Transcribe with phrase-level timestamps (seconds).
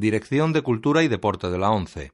[0.00, 2.12] Dirección de Cultura y Deporte de la ONCE.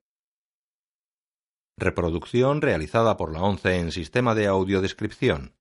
[1.77, 5.55] Reproducción realizada por la ONCE en sistema de audiodescripción.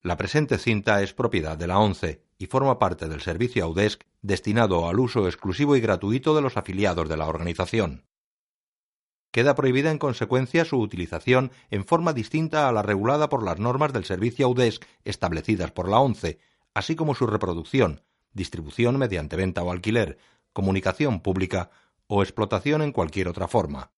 [0.00, 4.88] La presente cinta es propiedad de la ONCE y forma parte del servicio Audesc destinado
[4.88, 8.06] al uso exclusivo y gratuito de los afiliados de la organización.
[9.32, 13.92] Queda prohibida en consecuencia su utilización en forma distinta a la regulada por las normas
[13.92, 16.38] del servicio Audesc establecidas por la ONCE,
[16.74, 18.02] así como su reproducción,
[18.34, 20.18] distribución mediante venta o alquiler,
[20.52, 21.70] comunicación pública
[22.06, 23.92] o explotación en cualquier otra forma.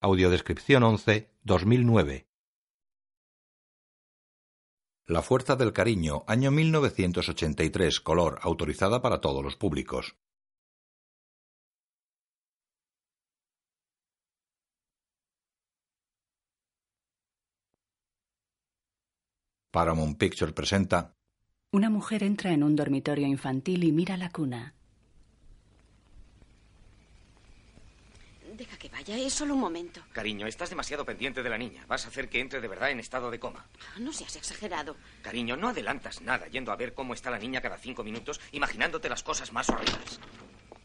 [0.00, 2.26] Audiodescripción 11 2009
[5.08, 10.16] La Fuerza del Cariño, año 1983, color, autorizada para todos los públicos.
[19.70, 21.16] Paramount Picture presenta
[21.72, 24.72] Una mujer entra en un dormitorio infantil y mira la cuna.
[28.54, 30.00] Deja que vaya, es solo un momento.
[30.12, 31.84] Cariño, estás demasiado pendiente de la niña.
[31.86, 33.66] Vas a hacer que entre de verdad en estado de coma.
[33.98, 34.96] No seas exagerado.
[35.20, 39.10] Cariño, no adelantas nada yendo a ver cómo está la niña cada cinco minutos, imaginándote
[39.10, 40.20] las cosas más horribles.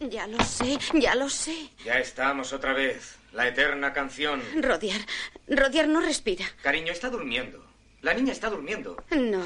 [0.02, 1.70] Ya lo sé, ya lo sé.
[1.86, 3.18] Ya estamos otra vez.
[3.32, 4.42] La eterna canción.
[4.60, 5.00] Rodiar,
[5.48, 6.46] Rodiar no respira.
[6.64, 7.64] Cariño, está durmiendo.
[8.02, 8.98] La niña está durmiendo.
[9.12, 9.46] No.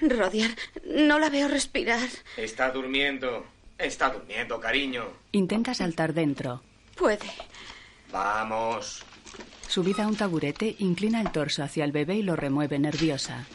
[0.00, 0.50] Rodiar,
[0.84, 2.08] no la veo respirar.
[2.36, 3.46] Está durmiendo.
[3.78, 5.04] Está durmiendo, cariño.
[5.32, 6.62] Intenta saltar dentro.
[6.94, 7.30] Puede.
[8.10, 9.04] Vamos.
[9.68, 13.46] Subida a un taburete, inclina el torso hacia el bebé y lo remueve nerviosa.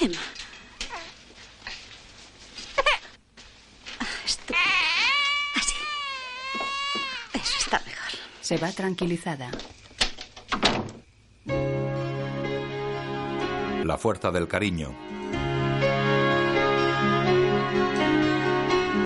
[0.00, 0.20] Emma.
[4.24, 4.54] Esto.
[5.54, 5.74] Así.
[7.34, 8.18] Eso está mejor.
[8.40, 9.50] Se va tranquilizada.
[13.94, 14.92] La Fuerza del Cariño.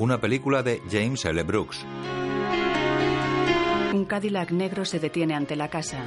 [0.00, 1.42] Una película de James L.
[1.42, 1.84] Brooks.
[3.92, 5.98] Un Cadillac negro se detiene ante la casa.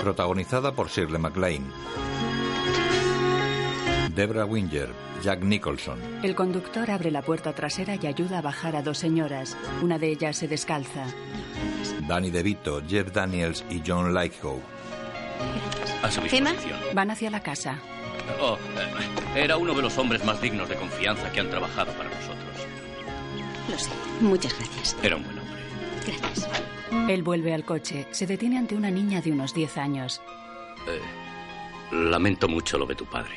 [0.00, 1.66] Protagonizada por Shirley MacLaine.
[4.14, 4.88] Debra Winger,
[5.22, 5.98] Jack Nicholson.
[6.22, 9.54] El conductor abre la puerta trasera y ayuda a bajar a dos señoras.
[9.82, 11.04] Una de ellas se descalza.
[12.08, 14.62] Danny DeVito, Jeff Daniels y John Lithgow.
[16.02, 16.50] A su Emma.
[16.52, 16.80] disposición.
[16.94, 17.78] Van hacia la casa.
[18.40, 18.56] Oh,
[19.34, 22.66] eh, era uno de los hombres más dignos de confianza que han trabajado para nosotros.
[23.70, 23.90] Lo sé.
[24.20, 24.96] Muchas gracias.
[25.02, 25.60] Era un buen hombre.
[26.06, 26.48] Gracias.
[27.08, 28.06] Él vuelve al coche.
[28.10, 30.20] Se detiene ante una niña de unos 10 años.
[30.88, 31.00] Eh,
[31.94, 33.34] lamento mucho lo de tu padre.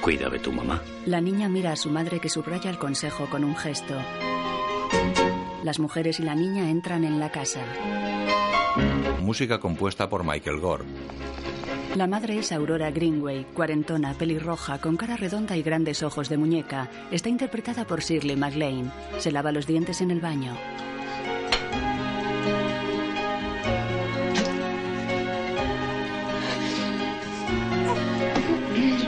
[0.00, 0.82] Cuida de tu mamá.
[1.06, 3.94] La niña mira a su madre que subraya el consejo con un gesto.
[5.62, 7.60] Las mujeres y la niña entran en la casa.
[9.20, 10.84] Música compuesta por Michael Gore.
[11.94, 16.88] La madre es Aurora Greenway, cuarentona, pelirroja, con cara redonda y grandes ojos de muñeca.
[17.10, 18.90] Está interpretada por Shirley MacLaine.
[19.18, 20.56] Se lava los dientes en el baño.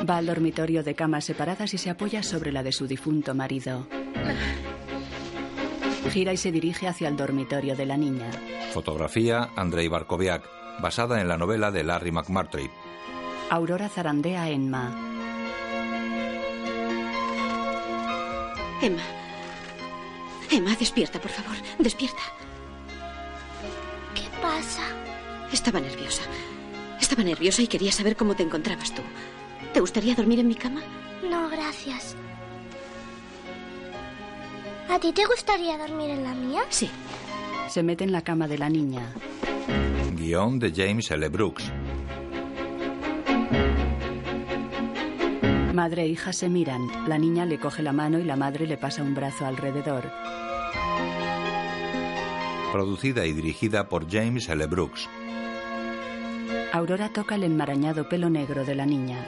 [0.09, 3.87] Va al dormitorio de camas separadas y se apoya sobre la de su difunto marido.
[6.11, 8.31] Gira y se dirige hacia el dormitorio de la niña.
[8.73, 10.43] Fotografía Andrei Barkoviak,
[10.81, 12.71] basada en la novela de Larry McMurtry.
[13.51, 14.91] Aurora zarandea a Emma.
[18.81, 19.03] Emma.
[20.51, 21.57] Emma, despierta, por favor.
[21.79, 22.23] Despierta.
[24.15, 24.83] ¿Qué pasa?
[25.53, 26.23] Estaba nerviosa.
[27.01, 29.03] Estaba nerviosa y quería saber cómo te encontrabas tú.
[29.73, 30.83] ¿Te gustaría dormir en mi cama?
[31.29, 32.17] No, gracias.
[34.93, 36.65] ¿A ti te gustaría dormir en la mía?
[36.69, 36.91] Sí.
[37.71, 39.11] Se mete en la cama de la niña.
[40.15, 41.27] Guión de James L.
[41.31, 41.73] Brooks.
[45.73, 47.09] Madre e hija se miran.
[47.09, 50.11] La niña le coge la mano y la madre le pasa un brazo alrededor.
[52.71, 54.67] Producida y dirigida por James L.
[54.67, 55.09] Brooks.
[56.75, 59.27] Aurora toca el enmarañado pelo negro de la niña.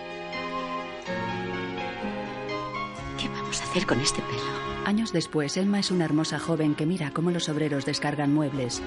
[3.18, 4.73] ¿Qué vamos a hacer con este pelo?
[4.84, 8.82] Años después, Elma es una hermosa joven que mira cómo los obreros descargan muebles.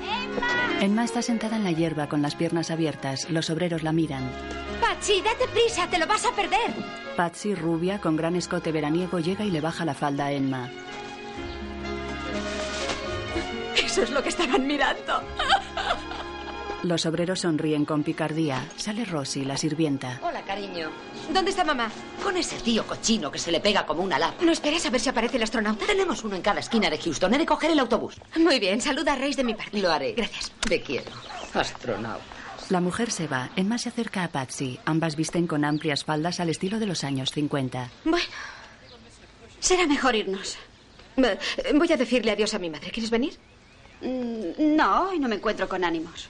[0.79, 3.29] Elma está sentada en la hierba con las piernas abiertas.
[3.31, 4.29] Los obreros la miran.
[4.79, 6.73] Patsy, date prisa, te lo vas a perder.
[7.15, 10.69] Patsy, rubia, con gran escote veraniego, llega y le baja la falda a Elma.
[13.75, 15.23] Eso es lo que estaban mirando.
[16.83, 18.65] Los obreros sonríen con picardía.
[18.77, 20.19] Sale Rosy, la sirvienta.
[20.23, 20.89] Hola, cariño.
[21.33, 21.91] ¿Dónde está mamá?
[22.23, 24.43] Con ese tío cochino que se le pega como una lapa.
[24.43, 25.85] ¿No esperas a ver si aparece el astronauta?
[25.87, 27.33] Tenemos uno en cada esquina de Houston.
[27.33, 28.15] He de coger el autobús.
[28.37, 29.77] Muy bien, saluda a Reis de mi parte.
[29.81, 30.13] Lo haré.
[30.13, 30.51] Gracias.
[30.61, 31.09] Te quiero.
[31.53, 32.25] Astronautas.
[32.69, 33.49] La mujer se va.
[33.55, 34.79] Emma se acerca a Patsy.
[34.85, 37.89] Ambas visten con amplias faldas al estilo de los años 50.
[38.05, 38.25] Bueno,
[39.59, 40.57] será mejor irnos.
[41.15, 42.91] Voy a decirle adiós a mi madre.
[42.91, 43.33] ¿Quieres venir?
[44.01, 46.29] Mm, No, hoy no me encuentro con ánimos.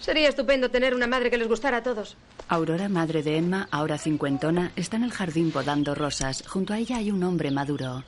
[0.00, 2.16] Sería estupendo tener una madre que les gustara a todos.
[2.48, 6.42] Aurora, madre de Emma, ahora cincuentona, está en el jardín podando rosas.
[6.48, 8.04] Junto a ella hay un hombre maduro.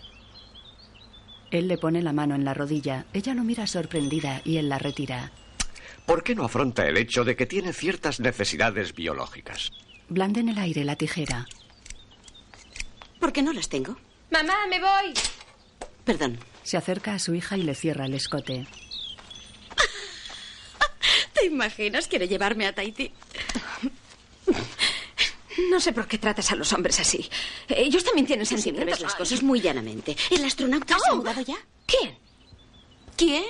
[1.51, 3.05] Él le pone la mano en la rodilla.
[3.13, 5.33] Ella lo mira sorprendida y él la retira.
[6.07, 9.71] ¿Por qué no afronta el hecho de que tiene ciertas necesidades biológicas?
[10.09, 11.47] Blande en el aire la tijera.
[13.21, 13.97] ¿Por qué no las tengo?
[14.31, 15.15] Mamá, me voy.
[16.05, 16.39] Perdón.
[16.63, 18.67] Se acerca a su hija y le cierra el escote.
[21.33, 22.07] ¿Te imaginas?
[22.09, 23.13] Quiere llevarme a Tahití.
[25.71, 27.29] No sé por qué tratas a los hombres así.
[27.69, 28.99] Ellos también tienen Siempre sentimientos.
[28.99, 30.17] ves las cosas muy llanamente.
[30.31, 31.57] ¿El astronauta se ha mudado ya?
[31.87, 32.17] ¿Quién?
[33.17, 33.45] ¿Quién?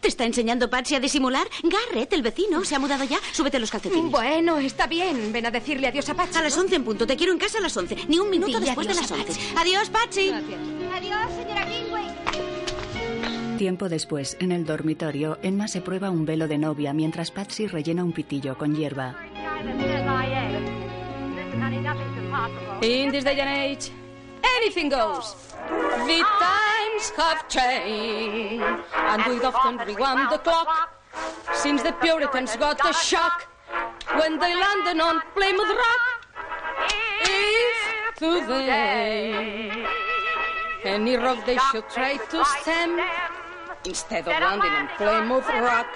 [0.00, 1.48] ¿Te está enseñando Patsy a disimular?
[1.64, 3.18] Garrett, el vecino, se ha mudado ya.
[3.32, 4.10] Súbete los calcetines.
[4.12, 5.32] Bueno, está bien.
[5.32, 6.38] Ven a decirle adiós a Patsy.
[6.38, 7.04] A las 11 en punto.
[7.06, 7.96] Te quiero en casa a las 11.
[8.06, 9.26] Ni un minuto Dile después de las a 11.
[9.26, 9.40] Patsy.
[9.56, 10.30] Adiós, Patsy.
[10.30, 12.06] Adiós, señora Greenway.
[13.58, 18.04] Tiempo después, en el dormitorio, Emma se prueba un velo de novia mientras Patsy rellena
[18.04, 19.16] un pitillo con hierba.
[22.82, 23.90] In this day and age,
[24.60, 25.34] anything goes.
[26.06, 28.62] The times have changed,
[28.94, 30.94] and we'd often rewound the clock
[31.52, 33.48] since the Puritans got the shock
[34.16, 36.04] when they landed on Plymouth Rock.
[37.24, 39.68] If today
[40.84, 43.00] any rock they should try to stem
[43.88, 45.86] instead of landing on Plymouth Rock,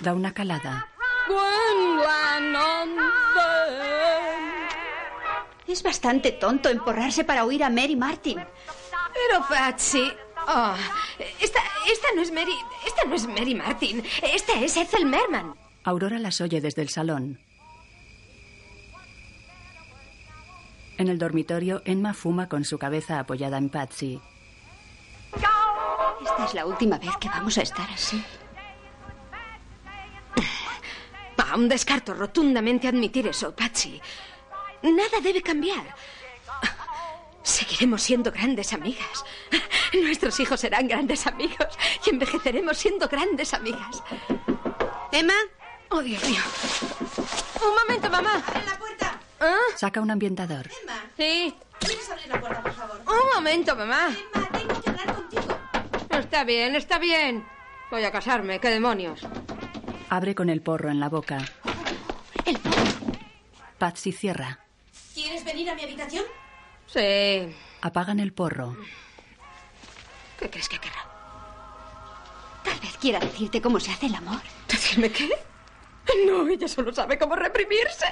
[0.00, 0.86] Da una calada.
[1.28, 4.68] when land on them.
[5.66, 8.38] Es bastante tonto emporrarse para oír a Mary Martin.
[8.38, 10.10] Pero Patsy.
[10.48, 10.74] Oh,
[11.38, 11.60] esta,
[11.90, 12.54] esta no es Mary.
[12.86, 14.02] Esta no es Mary Martin.
[14.22, 15.54] Esta es Ethel Merman.
[15.84, 17.38] Aurora las oye desde el salón.
[20.98, 24.20] En el dormitorio, Emma fuma con su cabeza apoyada en Patsy.
[26.22, 28.22] Esta es la última vez que vamos a estar así.
[31.50, 34.00] Aún descarto rotundamente admitir eso, Patsy.
[34.82, 35.82] Nada debe cambiar.
[37.42, 39.24] Seguiremos siendo grandes amigas.
[40.00, 41.66] Nuestros hijos serán grandes amigos
[42.06, 44.02] y envejeceremos siendo grandes amigas.
[45.10, 45.34] Emma,
[45.92, 46.40] Oh, Dios mío.
[47.66, 48.40] Un momento, mamá.
[48.54, 49.18] en la puerta.
[49.40, 49.56] ¿Ah?
[49.76, 50.70] Saca un ambientador.
[50.82, 51.52] Emma, Sí.
[51.80, 53.00] ¿puedes abrir la puerta, por favor?
[53.08, 54.06] Un momento, mamá.
[54.32, 55.58] Emma, tengo que hablar contigo.
[56.20, 57.46] Está bien, está bien.
[57.90, 59.26] Voy a casarme, qué demonios.
[60.10, 61.38] Abre con el porro en la boca.
[62.44, 62.58] El
[63.78, 64.60] Patsy cierra.
[65.14, 66.24] ¿Quieres venir a mi habitación?
[66.86, 67.56] Sí.
[67.80, 68.76] Apagan el porro.
[70.38, 71.06] ¿Qué crees que querrá?
[72.64, 74.40] Tal vez quiera decirte cómo se hace el amor.
[74.68, 75.30] ¿Decirme qué?
[76.26, 78.06] No, ella solo sabe cómo reprimirse.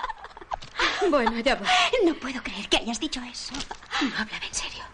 [1.10, 1.66] bueno, ya va.
[2.04, 3.54] No puedo creer que hayas dicho eso.
[4.02, 4.84] No hablaba en serio.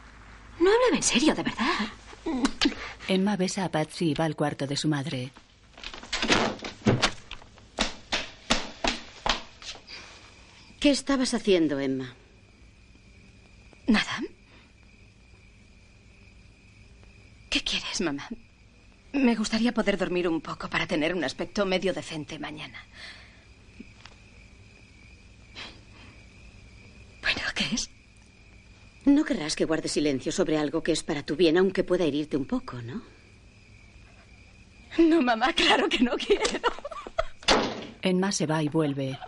[0.58, 1.88] No hablaba en serio, de verdad.
[3.08, 5.30] Emma besa a Patsy y va al cuarto de su madre.
[10.80, 12.14] ¿Qué estabas haciendo, Emma?
[13.86, 14.20] Nada.
[17.50, 18.28] ¿Qué quieres, mamá?
[19.12, 22.84] Me gustaría poder dormir un poco para tener un aspecto medio decente mañana.
[27.22, 27.93] Bueno, ¿qué es?
[29.04, 32.36] No querrás que guarde silencio sobre algo que es para tu bien, aunque pueda herirte
[32.36, 33.02] un poco, ¿no?
[34.98, 36.60] No, mamá, claro que no quiero.
[38.00, 39.18] Emma se va y vuelve.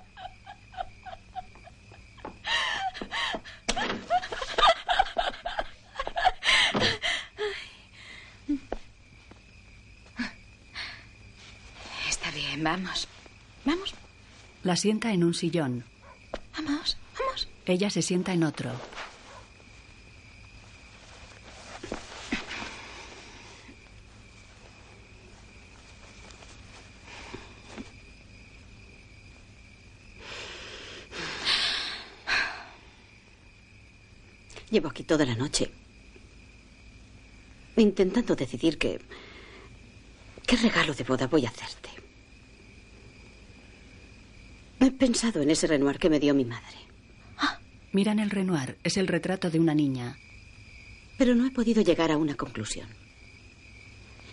[12.09, 13.09] Está bien, vamos.
[13.65, 13.95] Vamos,
[14.63, 15.85] La sienta en un sillón.
[16.57, 17.49] vamos, vamos.
[17.67, 18.71] Ella se sienta en otro.
[34.77, 35.71] Llevo aquí toda la noche
[37.79, 39.01] intentando decidir qué.
[40.47, 41.89] qué regalo de boda voy a hacerte.
[44.81, 46.77] He pensado en ese Renoir que me dio mi madre,
[47.93, 48.77] Miran el Renoir.
[48.85, 50.19] Es el retrato de una niña.
[51.17, 52.89] pero no he podido llegar a una conclusión.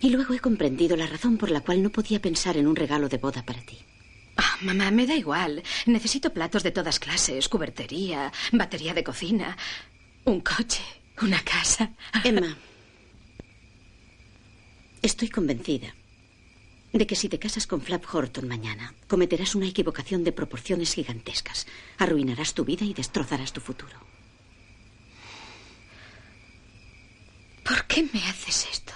[0.01, 3.07] Y luego he comprendido la razón por la cual no podía pensar en un regalo
[3.07, 3.79] de boda para ti.
[4.35, 5.63] Ah, mamá, me da igual.
[5.85, 9.55] Necesito platos de todas clases, cubertería, batería de cocina,
[10.25, 10.83] un coche,
[11.21, 11.91] una casa.
[12.23, 12.55] Emma,
[15.01, 15.93] estoy convencida
[16.93, 21.65] De que si te casas con Flap Horton mañana, cometerás una equivocación de proporciones gigantescas.
[21.97, 23.97] Arruinarás tu vida y destrozarás tu futuro.
[27.63, 28.93] ¿Por qué me haces esto?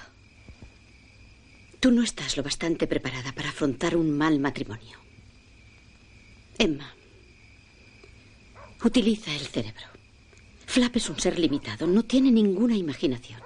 [1.80, 5.00] Tú no estás lo bastante preparada para afrontar un mal matrimonio.
[6.60, 6.94] Emma,
[8.84, 9.97] utiliza el cerebro.
[10.68, 13.42] Flap es un ser limitado, no tiene ninguna imaginación.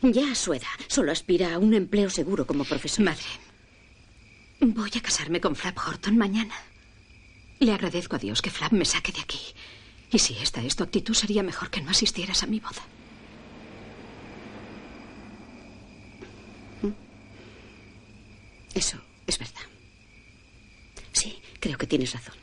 [0.00, 3.04] Ya a su edad, solo aspira a un empleo seguro como profesor.
[3.04, 3.26] Madre,
[4.60, 6.54] voy a casarme con Flap Horton mañana.
[7.58, 9.40] Le agradezco a Dios que Flap me saque de aquí.
[10.10, 12.82] Y si esta es tu actitud, sería mejor que no asistieras a mi boda.
[18.72, 19.66] Eso es verdad.
[21.12, 22.34] Sí, creo que tienes razón.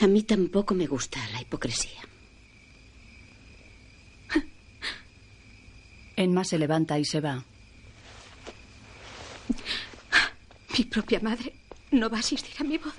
[0.00, 2.00] A mí tampoco me gusta la hipocresía.
[6.18, 7.44] Emma se levanta y se va.
[10.76, 11.54] Mi propia madre
[11.92, 12.92] no va a asistir a mi boda.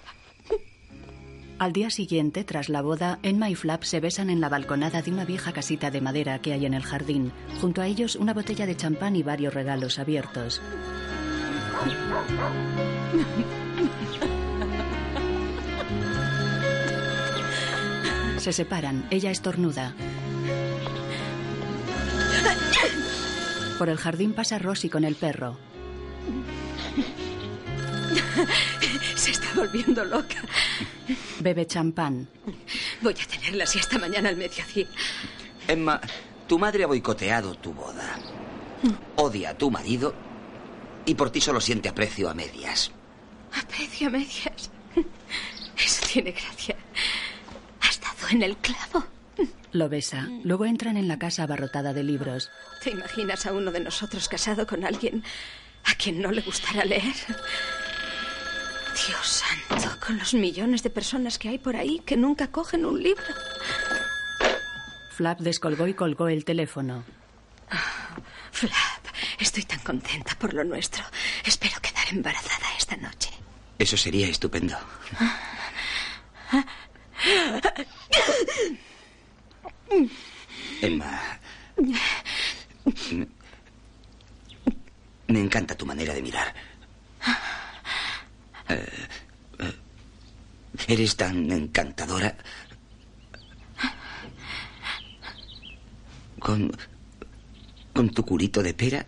[1.58, 5.12] Al día siguiente, tras la boda, Emma y Flap se besan en la balconada de
[5.12, 7.34] una vieja casita de madera que hay en el jardín.
[7.60, 10.62] Junto a ellos, una botella de champán y varios regalos abiertos.
[18.38, 19.06] Se separan.
[19.12, 19.94] Ella estornuda.
[23.80, 25.58] Por el jardín pasa Rosy con el perro.
[29.16, 30.44] Se está volviendo loca.
[31.40, 32.28] Bebe champán.
[33.02, 34.86] Voy a tenerla así hasta mañana al mediodía.
[35.66, 36.02] Emma,
[36.46, 38.20] tu madre ha boicoteado tu boda.
[39.16, 40.14] Odia a tu marido
[41.06, 42.92] y por ti solo siente aprecio a medias.
[43.54, 44.72] Aprecio a medias.
[45.78, 46.76] Eso tiene gracia.
[47.80, 49.06] Has dado en el clavo.
[49.72, 50.28] Lo besa.
[50.44, 52.50] Luego entran en la casa abarrotada de libros.
[52.84, 55.24] ¿Te imaginas a uno de nosotros casado con alguien
[55.86, 57.16] a quien no le gustara leer?
[59.08, 63.02] Dios santo, con los millones de personas que hay por ahí que nunca cogen un
[63.02, 63.24] libro.
[65.12, 67.04] Flap descolgó y colgó el teléfono.
[68.52, 69.06] Flap,
[69.40, 71.04] estoy tan contenta por lo nuestro.
[71.46, 73.30] Espero quedar embarazada esta noche.
[73.78, 74.78] Eso sería estupendo.
[80.82, 81.20] Emma.
[83.12, 83.28] Me,
[85.28, 86.54] me encanta tu manera de mirar.
[88.70, 89.08] Eh,
[89.60, 89.74] eh,
[90.88, 92.36] eres tan encantadora.
[96.40, 96.72] Con.
[97.94, 99.06] con tu culito de pera.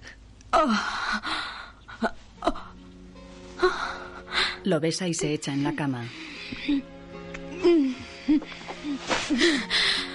[4.63, 6.05] Lo besa y se echa en la cama.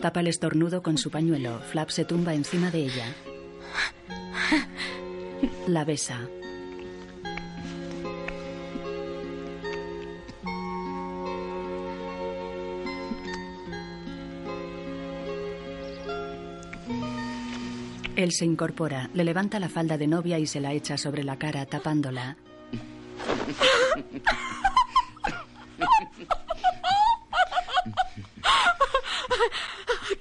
[0.00, 1.60] Tapa el estornudo con su pañuelo.
[1.70, 3.14] Flap se tumba encima de ella.
[5.66, 6.28] La besa.
[18.16, 21.38] Él se incorpora, le levanta la falda de novia y se la echa sobre la
[21.38, 22.36] cara, tapándola.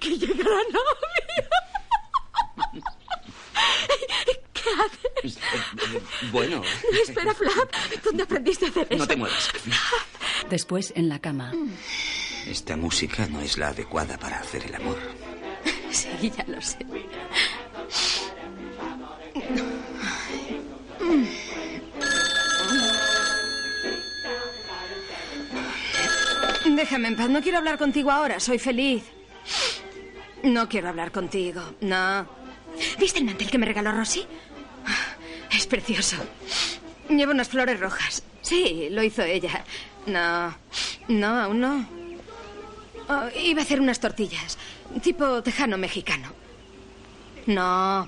[0.07, 1.49] Aquí llega la novia.
[4.53, 4.69] ¿Qué
[5.25, 5.37] haces?
[6.31, 6.61] Bueno.
[7.03, 7.73] Espera, Flap.
[8.03, 8.99] ¿Dónde aprendiste a hacer eso?
[8.99, 9.49] No te muevas.
[10.49, 11.51] Después, en la cama.
[12.45, 14.97] Esta música no es la adecuada para hacer el amor.
[15.91, 16.77] Sí, ya lo sé.
[26.65, 27.29] Déjame en paz.
[27.29, 28.39] No quiero hablar contigo ahora.
[28.39, 29.03] Soy feliz.
[30.43, 31.61] No quiero hablar contigo.
[31.81, 32.27] No.
[32.99, 34.25] ¿Viste el mantel que me regaló Rosy?
[35.51, 36.17] Es precioso.
[37.09, 38.23] Lleva unas flores rojas.
[38.41, 39.63] Sí, lo hizo ella.
[40.05, 40.55] No.
[41.07, 41.89] No, aún no.
[43.09, 44.57] Oh, iba a hacer unas tortillas.
[45.01, 46.31] Tipo tejano mexicano.
[47.45, 48.07] No.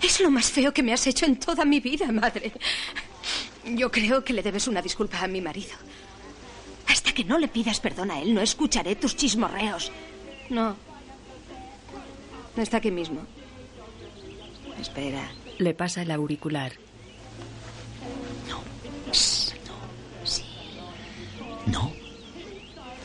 [0.00, 2.52] Es lo más feo que me has hecho en toda mi vida, madre.
[3.64, 5.74] Yo creo que le debes una disculpa a mi marido.
[6.88, 9.90] Hasta que no le pidas perdón a él, no escucharé tus chismorreos.
[10.50, 10.76] No.
[12.56, 13.26] Está aquí mismo.
[14.80, 15.30] Espera.
[15.58, 16.72] Le pasa el auricular.
[18.48, 18.62] No.
[19.12, 19.52] Sí.
[21.66, 21.92] No.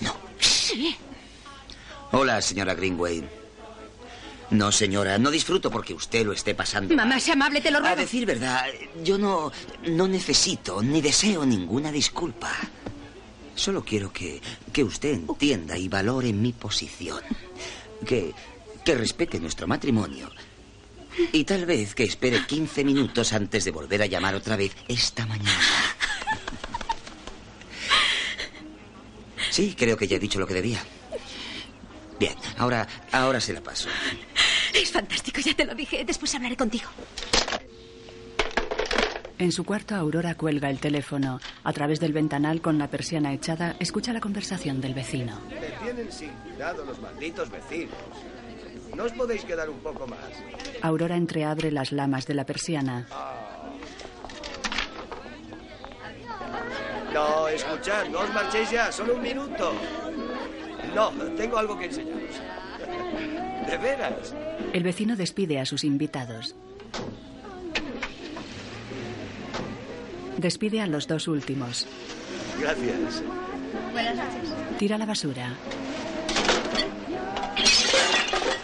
[0.01, 0.15] No.
[0.39, 0.95] Sí.
[2.11, 3.23] Hola, señora Greenway.
[4.51, 6.95] No, señora, no disfruto porque usted lo esté pasando.
[6.95, 7.93] Mamá, sea amable, te lo ruego.
[7.93, 8.65] A decir verdad,
[9.03, 9.51] yo no,
[9.87, 12.51] no necesito ni deseo ninguna disculpa.
[13.53, 14.41] Solo quiero que,
[14.73, 17.21] que usted entienda y valore mi posición.
[18.05, 18.33] Que,
[18.83, 20.29] que respete nuestro matrimonio
[21.31, 25.25] Y tal vez que espere 15 minutos antes de volver a llamar otra vez esta
[25.25, 25.59] mañana.
[29.51, 30.79] Sí, creo que ya he dicho lo que debía.
[32.19, 33.89] Bien, ahora, ahora se la paso.
[34.73, 36.03] Es fantástico, ya te lo dije.
[36.05, 36.87] Después hablaré contigo.
[39.39, 41.39] En su cuarto, Aurora cuelga el teléfono.
[41.63, 45.39] A través del ventanal, con la persiana echada, escucha la conversación del vecino.
[45.49, 47.95] Me tienen sin cuidado los malditos vecinos.
[48.99, 50.19] ¿No os podéis quedar un poco más?
[50.81, 53.07] Aurora entreabre las lamas de la persiana.
[57.13, 59.71] No, escuchad, no os marchéis ya, solo un minuto.
[60.93, 62.35] No, tengo algo que enseñaros.
[63.69, 64.35] De veras.
[64.73, 66.53] El vecino despide a sus invitados.
[70.35, 71.87] Despide a los dos últimos.
[72.59, 73.23] Gracias.
[73.93, 74.77] Buenas noches.
[74.77, 75.55] Tira la basura.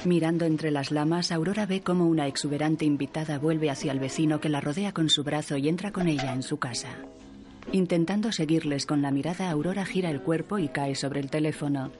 [0.05, 4.49] Mirando entre las lamas, Aurora ve cómo una exuberante invitada vuelve hacia el vecino que
[4.49, 6.89] la rodea con su brazo y entra con ella en su casa.
[7.71, 11.91] Intentando seguirles con la mirada, Aurora gira el cuerpo y cae sobre el teléfono.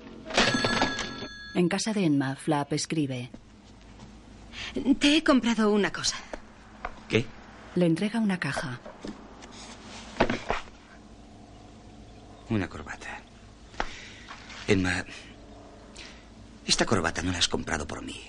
[1.56, 3.32] En casa de Emma, Flap escribe.
[5.00, 6.18] Te he comprado una cosa.
[7.10, 7.26] ¿Qué?
[7.74, 8.80] Le entrega una caja.
[12.52, 13.20] Una corbata.
[14.68, 15.04] Emma,
[16.66, 18.22] esta corbata no la has comprado por mí,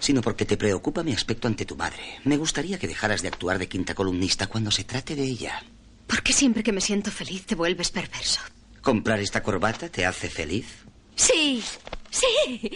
[0.00, 2.02] sino porque te preocupa mi aspecto ante tu madre.
[2.24, 5.62] Me gustaría que dejaras de actuar de quinta columnista cuando se trate de ella.
[6.06, 8.40] ¿Por qué siempre que me siento feliz te vuelves perverso?
[8.82, 10.66] ¿Comprar esta corbata te hace feliz?
[11.16, 11.62] Sí,
[12.10, 12.70] sí.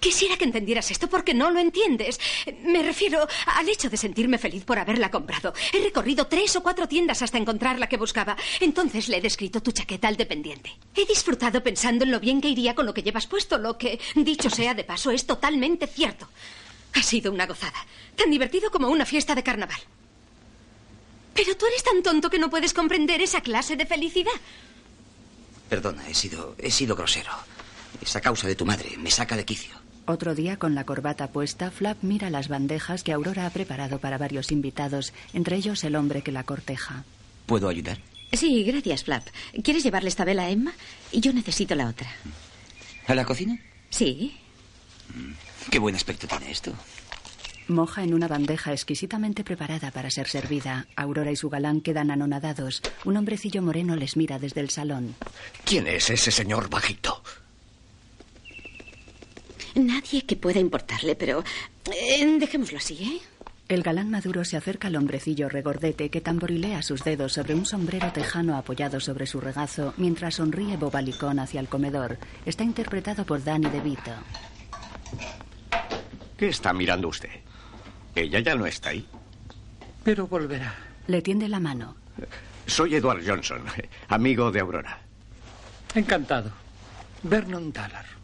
[0.00, 2.18] Quisiera que entendieras esto porque no lo entiendes.
[2.64, 5.52] Me refiero al hecho de sentirme feliz por haberla comprado.
[5.72, 8.36] He recorrido tres o cuatro tiendas hasta encontrar la que buscaba.
[8.60, 10.72] Entonces le he descrito tu chaqueta al dependiente.
[10.96, 14.00] He disfrutado pensando en lo bien que iría con lo que llevas puesto, lo que,
[14.14, 16.28] dicho sea de paso, es totalmente cierto.
[16.94, 17.86] Ha sido una gozada.
[18.16, 19.80] Tan divertido como una fiesta de carnaval.
[21.34, 24.32] Pero tú eres tan tonto que no puedes comprender esa clase de felicidad.
[25.68, 27.30] Perdona, he sido, he sido grosero.
[28.00, 29.79] Esa causa de tu madre me saca de quicio.
[30.06, 34.18] Otro día, con la corbata puesta, Flap mira las bandejas que Aurora ha preparado para
[34.18, 37.04] varios invitados, entre ellos el hombre que la corteja.
[37.46, 37.98] ¿Puedo ayudar?
[38.32, 39.26] Sí, gracias, Flap.
[39.62, 40.72] ¿Quieres llevarle esta vela a Emma?
[41.12, 42.08] Y yo necesito la otra.
[43.06, 43.58] ¿A la cocina?
[43.90, 44.36] Sí.
[45.70, 46.72] Qué buen aspecto tiene esto.
[47.68, 50.86] Moja en una bandeja exquisitamente preparada para ser servida.
[50.96, 52.82] Aurora y su galán quedan anonadados.
[53.04, 55.14] Un hombrecillo moreno les mira desde el salón.
[55.64, 57.22] ¿Quién es ese señor bajito?
[59.74, 61.44] Nadie que pueda importarle, pero
[61.94, 63.20] eh, dejémoslo así, ¿eh?
[63.68, 68.10] El galán maduro se acerca al hombrecillo regordete que tamborilea sus dedos sobre un sombrero
[68.10, 72.18] tejano apoyado sobre su regazo mientras sonríe bobalicón hacia el comedor.
[72.44, 74.10] Está interpretado por Danny DeVito.
[76.36, 77.30] ¿Qué está mirando usted?
[78.16, 79.06] Ella ya no está ahí.
[80.02, 80.74] Pero volverá.
[81.06, 81.94] Le tiende la mano.
[82.66, 83.62] Soy Edward Johnson,
[84.08, 84.98] amigo de Aurora.
[85.94, 86.50] Encantado.
[87.22, 88.19] Vernon Dallar.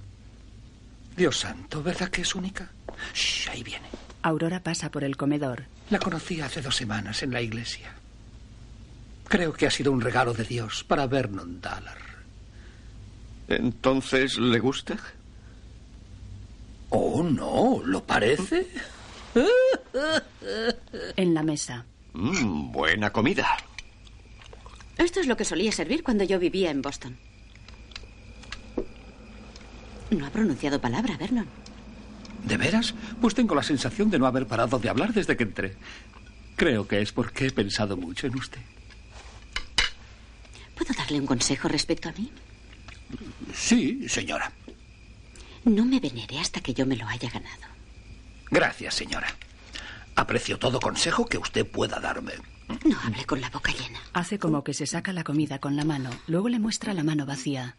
[1.17, 2.71] Dios santo, ¿verdad que es única?
[3.15, 3.87] Shh, ahí viene.
[4.23, 5.65] Aurora pasa por el comedor.
[5.91, 7.95] La conocí hace dos semanas en la iglesia.
[9.29, 11.99] Creo que ha sido un regalo de Dios para Vernon Dallar.
[13.49, 14.97] ¿Entonces le gusta?
[16.91, 18.67] Oh, no, ¿lo parece?
[21.17, 21.85] En la mesa.
[22.13, 23.57] Mm, buena comida.
[24.97, 27.17] Esto es lo que solía servir cuando yo vivía en Boston.
[30.11, 31.47] No ha pronunciado palabra, Vernon.
[32.45, 32.95] ¿De veras?
[33.21, 35.77] Pues tengo la sensación de no haber parado de hablar desde que entré.
[36.55, 38.61] Creo que es porque he pensado mucho en usted.
[40.77, 42.31] ¿Puedo darle un consejo respecto a mí?
[43.53, 44.53] Sí, señora.
[45.65, 47.67] No me venere hasta que yo me lo haya ganado.
[48.51, 49.27] Gracias, señora.
[50.15, 52.33] Aprecio todo consejo que usted pueda darme.
[52.85, 53.99] No hable con la boca llena.
[54.13, 56.11] Hace como que se saca la comida con la mano.
[56.27, 57.77] Luego le muestra la mano vacía.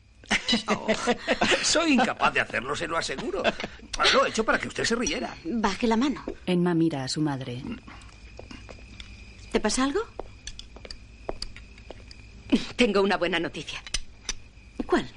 [0.67, 0.87] Oh,
[1.63, 3.43] soy incapaz de hacerlo, se lo aseguro.
[4.13, 5.35] Lo he hecho para que usted se riera.
[5.43, 6.23] Baje la mano.
[6.45, 7.61] Emma mira a su madre.
[9.51, 10.01] ¿Te pasa algo?
[12.75, 13.81] Tengo una buena noticia.
[14.85, 15.09] ¿Cuál?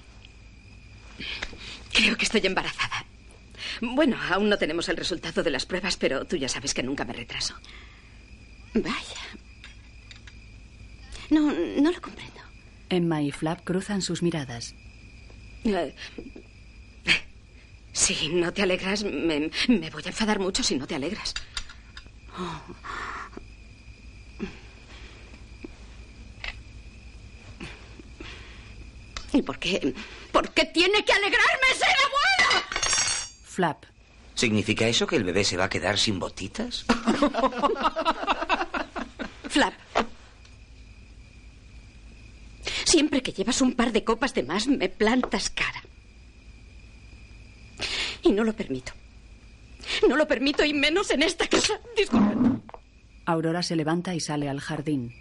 [1.92, 3.04] Creo que estoy embarazada.
[3.80, 7.04] Bueno, aún no tenemos el resultado de las pruebas, pero tú ya sabes que nunca
[7.04, 7.54] me retraso.
[8.74, 9.20] Vaya.
[11.30, 12.40] No, no lo comprendo.
[12.88, 14.74] Emma y Flap cruzan sus miradas.
[17.92, 21.34] Si no te alegras, me, me voy a enfadar mucho si no te alegras.
[29.32, 29.94] ¿Y por qué?
[30.32, 32.64] ¿Por qué tiene que alegrarme ser abuela?
[33.44, 33.84] Flap.
[34.34, 36.84] ¿Significa eso que el bebé se va a quedar sin botitas?
[39.48, 39.74] Flap.
[42.90, 45.80] Siempre que llevas un par de copas de más, me plantas cara.
[48.24, 48.92] Y no lo permito.
[50.08, 51.74] No lo permito y menos en esta casa.
[51.96, 52.34] Disculpe.
[53.26, 55.14] Aurora se levanta y sale al jardín.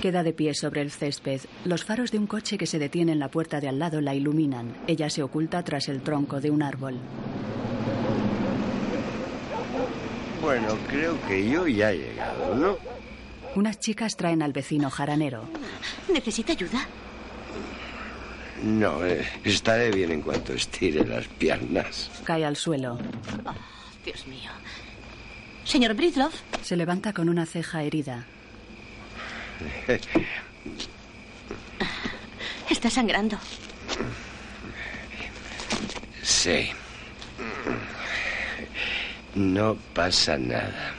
[0.00, 1.40] Queda de pie sobre el césped.
[1.64, 4.14] Los faros de un coche que se detiene en la puerta de al lado la
[4.14, 4.76] iluminan.
[4.86, 7.00] Ella se oculta tras el tronco de un árbol.
[10.40, 12.78] Bueno, creo que yo ya he llegado, ¿no?
[13.54, 15.44] Unas chicas traen al vecino jaranero.
[16.12, 16.86] ¿Necesita ayuda?
[18.62, 22.10] No, eh, estaré bien en cuanto estire las piernas.
[22.24, 22.98] Cae al suelo.
[23.44, 23.54] Oh,
[24.04, 24.50] Dios mío.
[25.64, 26.34] Señor Bridloff.
[26.62, 28.24] Se levanta con una ceja herida.
[32.70, 33.38] Está sangrando.
[36.22, 36.70] Sí.
[39.38, 40.94] No pasa nada.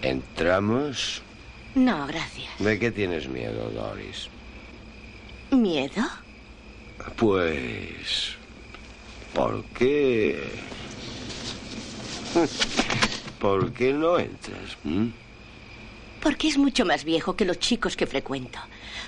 [0.00, 1.20] ¿Entramos?
[1.74, 2.48] No, gracias.
[2.58, 4.30] ¿De qué tienes miedo, Doris?
[5.50, 6.02] ¿Miedo?
[7.16, 8.34] Pues...
[9.34, 10.42] ¿Por qué?
[13.38, 14.78] ¿Por qué no entras?
[14.84, 15.08] ¿Mm?
[16.22, 18.58] Porque es mucho más viejo que los chicos que frecuento.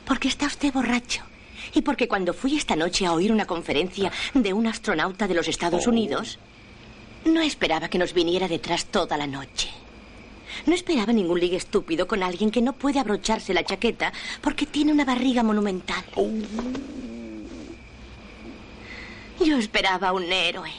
[0.05, 1.28] Porque está usted borracho.
[1.75, 5.49] Y porque cuando fui esta noche a oír una conferencia de un astronauta de los
[5.49, 5.91] Estados Oh.
[5.91, 6.39] Unidos,
[7.25, 9.71] no esperaba que nos viniera detrás toda la noche.
[10.67, 14.93] No esperaba ningún ligue estúpido con alguien que no puede abrocharse la chaqueta porque tiene
[14.93, 16.05] una barriga monumental.
[19.45, 20.71] Yo esperaba un héroe.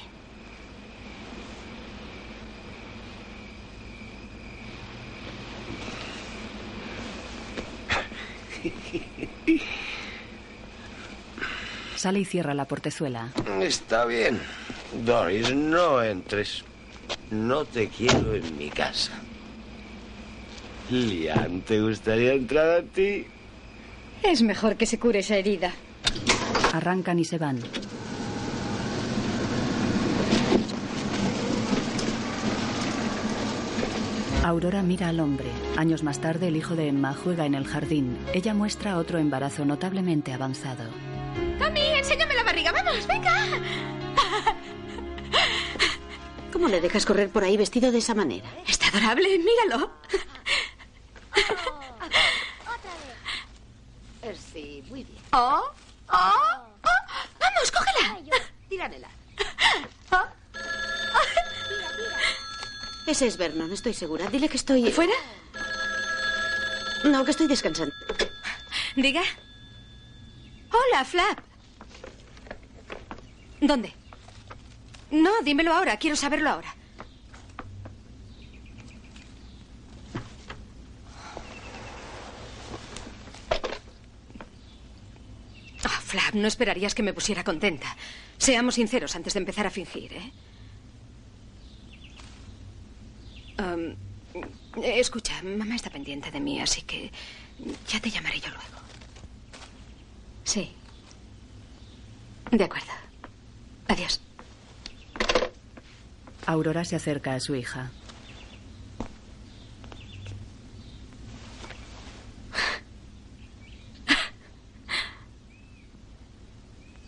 [11.99, 13.27] Sale y cierra la portezuela.
[13.59, 14.39] Está bien.
[15.03, 16.63] Doris, no entres.
[17.29, 19.12] No te quiero en mi casa.
[20.89, 23.27] Lian, ¿te gustaría entrar a ti?
[24.23, 25.73] Es mejor que se cure esa herida.
[26.71, 27.59] Arrancan y se van.
[34.45, 35.49] Aurora mira al hombre.
[35.75, 38.17] Años más tarde, el hijo de Emma juega en el jardín.
[38.33, 41.09] Ella muestra otro embarazo notablemente avanzado.
[41.60, 42.71] Cami, enséñame la barriga.
[42.71, 43.34] Vamos, venga.
[46.52, 48.49] ¿Cómo le dejas correr por ahí vestido de esa manera?
[48.67, 49.91] Está adorable, míralo.
[54.54, 55.21] Sí, muy bien.
[55.32, 55.63] Oh,
[56.12, 56.89] oh, oh.
[57.39, 58.19] Vamos, cógela.
[58.67, 59.10] Tíramela.
[63.08, 64.28] Ese es Vernon, estoy segura.
[64.28, 64.91] Dile que estoy...
[64.91, 65.13] ¿Fuera?
[67.06, 67.95] No, que estoy descansando.
[68.95, 69.23] Diga.
[70.71, 71.39] Hola, Flap.
[73.62, 73.93] ¿Dónde?
[75.12, 75.97] No, dímelo ahora.
[75.97, 76.75] Quiero saberlo ahora.
[85.84, 87.95] Ah, Flap, no esperarías que me pusiera contenta.
[88.38, 90.32] Seamos sinceros antes de empezar a fingir, ¿eh?
[94.84, 97.12] Escucha, mamá está pendiente de mí, así que
[97.88, 98.78] ya te llamaré yo luego.
[100.49, 100.71] Sí.
[102.49, 102.91] De acuerdo.
[103.88, 104.19] Adiós.
[106.47, 107.91] Aurora se acerca a su hija.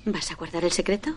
[0.06, 1.16] ¿Vas a guardar el secreto?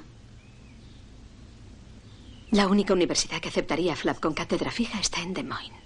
[2.52, 5.82] La única universidad que aceptaría a Flap con cátedra fija está en Des Moines.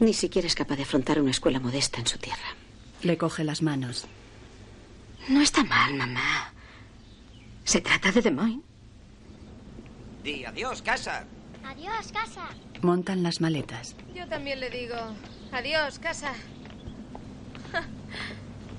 [0.00, 2.63] Ni siquiera es capaz de afrontar una escuela modesta en su tierra.
[3.02, 4.06] Le coge las manos.
[5.28, 6.52] No está mal, mamá.
[7.64, 8.62] Se trata de Des Moines.
[10.22, 11.24] Di adiós, casa.
[11.64, 12.48] Adiós, casa.
[12.82, 13.94] Montan las maletas.
[14.14, 14.96] Yo también le digo,
[15.52, 16.32] adiós, casa.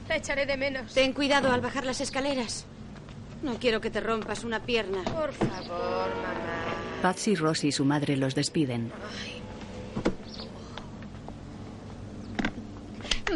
[0.07, 0.93] La echaré de menos.
[0.93, 2.65] Ten cuidado al bajar las escaleras.
[3.41, 5.03] No quiero que te rompas una pierna.
[5.03, 7.01] Por favor, mamá.
[7.01, 8.91] Patsy, Ross y su madre los despiden.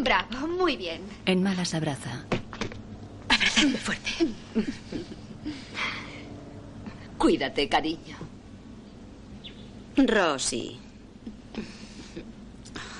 [0.01, 1.01] Bravo, muy bien.
[1.25, 2.25] Emma las abraza.
[3.27, 4.11] Abrazadme fuerte.
[7.17, 8.17] Cuídate, cariño.
[9.97, 10.79] Rosy.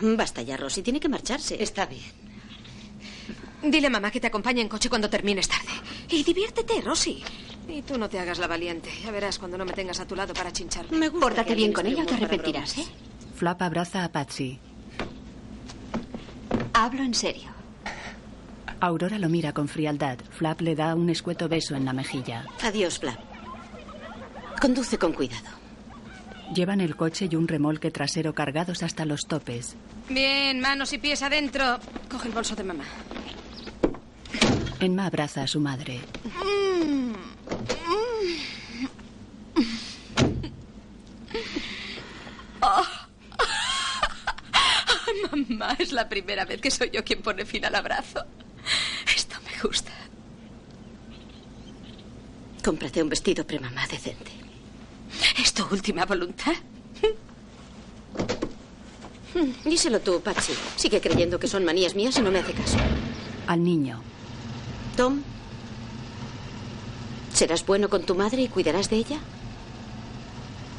[0.02, 0.82] Basta ya, Rosy.
[0.82, 1.62] Tiene que marcharse.
[1.62, 2.12] Está bien.
[3.64, 5.72] Dile a mamá que te acompañe en coche cuando termines tarde.
[6.10, 7.24] Y diviértete, Rosy.
[7.68, 8.90] Y tú no te hagas la valiente.
[9.04, 10.98] Ya verás cuando no me tengas a tu lado para chincharme.
[10.98, 12.86] Me gusta Pórtate bien con ella o te arrepentirás, ¿eh?
[13.36, 14.60] Flap abraza a Patsy.
[16.82, 17.50] Hablo en serio.
[18.80, 20.18] Aurora lo mira con frialdad.
[20.32, 22.46] Flap le da un escueto beso en la mejilla.
[22.64, 23.20] Adiós, Flap.
[24.62, 25.50] Conduce con cuidado.
[26.56, 29.76] Llevan el coche y un remolque trasero cargados hasta los topes.
[30.08, 31.80] Bien, manos y pies adentro.
[32.10, 32.86] Coge el bolso de mamá.
[34.80, 36.00] Emma abraza a su madre.
[36.42, 37.89] Oh.
[45.32, 48.26] Mamá, es la primera vez que soy yo quien pone fin al abrazo.
[49.16, 49.92] Esto me gusta.
[52.64, 54.32] Cómprate un vestido premamá decente.
[55.42, 56.54] ¿Es tu última voluntad?
[59.64, 60.54] Díselo tú, Patsy.
[60.76, 62.78] Sigue creyendo que son manías mías y no me hace caso.
[63.48, 64.02] Al niño.
[64.98, 65.22] Tom,
[67.34, 69.20] ¿serás bueno con tu madre y cuidarás de ella?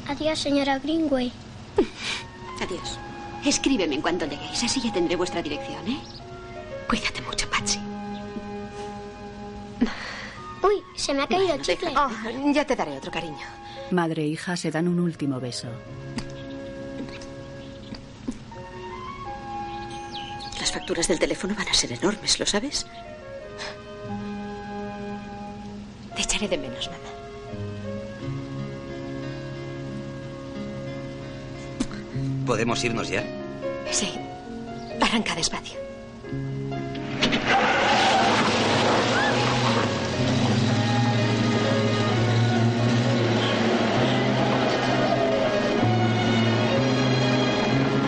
[0.07, 1.31] Adiós, señora Greenway.
[2.61, 2.99] Adiós.
[3.45, 5.99] Escríbeme en cuanto lleguéis, así ya tendré vuestra dirección, ¿eh?
[6.87, 7.79] Cuídate mucho, Patsy.
[10.63, 11.91] Uy, se me ha caído el chicle.
[11.97, 13.47] Oh, ya te daré otro cariño.
[13.89, 15.67] Madre e hija se dan un último beso.
[20.59, 22.85] Las facturas del teléfono van a ser enormes, ¿lo sabes?
[26.15, 27.10] Te echaré de menos, mamá.
[32.45, 33.23] ¿Podemos irnos ya?
[33.91, 34.11] Sí.
[34.99, 35.79] Arranca despacio.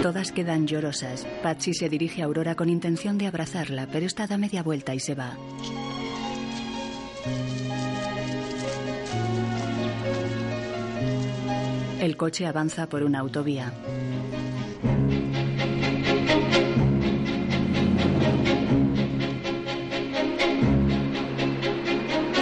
[0.02, 1.26] Todas quedan llorosas.
[1.42, 5.00] Patsy se dirige a Aurora con intención de abrazarla, pero esta da media vuelta y
[5.00, 5.38] se va.
[12.04, 13.72] El coche avanza por una autovía.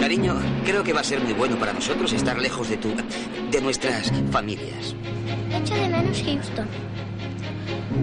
[0.00, 2.88] Cariño, creo que va a ser muy bueno para nosotros estar lejos de tu.
[3.52, 4.96] de nuestras familias.
[5.52, 6.66] Echo de menos Houston.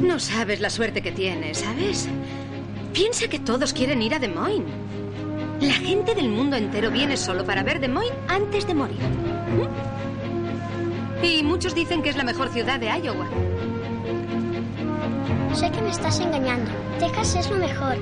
[0.02, 2.08] No sabes la suerte que tienes, ¿sabes?
[2.94, 4.64] Piensa que todos quieren ir a Des Moines.
[5.60, 9.02] La gente del mundo entero viene solo para ver Des Moines antes de morir.
[9.02, 10.09] ¿Mm?
[11.22, 13.28] Y muchos dicen que es la mejor ciudad de Iowa.
[15.54, 16.72] Sé que me estás engañando.
[17.00, 17.98] Texas es lo mejor.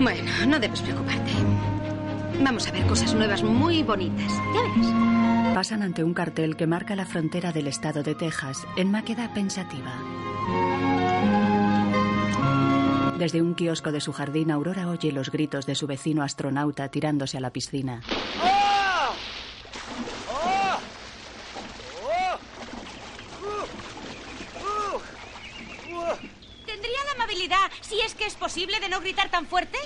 [0.00, 1.32] Bueno, no debes preocuparte.
[2.40, 4.32] Vamos a ver cosas nuevas muy bonitas.
[4.54, 5.54] Ya ves.
[5.54, 8.66] Pasan ante un cartel que marca la frontera del estado de Texas.
[8.76, 9.92] Emma queda pensativa.
[13.18, 17.36] Desde un kiosco de su jardín, Aurora oye los gritos de su vecino astronauta tirándose
[17.36, 18.00] a la piscina.
[18.02, 18.83] ¿Tendría
[27.80, 29.78] si es que es posible, de no gritar tan fuerte?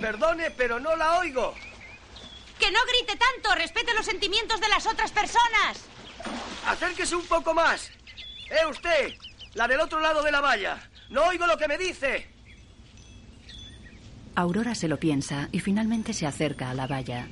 [0.00, 1.54] Perdone, pero no la oigo.
[2.58, 3.54] ¡Que no grite tanto!
[3.54, 5.84] ¡Respete los sentimientos de las otras personas!
[6.66, 7.90] Acérquese un poco más.
[8.50, 9.14] ¡Eh, usted!
[9.54, 10.88] La del otro lado de la valla.
[11.08, 12.28] No oigo lo que me dice.
[14.34, 17.26] Aurora se lo piensa y finalmente se acerca a la valla.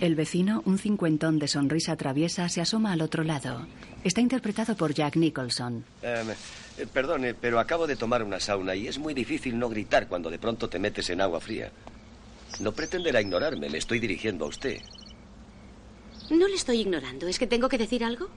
[0.00, 3.66] El vecino, un cincuentón de sonrisa traviesa, se asoma al otro lado.
[4.02, 5.84] Está interpretado por Jack Nicholson.
[6.02, 6.24] Eh,
[6.78, 10.30] eh, perdone, pero acabo de tomar una sauna y es muy difícil no gritar cuando
[10.30, 11.70] de pronto te metes en agua fría.
[12.60, 14.80] No pretenderá ignorarme, le estoy dirigiendo a usted.
[16.30, 17.28] No le estoy ignorando.
[17.28, 18.28] ¿Es que tengo que decir algo?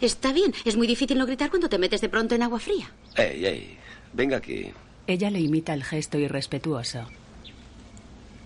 [0.00, 0.52] Está bien.
[0.64, 2.90] Es muy difícil no gritar cuando te metes de pronto en agua fría.
[3.14, 3.78] Ey, ey,
[4.12, 4.72] venga aquí.
[5.06, 7.06] Ella le imita el gesto irrespetuoso.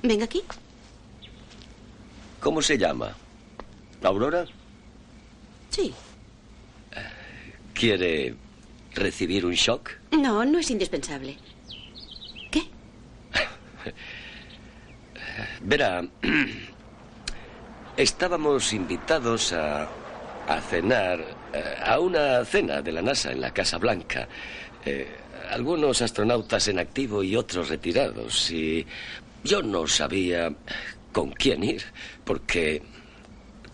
[0.03, 0.43] Venga aquí.
[2.41, 3.15] ¿Cómo se llama?
[4.03, 4.47] ¿Aurora?
[5.69, 5.93] Sí.
[7.75, 8.35] ¿Quiere
[8.95, 9.91] recibir un shock?
[10.13, 11.37] No, no es indispensable.
[15.63, 16.05] Verá,
[17.97, 19.89] estábamos invitados a,
[20.49, 21.21] a cenar,
[21.53, 24.29] eh, a una cena de la NASA en la Casa Blanca.
[24.85, 25.09] Eh,
[25.51, 28.51] algunos astronautas en activo y otros retirados.
[28.51, 28.87] Y
[29.45, 30.53] yo no sabía
[31.13, 31.83] con quién ir,
[32.25, 32.83] porque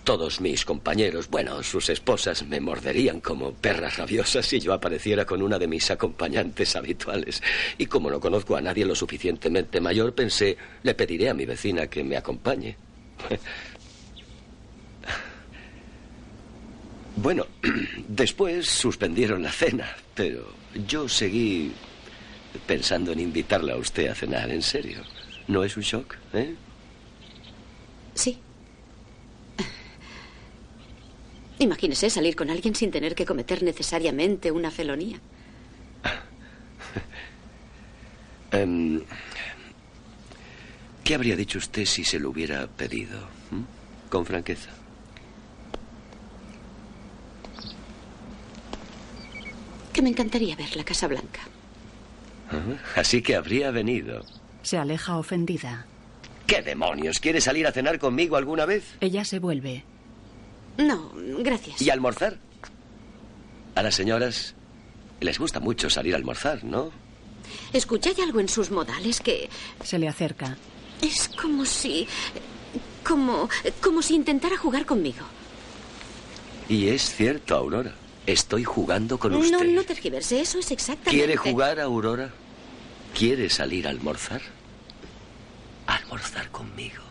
[0.06, 5.42] todos mis compañeros, bueno, sus esposas me morderían como perras rabiosas si yo apareciera con
[5.42, 7.42] una de mis acompañantes habituales.
[7.76, 11.88] Y como no conozco a nadie lo suficientemente mayor, pensé, le pediré a mi vecina
[11.88, 12.76] que me acompañe.
[17.16, 17.46] Bueno,
[18.08, 20.52] después suspendieron la cena, pero
[20.86, 21.72] yo seguí
[22.66, 25.02] pensando en invitarla a usted a cenar, en serio.
[25.48, 26.54] ¿No es un shock, eh?
[28.16, 28.40] Sí.
[31.58, 35.18] Imagínese salir con alguien sin tener que cometer necesariamente una felonía.
[38.52, 39.02] Em,
[41.02, 43.18] ¿Qué habría dicho usted si se lo hubiera pedido?
[43.50, 44.08] ¿Mm?
[44.08, 44.70] Con franqueza.
[49.92, 51.40] Que me encantaría ver la Casa Blanca.
[52.50, 54.24] Ah, Así que habría venido.
[54.62, 55.86] Se aleja ofendida.
[56.46, 57.18] ¿Qué demonios?
[57.18, 58.84] ¿Quiere salir a cenar conmigo alguna vez?
[59.00, 59.84] Ella se vuelve.
[60.78, 61.80] No, gracias.
[61.82, 62.38] ¿Y almorzar?
[63.74, 64.54] A las señoras
[65.20, 66.90] les gusta mucho salir a almorzar, ¿no?
[67.72, 69.48] Escucha, hay algo en sus modales que
[69.82, 70.56] Se le acerca.
[71.02, 72.06] es como si...
[73.04, 73.48] Como,
[73.80, 75.24] como si intentara jugar conmigo.
[76.68, 77.94] Y es cierto, Aurora.
[78.26, 79.52] Estoy jugando con usted.
[79.58, 81.16] No, no tergiverse, eso es exactamente...
[81.16, 82.30] ¿Quiere jugar, Aurora?
[83.16, 84.42] ¿Quiere salir a almorzar?
[85.86, 87.02] A almorzar conmigo.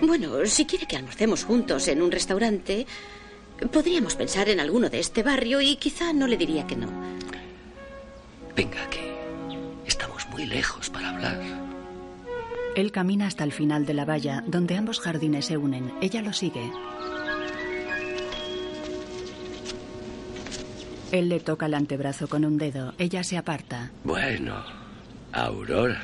[0.00, 2.86] Bueno, si quiere que almorcemos juntos en un restaurante,
[3.72, 6.88] podríamos pensar en alguno de este barrio y quizá no le diría que no.
[8.54, 9.00] Venga aquí.
[9.86, 11.40] Estamos muy lejos para hablar.
[12.76, 15.92] Él camina hasta el final de la valla, donde ambos jardines se unen.
[16.00, 16.70] Ella lo sigue.
[21.10, 22.94] Él le toca el antebrazo con un dedo.
[22.98, 23.90] Ella se aparta.
[24.04, 24.62] Bueno,
[25.32, 26.00] Aurora.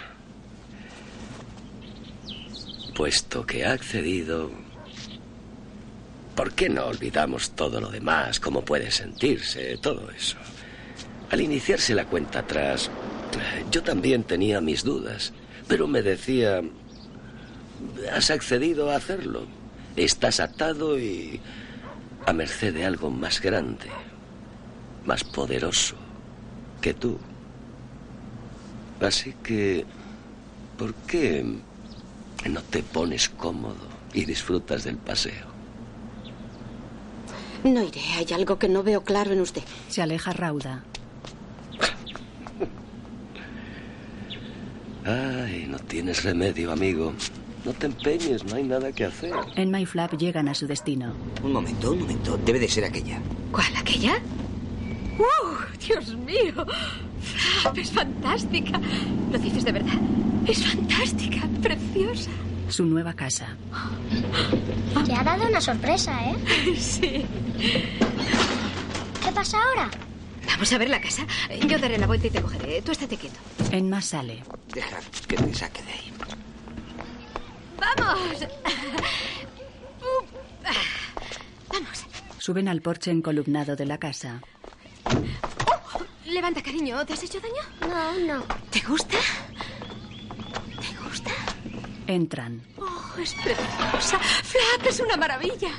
[2.95, 4.51] Puesto que ha accedido,
[6.37, 8.39] ¿por qué no olvidamos todo lo demás?
[8.39, 9.77] ¿Cómo puede sentirse?
[9.79, 10.37] Todo eso.
[11.31, 12.91] Al iniciarse la cuenta atrás,
[13.71, 15.33] yo también tenía mis dudas,
[15.67, 16.63] pero me decía,
[18.13, 19.47] has accedido a hacerlo.
[19.97, 21.41] Estás atado y
[22.27, 23.87] a merced de algo más grande,
[25.05, 25.97] más poderoso
[26.81, 27.19] que tú.
[29.05, 29.85] Así que,
[30.79, 31.45] ¿por qué
[32.49, 35.53] no te pones cómodo y disfrutas del paseo?
[37.64, 39.62] No iré, hay algo que no veo claro en usted.
[39.88, 40.85] Se aleja rauda.
[45.05, 47.12] Ay, no tienes remedio, amigo.
[47.64, 49.33] No te empeñes, no hay nada que hacer.
[49.55, 51.14] Emma y Flap llegan a su destino.
[51.43, 52.38] Un momento, un momento.
[52.38, 53.21] Debe de ser aquella.
[53.53, 54.19] ¿Cuál, aquella?
[55.18, 55.79] ¡Uh!
[55.87, 56.66] ¡Dios mío!
[57.77, 58.81] Es fantástica.
[59.31, 59.94] ¿Lo dices de verdad?
[60.46, 62.31] Es fantástica, preciosa.
[62.68, 63.57] Su nueva casa.
[65.05, 66.77] Te ha dado una sorpresa, ¿eh?
[66.77, 67.24] Sí.
[69.22, 69.90] ¿Qué pasa ahora?
[70.46, 71.27] Vamos a ver la casa.
[71.66, 72.83] Yo daré la vuelta y te cogeré.
[72.83, 73.38] Tú estate quieto.
[73.70, 74.42] Emma sale.
[74.72, 76.12] Deja que me saque de ahí.
[77.79, 78.46] ¡Vamos!
[81.68, 82.05] Vamos.
[82.38, 84.40] Suben al porche encolumnado de la casa.
[86.27, 87.05] Levanta, cariño.
[87.07, 87.62] ¿Te has hecho daño?
[87.81, 88.45] No, no.
[88.71, 89.19] ¿Te gusta?
[90.81, 91.31] ¿Te gusta?
[92.07, 92.62] Entran.
[92.79, 94.19] Oh, es preciosa.
[94.19, 95.71] Flap es una maravilla.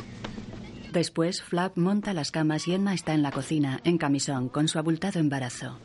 [0.91, 4.79] Después, Flap monta las camas y Emma está en la cocina, en camisón, con su
[4.79, 5.77] abultado embarazo.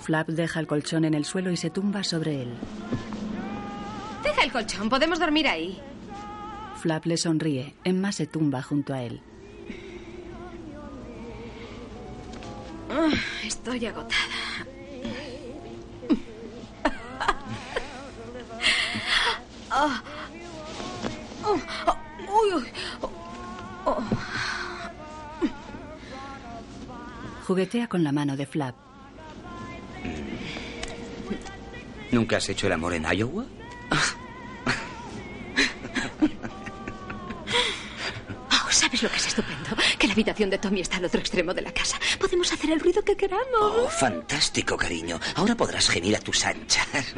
[0.00, 2.54] Flap deja el colchón en el suelo y se tumba sobre él.
[4.38, 4.88] Deja el colchón.
[4.88, 5.80] Podemos dormir ahí.
[6.80, 7.74] Flap le sonríe.
[7.82, 9.20] Emma se tumba junto a él.
[12.88, 13.10] Ah,
[13.44, 14.14] estoy agotada.
[19.70, 20.02] Ah.
[21.44, 21.96] Oh, oh,
[22.54, 22.64] uy.
[23.02, 23.10] Oh,
[23.86, 24.02] oh.
[27.46, 28.76] Juguetea con la mano de Flap.
[32.12, 33.44] ¿Nunca has hecho el amor en Iowa?
[38.98, 39.70] ¿Sabes lo que es estupendo?
[39.96, 42.00] Que la habitación de Tommy está al otro extremo de la casa.
[42.18, 43.46] Podemos hacer el ruido que queramos.
[43.60, 45.20] Oh, fantástico, cariño.
[45.36, 46.86] Ahora podrás gemir a tus anchas.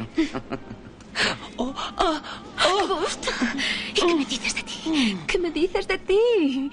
[1.57, 2.21] Oh, oh,
[2.65, 3.05] oh.
[3.89, 5.17] ¿Y qué me dices de ti?
[5.27, 6.71] ¿Qué me dices de ti?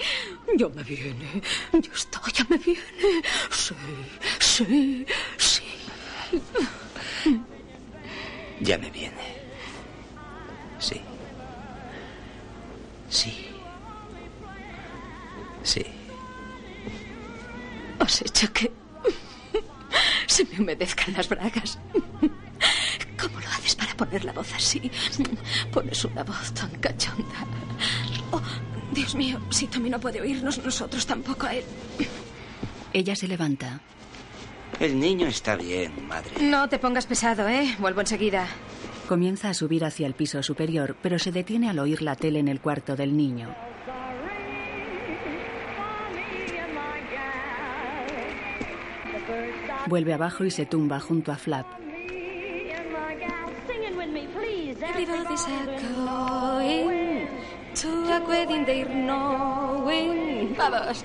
[0.56, 1.42] Ya me viene.
[1.72, 2.80] Ya está, ya me viene.
[3.50, 3.74] Sí,
[4.38, 5.06] sí,
[5.36, 5.62] sí.
[8.60, 9.24] Ya me viene.
[10.78, 11.00] Sí.
[13.10, 13.47] Sí.
[15.68, 15.84] Sí.
[17.98, 18.72] Has hecho que
[20.26, 21.78] se me humedezcan las bragas.
[23.20, 24.90] ¿Cómo lo haces para poner la voz así?
[25.70, 27.44] Pones una voz tan cachonda.
[28.30, 28.40] Oh,
[28.92, 31.64] Dios mío, si Tommy no puede oírnos, nosotros tampoco a él.
[32.94, 33.80] Ella se levanta.
[34.80, 36.30] El niño está bien, madre.
[36.40, 37.76] No te pongas pesado, ¿eh?
[37.78, 38.46] Vuelvo enseguida.
[39.06, 42.48] Comienza a subir hacia el piso superior, pero se detiene al oír la tele en
[42.48, 43.54] el cuarto del niño.
[49.88, 51.66] Vuelve abajo y se tumba junto a Flap.
[54.80, 55.66] Everybody's a
[56.04, 57.26] going
[57.74, 60.54] to a wedding they're knowing.
[60.56, 61.04] Vamos.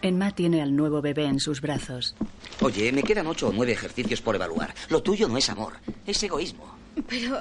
[0.00, 2.14] Emma tiene al nuevo bebé en sus brazos.
[2.60, 4.74] Oye, me quedan ocho o nueve ejercicios por evaluar.
[4.90, 5.74] Lo tuyo no es amor,
[6.06, 6.72] es egoísmo.
[7.08, 7.36] Pero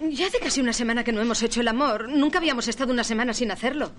[0.00, 2.08] ya hace casi una semana que no hemos hecho el amor.
[2.08, 3.92] Nunca habíamos estado una semana sin hacerlo.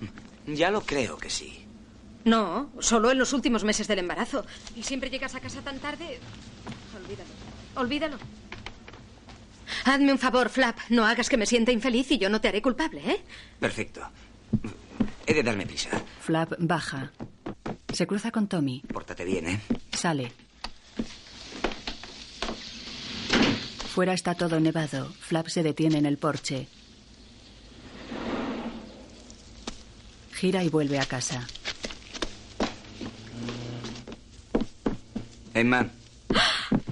[0.48, 1.66] Ya lo creo que sí.
[2.26, 4.46] No, solo en los últimos meses del embarazo.
[4.76, 6.20] ¿Y siempre llegas a casa tan tarde?
[6.96, 7.30] Olvídalo.
[7.76, 8.18] Olvídalo.
[9.86, 10.78] Hazme un favor, Flap.
[10.90, 13.22] No hagas que me sienta infeliz y yo no te haré culpable, ¿eh?
[13.60, 14.02] Perfecto.
[15.26, 15.90] He de darme prisa.
[16.22, 17.12] Flap baja.
[17.92, 18.82] Se cruza con Tommy.
[18.92, 19.62] Pórtate bien, ¿eh?
[19.92, 20.32] Sale.
[23.94, 25.12] Fuera está todo nevado.
[25.20, 26.68] Flap se detiene en el porche.
[30.36, 31.48] Gira y vuelve a casa.
[35.54, 35.88] Emma,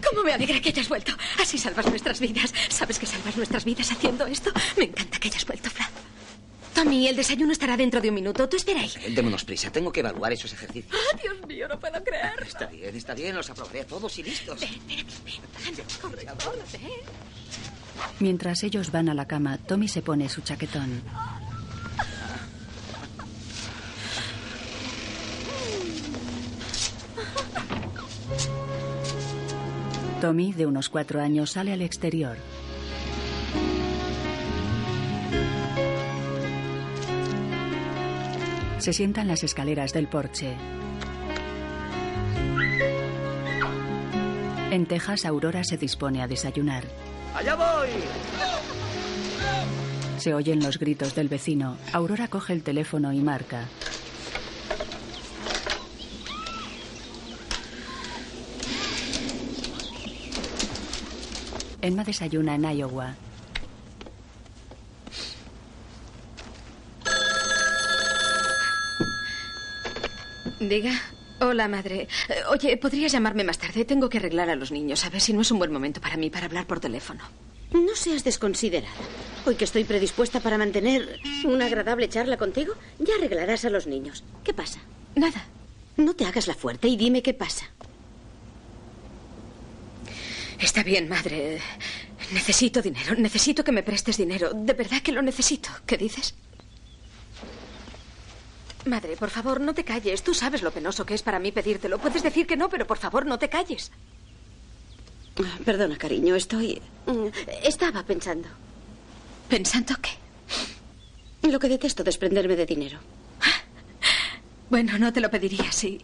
[0.07, 1.13] ¿Cómo me alegra que hayas vuelto?
[1.41, 2.53] Así salvas nuestras vidas.
[2.69, 4.51] ¿Sabes que salvas nuestras vidas haciendo esto?
[4.77, 5.89] Me encanta que hayas vuelto, Flap.
[6.75, 8.47] Tommy, el desayuno estará dentro de un minuto.
[8.47, 8.91] Tú espera ahí.
[9.03, 9.71] eh, démonos prisa.
[9.71, 10.93] Tengo que evaluar esos ejercicios.
[10.93, 12.33] ¡Ah, Dios mío, no puedo creer!
[12.45, 13.35] Está bien, está bien.
[13.35, 14.59] Los aprobaré a todos y listos.
[16.01, 16.25] Corre, corre.
[18.19, 21.01] Mientras ellos van a la cama, Tommy se pone su chaquetón.
[30.21, 32.37] Tommy, de unos cuatro años, sale al exterior.
[38.77, 40.55] Se sienta en las escaleras del porche.
[44.69, 46.83] En Texas, Aurora se dispone a desayunar.
[47.33, 47.89] ¡Allá voy!
[50.17, 51.77] Se oyen los gritos del vecino.
[51.93, 53.65] Aurora coge el teléfono y marca.
[61.81, 63.15] Emma desayuna en Iowa.
[70.59, 70.93] Diga.
[71.39, 72.07] Hola, madre.
[72.51, 73.83] Oye, ¿podrías llamarme más tarde?
[73.83, 75.03] Tengo que arreglar a los niños.
[75.05, 77.23] A ver si no es un buen momento para mí para hablar por teléfono.
[77.71, 78.93] No seas desconsiderada.
[79.47, 84.23] Hoy que estoy predispuesta para mantener una agradable charla contigo, ya arreglarás a los niños.
[84.43, 84.79] ¿Qué pasa?
[85.15, 85.45] Nada.
[85.97, 87.65] No te hagas la fuerte y dime qué pasa.
[90.61, 91.59] Está bien, madre.
[92.31, 93.15] Necesito dinero.
[93.15, 94.51] Necesito que me prestes dinero.
[94.53, 95.69] De verdad que lo necesito.
[95.85, 96.35] ¿Qué dices?
[98.85, 100.23] Madre, por favor, no te calles.
[100.23, 101.99] Tú sabes lo penoso que es para mí pedírtelo.
[101.99, 103.91] Puedes decir que no, pero por favor, no te calles.
[105.65, 106.81] Perdona, cariño, estoy...
[107.07, 107.27] mm,
[107.63, 108.47] Estaba pensando.
[109.49, 110.11] ¿Pensando qué?
[111.49, 112.99] Lo que detesto desprenderme de dinero.
[114.69, 115.99] Bueno, no te lo pediría si...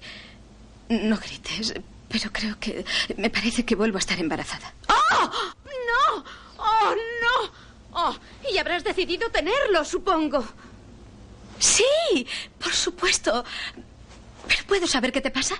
[0.89, 1.73] No grites,
[2.09, 2.85] pero creo que...
[3.17, 4.73] Me parece que vuelvo a estar embarazada.
[4.89, 5.29] ¡Oh!
[5.65, 6.23] ¡No!
[6.57, 7.51] ¡Oh, no!
[7.91, 8.15] ¡Oh!
[8.51, 10.45] Y habrás decidido tenerlo, supongo.
[11.59, 12.27] Sí,
[12.59, 13.43] por supuesto.
[14.47, 15.55] ¿Pero puedo saber qué te pasa?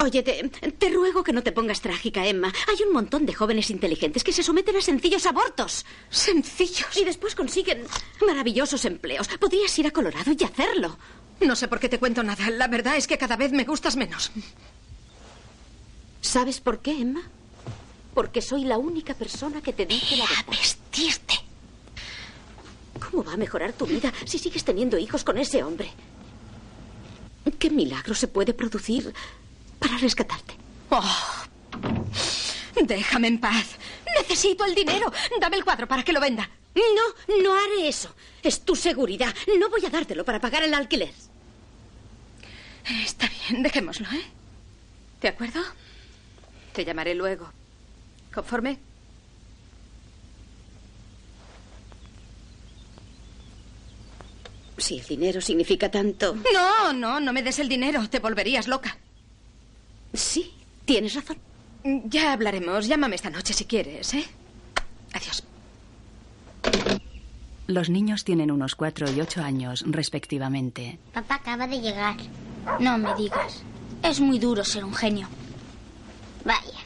[0.00, 2.52] Oye, te, te ruego que no te pongas trágica, Emma.
[2.68, 5.86] Hay un montón de jóvenes inteligentes que se someten a sencillos abortos.
[6.10, 6.96] ¿Sencillos?
[6.96, 7.84] Y después consiguen
[8.26, 9.28] maravillosos empleos.
[9.38, 10.98] Podrías ir a Colorado y hacerlo.
[11.40, 12.50] No sé por qué te cuento nada.
[12.50, 14.32] La verdad es que cada vez me gustas menos.
[16.24, 17.20] ¿Sabes por qué, Emma?
[18.14, 20.46] Porque soy la única persona que te dice la verdad.
[20.48, 21.34] vestirte.
[22.98, 25.90] ¿Cómo va a mejorar tu vida si sigues teniendo hijos con ese hombre?
[27.58, 29.12] ¿Qué milagro se puede producir
[29.78, 30.54] para rescatarte?
[30.88, 31.44] Oh.
[32.82, 33.76] Déjame en paz.
[34.18, 35.12] Necesito el dinero.
[35.38, 36.48] Dame el cuadro para que lo venda.
[36.74, 38.14] No, no haré eso.
[38.42, 39.34] Es tu seguridad.
[39.58, 41.12] No voy a dártelo para pagar el alquiler.
[43.04, 44.24] Está bien, dejémoslo, ¿eh?
[45.20, 45.60] ¿De acuerdo?
[46.74, 47.48] Te llamaré luego.
[48.34, 48.78] ¿Conforme?
[54.76, 56.34] Si el dinero significa tanto.
[56.52, 58.08] No, no, no me des el dinero.
[58.10, 58.96] Te volverías loca.
[60.12, 60.52] Sí,
[60.84, 61.38] tienes razón.
[62.06, 62.88] Ya hablaremos.
[62.88, 64.24] Llámame esta noche si quieres, ¿eh?
[65.12, 65.44] Adiós.
[67.68, 70.98] Los niños tienen unos cuatro y ocho años, respectivamente.
[71.12, 72.16] Papá acaba de llegar.
[72.80, 73.62] No me digas.
[74.02, 75.28] Es muy duro ser un genio.
[76.44, 76.80] Vaya.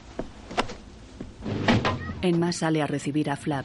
[2.22, 3.64] Emma sale a recibir a Flap.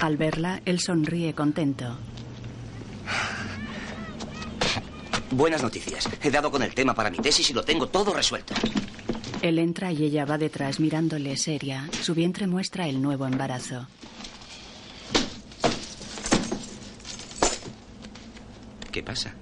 [0.00, 1.96] Al verla, él sonríe contento.
[5.30, 6.08] Buenas noticias.
[6.22, 8.54] He dado con el tema para mi tesis y lo tengo todo resuelto.
[9.42, 11.88] Él entra y ella va detrás mirándole seria.
[12.02, 13.86] Su vientre muestra el nuevo embarazo.
[18.92, 19.34] ¿Qué pasa?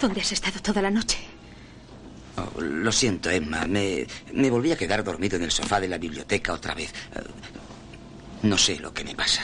[0.00, 1.18] ¿Dónde has estado toda la noche?
[2.36, 3.66] Oh, lo siento, Emma.
[3.66, 6.90] Me, me volví a quedar dormido en el sofá de la biblioteca otra vez.
[7.14, 7.20] Eh,
[8.42, 9.42] No sé lo que me pasa.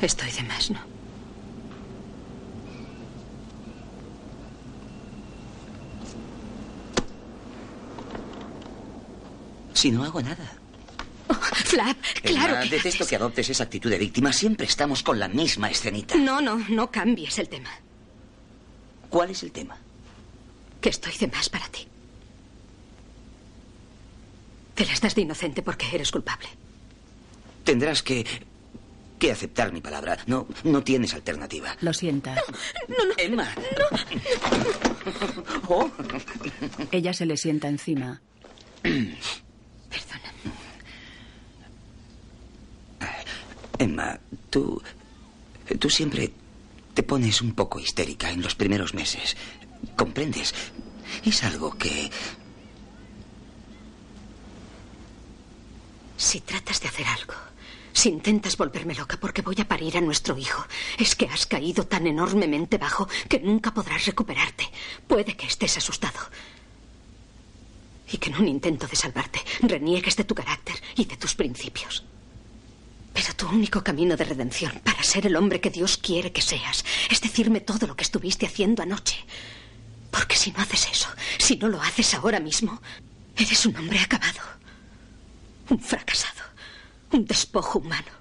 [0.00, 0.80] Estoy de más, ¿no?
[9.74, 10.61] Si no hago nada.
[11.64, 14.32] Flap, claro Emma, que detesto que adoptes esa actitud de víctima.
[14.32, 16.14] Siempre estamos con la misma escenita.
[16.16, 17.70] No, no, no cambies el tema.
[19.08, 19.76] ¿Cuál es el tema?
[20.80, 21.86] Que estoy de más para ti.
[24.74, 26.48] Te las das de inocente porque eres culpable.
[27.64, 28.26] Tendrás que.
[29.18, 30.18] que aceptar mi palabra.
[30.26, 31.76] No, no tienes alternativa.
[31.80, 32.34] Lo sienta.
[32.88, 33.14] No, no.
[33.18, 33.48] Emma.
[36.90, 38.20] Ella se le sienta encima.
[43.82, 44.18] Emma,
[44.50, 44.80] tú.
[45.78, 46.32] Tú siempre
[46.94, 49.36] te pones un poco histérica en los primeros meses.
[49.96, 50.54] ¿Comprendes?
[51.24, 52.10] Es algo que.
[56.16, 57.34] Si tratas de hacer algo,
[57.92, 60.64] si intentas volverme loca porque voy a parir a nuestro hijo,
[60.98, 64.68] es que has caído tan enormemente bajo que nunca podrás recuperarte.
[65.06, 66.20] Puede que estés asustado.
[68.10, 72.04] Y que en un intento de salvarte reniegues de tu carácter y de tus principios.
[73.12, 76.84] Pero tu único camino de redención para ser el hombre que Dios quiere que seas
[77.10, 79.24] es decirme todo lo que estuviste haciendo anoche.
[80.10, 81.08] Porque si no haces eso,
[81.38, 82.80] si no lo haces ahora mismo,
[83.36, 84.40] eres un hombre acabado.
[85.68, 86.42] Un fracasado.
[87.12, 88.12] Un despojo humano.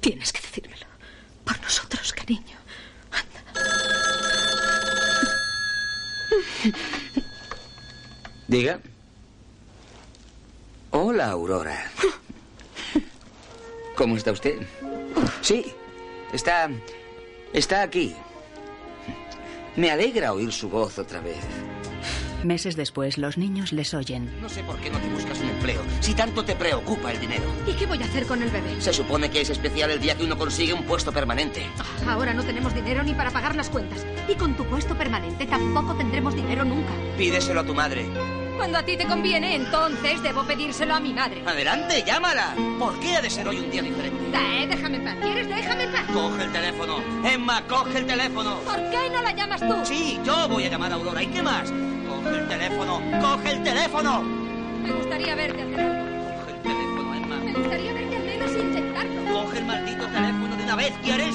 [0.00, 0.86] Tienes que decírmelo.
[1.44, 2.56] Por nosotros, cariño.
[8.48, 8.80] Diga.
[10.94, 11.90] Hola, Aurora.
[13.96, 14.60] ¿Cómo está usted?
[15.40, 15.64] Sí,
[16.34, 16.68] está.
[17.54, 18.14] está aquí.
[19.74, 21.38] Me alegra oír su voz otra vez.
[22.44, 24.38] Meses después, los niños les oyen.
[24.42, 27.44] No sé por qué no te buscas un empleo, si tanto te preocupa el dinero.
[27.66, 28.78] ¿Y qué voy a hacer con el bebé?
[28.80, 31.64] Se supone que es especial el día que uno consigue un puesto permanente.
[32.06, 34.04] Ahora no tenemos dinero ni para pagar las cuentas.
[34.28, 36.92] Y con tu puesto permanente tampoco tendremos dinero nunca.
[37.16, 38.04] Pídeselo a tu madre.
[38.56, 41.42] Cuando a ti te conviene, entonces debo pedírselo a mi madre.
[41.46, 42.54] Adelante, llámala.
[42.78, 44.18] ¿Por qué ha de ser hoy un día diferente?
[44.34, 45.16] Eh, déjame en paz.
[45.20, 45.48] ¿Quieres?
[45.48, 46.02] Déjame en paz.
[46.12, 46.96] Coge el teléfono.
[47.24, 48.56] Emma, coge el teléfono.
[48.60, 49.74] ¿Por qué no la llamas tú?
[49.84, 51.22] Sí, yo voy a llamar a Aurora.
[51.22, 51.70] ¿Y qué más?
[52.08, 53.00] Coge el teléfono.
[53.20, 54.22] Coge el teléfono.
[54.22, 56.24] Me gustaría verte hacer algo.
[56.40, 57.36] Coge el teléfono, Emma.
[57.36, 59.32] Me gustaría verte al menos intentarlo.
[59.32, 61.34] Coge el maldito teléfono de una vez, ¿quieres?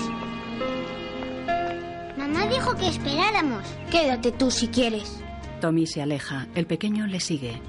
[2.18, 3.64] Mamá dijo que esperáramos.
[3.92, 5.24] Quédate tú si quieres.
[5.60, 6.48] Tommy se aleja.
[6.56, 7.62] El pequeño le sigue.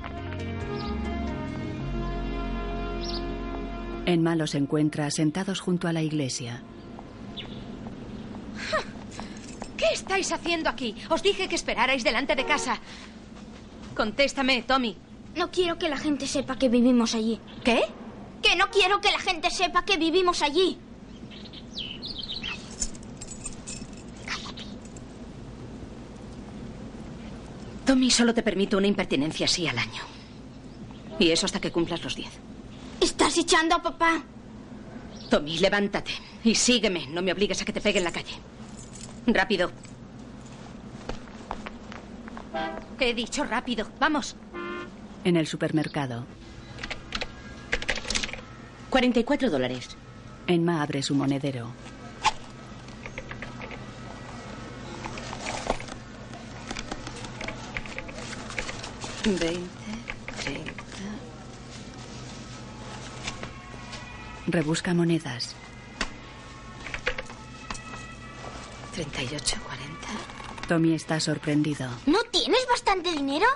[4.07, 6.63] Emma los encuentra sentados junto a la iglesia.
[9.77, 10.95] ¿Qué estáis haciendo aquí?
[11.09, 12.79] Os dije que esperarais delante de casa.
[13.95, 14.97] Contéstame, Tommy.
[15.37, 17.39] No quiero que la gente sepa que vivimos allí.
[17.65, 17.83] ¿Qué?
[18.43, 20.79] Que no quiero que la gente sepa que vivimos allí.
[27.89, 30.03] Tommy, solo te permito una impertinencia así al año.
[31.19, 32.31] Y eso hasta que cumplas los diez.
[33.01, 34.23] ¿Estás echando a papá?
[35.31, 36.11] Tommy, levántate
[36.45, 37.07] y sígueme.
[37.07, 38.35] No me obligues a que te pegue en la calle.
[39.27, 39.73] Rápido.
[43.01, 43.89] He dicho rápido.
[43.99, 44.37] Vamos.
[45.25, 46.27] En el supermercado,
[48.91, 49.97] 44 dólares.
[50.47, 51.73] Emma abre su monedero.
[59.25, 59.93] Veinte,
[60.43, 60.73] treinta.
[64.47, 65.55] Rebusca monedas.
[68.95, 70.67] 38, 40.
[70.69, 71.89] Tommy está sorprendido.
[72.07, 73.47] ¿No tienes bastante dinero?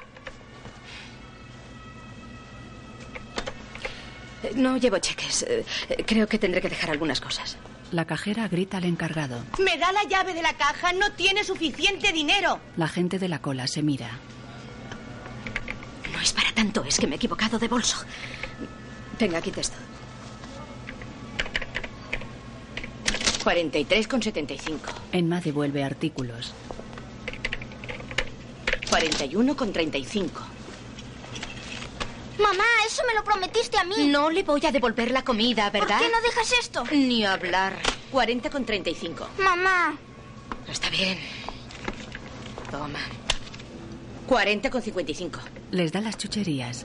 [4.43, 5.43] Eh, No llevo cheques.
[5.49, 7.57] Eh, eh, Creo que tendré que dejar algunas cosas.
[7.91, 9.43] La cajera grita al encargado.
[9.59, 12.59] Me da la llave de la caja, no tiene suficiente dinero.
[12.77, 14.11] La gente de la cola se mira.
[16.63, 17.97] Tanto, es que me he equivocado de bolso.
[19.19, 19.77] Venga, quita esto.
[23.43, 24.79] 43,75.
[25.11, 26.55] Emma devuelve artículos.
[28.89, 30.31] 41,35.
[32.39, 34.07] Mamá, eso me lo prometiste a mí.
[34.07, 35.99] No le voy a devolver la comida, ¿verdad?
[35.99, 36.85] ¿Por qué no dejas esto?
[36.93, 37.77] Ni hablar.
[38.13, 39.27] 40,35.
[39.39, 39.99] Mamá.
[40.69, 41.19] Está bien.
[42.71, 43.01] Toma.
[44.29, 45.41] 40,55.
[45.73, 46.85] Les da las chucherías.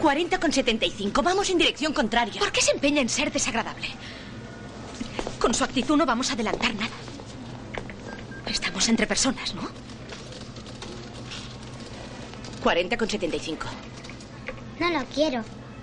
[0.00, 1.22] 40 con 75.
[1.22, 2.38] Vamos en dirección contraria.
[2.40, 3.88] ¿Por qué se empeña en ser desagradable?
[5.38, 6.92] Con su actitud no vamos a adelantar nada.
[8.46, 9.62] Estamos entre personas, ¿no?
[12.62, 13.66] 40 con 75.
[14.80, 15.42] No lo quiero.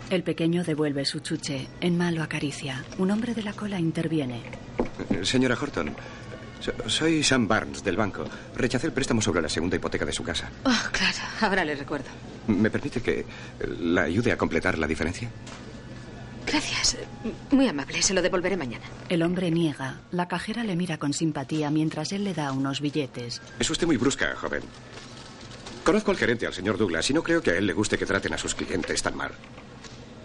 [0.09, 1.67] El pequeño devuelve su chuche.
[1.79, 2.83] Enma lo acaricia.
[2.97, 4.41] Un hombre de la cola interviene.
[5.09, 5.95] Eh, Señora Horton,
[6.61, 8.25] so- soy Sam Barnes del banco.
[8.55, 10.49] Rechacé el préstamo sobre la segunda hipoteca de su casa.
[10.63, 12.05] Oh, claro, ahora le recuerdo.
[12.47, 13.25] ¿Me permite que eh,
[13.79, 15.29] la ayude a completar la diferencia?
[16.45, 16.97] Gracias.
[17.51, 18.83] Muy amable, se lo devolveré mañana.
[19.09, 19.99] El hombre niega.
[20.11, 23.41] La cajera le mira con simpatía mientras él le da unos billetes.
[23.59, 24.63] Es usted muy brusca, joven.
[25.83, 28.05] Conozco al gerente, al señor Douglas, y no creo que a él le guste que
[28.05, 29.31] traten a sus clientes tan mal.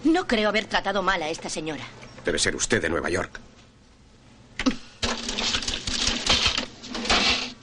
[0.04, 1.84] No creo haber tratado mal a esta señora.
[2.24, 3.38] Debe ser usted de Nueva York.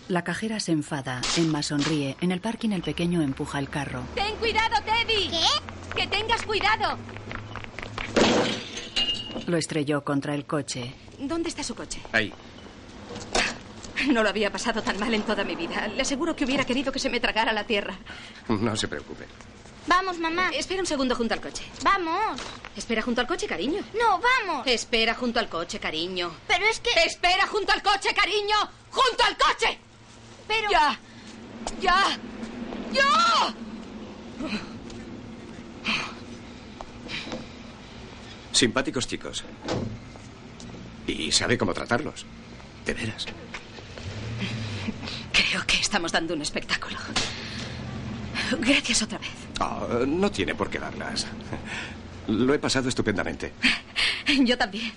[0.10, 1.22] La cajera se enfada.
[1.38, 2.18] Emma sonríe.
[2.20, 4.04] En el parking el pequeño empuja el carro.
[4.16, 5.30] ¡Ten cuidado, Teddy!
[5.30, 5.96] ¿Qué?
[5.96, 6.98] ¡Que tengas cuidado!
[9.48, 10.94] Lo estrelló contra el coche.
[11.20, 12.02] ¿Dónde está su coche?
[12.12, 12.34] Ahí.
[14.08, 15.88] No lo había pasado tan mal en toda mi vida.
[15.88, 17.98] Le aseguro que hubiera querido que se me tragara la tierra.
[18.50, 19.26] No se preocupe.
[19.88, 20.50] Vamos, mamá.
[20.50, 21.64] Espera un segundo junto al coche.
[21.84, 22.42] Vamos.
[22.76, 23.82] Espera junto al coche, cariño.
[23.98, 24.68] No, vamos.
[24.68, 26.32] Espera junto al coche, cariño.
[26.48, 26.90] Pero es que...
[27.06, 28.56] ¡Espera junto al coche, cariño!
[28.90, 29.80] ¡Junto al coche!
[30.48, 30.70] Pero...
[30.72, 31.00] ¡Ya!
[31.82, 32.20] ¡Ya!
[32.92, 33.56] ¡Ya!
[38.52, 39.44] Simpáticos chicos.
[41.08, 42.26] Y sabe cómo tratarlos.
[42.86, 43.26] De veras.
[45.32, 46.98] Creo que estamos dando un espectáculo.
[48.60, 49.32] Gracias otra vez.
[49.60, 51.26] Oh, no tiene por qué darlas.
[52.28, 53.54] Lo he pasado estupendamente.
[54.44, 54.92] Yo también.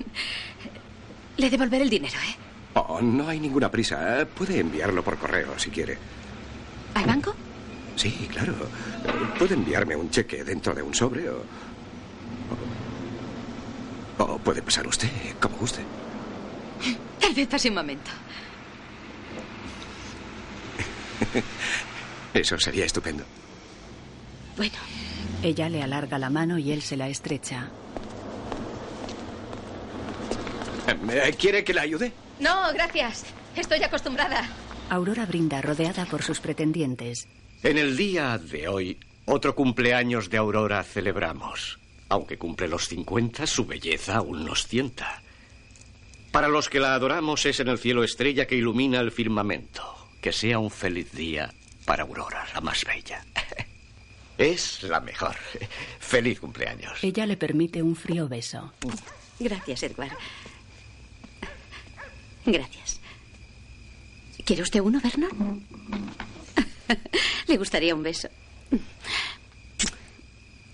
[1.36, 2.45] Le devolveré el dinero, ¿eh?
[2.78, 4.26] Oh, no hay ninguna prisa.
[4.34, 5.96] Puede enviarlo por correo si quiere.
[6.94, 7.34] ¿Al banco?
[7.96, 8.52] Sí, claro.
[9.38, 11.42] Puede enviarme un cheque dentro de un sobre o.
[14.18, 15.08] O, o puede pasar usted,
[15.40, 15.80] como guste.
[17.18, 18.10] Tal vez pase un momento.
[22.34, 23.24] Eso sería estupendo.
[24.58, 24.74] Bueno,
[25.42, 27.68] Ella le alarga la mano y él se la estrecha.
[31.10, 32.12] Eh, ¿Quiere que la ayude?
[32.38, 33.24] No, gracias.
[33.56, 34.48] Estoy acostumbrada.
[34.90, 37.26] Aurora brinda rodeada por sus pretendientes.
[37.62, 41.78] En el día de hoy, otro cumpleaños de Aurora celebramos.
[42.08, 45.22] Aunque cumple los 50, su belleza aún nos tienta.
[46.30, 49.82] Para los que la adoramos es en el cielo estrella que ilumina el firmamento.
[50.20, 51.52] Que sea un feliz día
[51.84, 53.24] para Aurora, la más bella.
[54.38, 55.34] Es la mejor.
[55.98, 57.02] Feliz cumpleaños.
[57.02, 58.70] Ella le permite un frío beso.
[59.40, 60.12] Gracias, Edward.
[62.46, 63.00] Gracias.
[64.44, 65.64] ¿Quiere usted uno, Vernon?
[67.48, 68.28] Le gustaría un beso.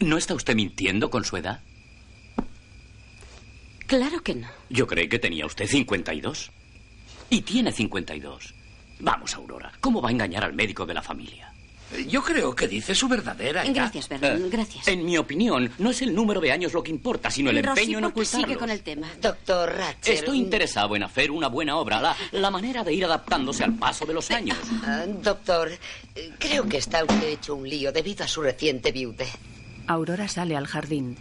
[0.01, 1.61] ¿No está usted mintiendo con su edad?
[3.87, 4.49] Claro que no.
[4.69, 6.51] Yo creí que tenía usted 52.
[7.31, 8.55] Y tiene 52.
[9.01, 9.73] Vamos, Aurora.
[9.81, 11.53] ¿Cómo va a engañar al médico de la familia?
[12.09, 13.75] Yo creo que dice su verdadera edad.
[13.75, 14.45] Gracias, Vernon.
[14.45, 14.89] Eh, Gracias.
[14.89, 17.81] En mi opinión, no es el número de años lo que importa, sino el Rosy,
[17.81, 18.47] empeño en ¿por qué ocultarlo.
[18.47, 19.09] sigue con el tema?
[19.21, 20.15] Doctor Ratcher.
[20.15, 24.07] Estoy interesado en hacer una buena obra, la, la manera de ir adaptándose al paso
[24.07, 24.57] de los años.
[24.85, 25.71] Ah, doctor,
[26.15, 29.33] eh, creo que está usted hecho un lío debido a su reciente viudez.
[29.87, 31.17] Aurora sale al jardín.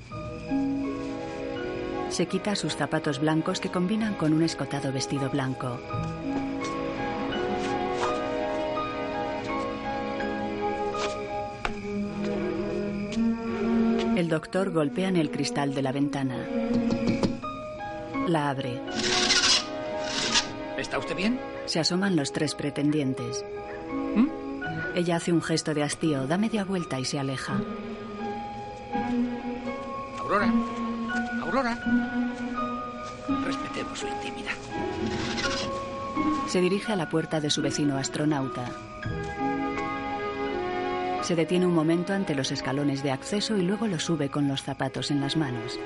[2.10, 5.80] Se quita sus zapatos blancos que combinan con un escotado vestido blanco.
[14.32, 16.38] Doctor golpea en el cristal de la ventana.
[18.28, 18.82] La abre.
[20.78, 21.38] ¿Está usted bien?
[21.66, 23.44] Se asoman los tres pretendientes.
[24.96, 27.60] Ella hace un gesto de hastío, da media vuelta y se aleja.
[30.20, 30.54] Aurora.
[31.42, 31.78] Aurora.
[33.44, 34.56] Respetemos su intimidad.
[36.48, 38.64] Se dirige a la puerta de su vecino astronauta.
[41.22, 44.64] Se detiene un momento ante los escalones de acceso y luego lo sube con los
[44.64, 45.80] zapatos en las manos.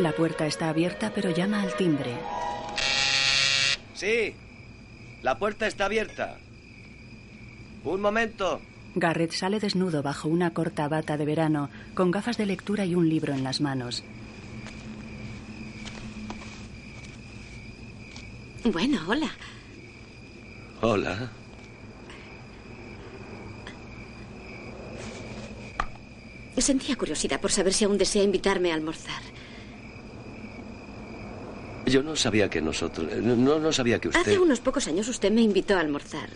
[0.00, 2.10] La puerta está abierta pero llama al timbre.
[3.94, 4.34] Sí,
[5.22, 6.36] la puerta está abierta.
[7.84, 8.60] Un momento.
[8.96, 13.08] Garrett sale desnudo bajo una corta bata de verano, con gafas de lectura y un
[13.08, 14.02] libro en las manos.
[18.64, 19.30] Bueno, hola.
[20.82, 21.30] Hola.
[26.58, 29.22] Sentía curiosidad por saber si aún desea invitarme a almorzar.
[31.86, 33.12] Yo no sabía que nosotros...
[33.22, 34.20] No, no sabía que usted...
[34.20, 36.28] Hace unos pocos años usted me invitó a almorzar.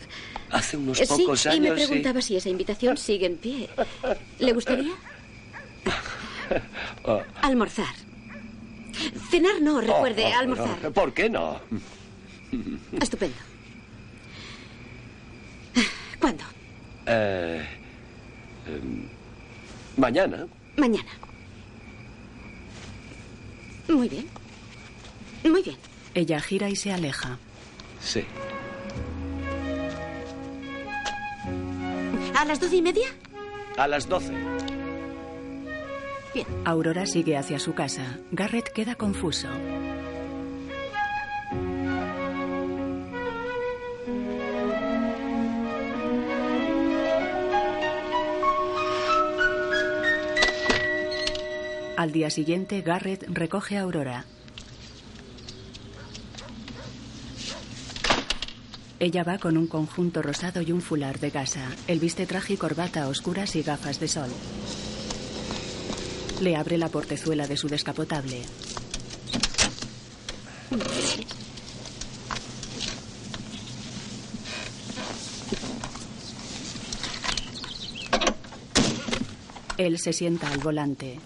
[0.50, 1.56] Hace unos Eh, pocos años...
[1.56, 1.86] y me sí.
[1.86, 3.68] preguntaba si esa invitación sigue en pie.
[4.38, 4.92] ¿Le gustaría?
[7.04, 7.94] Ah, Almorzar.
[9.30, 10.92] Cenar no, recuerde, oh, oh, almorzar.
[10.92, 11.60] ¿Por qué no?
[13.00, 13.36] Estupendo.
[16.20, 16.44] ¿Cuándo?
[17.06, 17.64] Eh,
[18.66, 19.08] em,
[19.96, 20.46] mañana.
[20.76, 21.10] Mañana.
[23.88, 24.28] Muy bien.
[25.44, 25.76] Muy bien.
[26.14, 27.38] Ella gira y se aleja.
[28.00, 28.24] Sí.
[32.36, 33.08] ¿A las doce y media?
[33.76, 34.32] A las doce.
[36.64, 38.18] Aurora sigue hacia su casa.
[38.30, 39.48] Garrett queda confuso.
[52.00, 54.24] Al día siguiente, Garrett recoge a Aurora.
[58.98, 61.68] Ella va con un conjunto rosado y un fular de gasa.
[61.88, 64.30] Él viste traje y corbata oscuras y gafas de sol.
[66.40, 68.44] Le abre la portezuela de su descapotable.
[79.76, 81.18] Él se sienta al volante.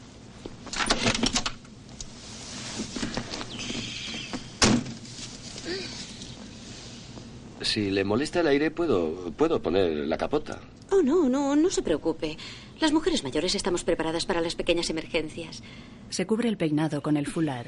[7.75, 10.61] Si le molesta el aire, puedo, puedo poner la capota.
[10.93, 12.37] Oh, no, no, no se preocupe.
[12.79, 15.61] Las mujeres mayores estamos preparadas para las pequeñas emergencias.
[16.09, 17.67] Se cubre el peinado con el fular.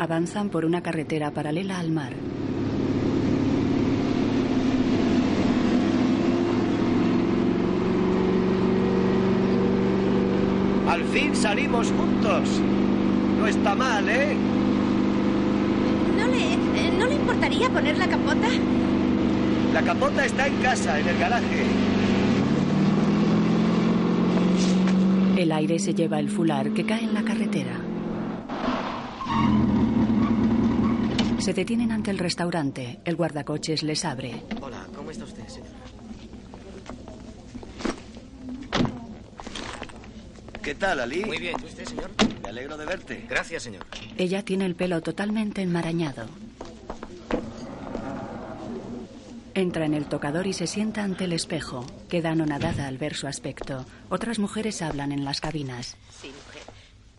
[0.00, 2.14] Avanzan por una carretera paralela al mar.
[10.88, 12.48] Al fin salimos juntos.
[13.38, 14.34] No está mal, ¿eh?
[16.70, 18.48] ¿No le, eh, ¿No le importaría poner la capota?
[19.72, 21.64] La capota está en casa, en el garaje.
[25.36, 27.80] El aire se lleva el fular que cae en la carretera.
[31.38, 33.00] Se detienen ante el restaurante.
[33.04, 34.42] El guardacoches les abre.
[34.60, 35.70] Hola, ¿cómo está usted, señora?
[40.62, 41.24] ¿Qué tal, Ali?
[41.24, 42.10] Muy bien, ¿y usted, señor?
[42.42, 43.24] Me alegro de verte.
[43.28, 43.86] Gracias, señor.
[44.18, 46.26] Ella tiene el pelo totalmente enmarañado.
[49.54, 51.84] Entra en el tocador y se sienta ante el espejo.
[52.08, 53.84] Queda anonadada al ver su aspecto.
[54.08, 55.96] Otras mujeres hablan en las cabinas.
[56.20, 56.62] Sí, mujer.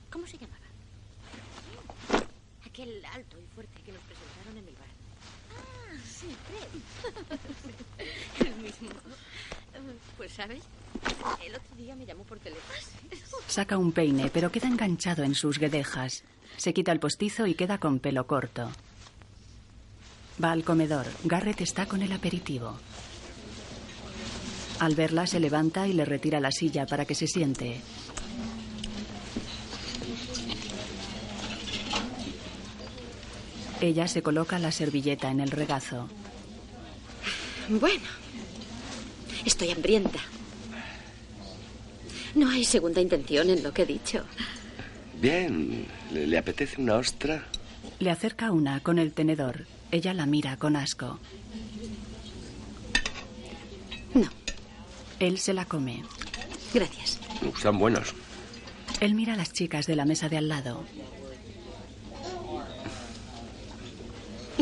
[0.10, 0.58] ¿Cómo se llamaba?
[2.66, 4.88] Aquel alto y fuerte que nos presentaron en el bar.
[5.58, 8.48] Ah, sí, Fred.
[8.48, 8.90] el mismo.
[10.18, 10.62] Pues, ¿sabes?
[11.46, 12.80] El otro día me llamó por teléfono.
[13.48, 16.24] Saca un peine, pero queda enganchado en sus guedejas.
[16.58, 18.70] Se quita el postizo y queda con pelo corto.
[20.44, 21.06] Va al comedor.
[21.24, 22.78] Garrett está con el aperitivo.
[24.80, 27.82] Al verla se levanta y le retira la silla para que se siente.
[33.80, 36.08] Ella se coloca la servilleta en el regazo.
[37.70, 38.04] Bueno,
[39.46, 40.20] estoy hambrienta.
[42.36, 44.24] No hay segunda intención en lo que he dicho.
[45.20, 45.86] Bien.
[46.12, 47.46] ¿Le, le apetece una ostra?
[48.00, 49.66] Le acerca una con el tenedor.
[49.92, 51.20] Ella la mira con asco.
[54.14, 54.30] No.
[55.20, 56.04] Él se la come.
[56.74, 57.20] Gracias.
[57.56, 58.14] Están buenos.
[59.02, 60.86] Él mira a las chicas de la mesa de al lado.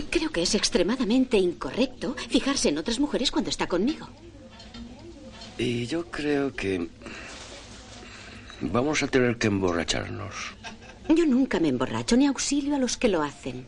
[0.10, 4.08] Creo que es extremadamente incorrecto fijarse en otras mujeres cuando está conmigo.
[5.58, 6.90] Y yo creo que...
[8.62, 10.34] Vamos a tener que emborracharnos.
[11.10, 13.66] Yo nunca me emborracho ni auxilio a los que lo hacen.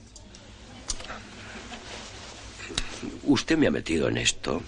[3.23, 4.61] Usted me ha metido en esto.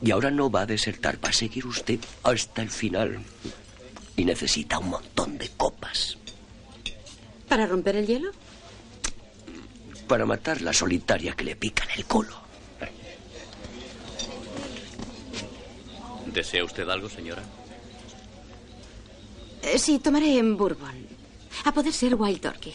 [0.00, 1.22] Y ahora no va a desertar.
[1.24, 3.20] Va a seguir usted hasta el final.
[4.16, 6.18] Y necesita un montón de copas.
[7.48, 8.30] ¿Para romper el hielo?
[10.06, 12.36] Para matar la solitaria que le pica en el culo.
[16.26, 17.42] ¿Desea usted algo, señora?
[19.62, 21.06] Eh, sí, tomaré en Bourbon.
[21.64, 22.74] A poder ser Wild Turkey.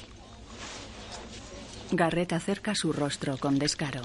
[1.91, 4.01] Garrett acerca su rostro con descaro.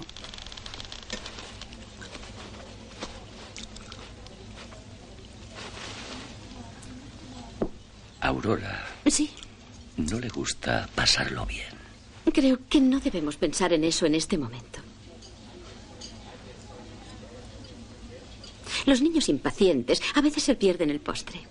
[8.20, 8.84] Aurora.
[9.06, 9.30] Sí.
[9.96, 11.66] No le gusta pasarlo bien.
[12.32, 14.80] Creo que no debemos pensar en eso en este momento.
[18.86, 21.40] Los niños impacientes a veces se pierden el postre.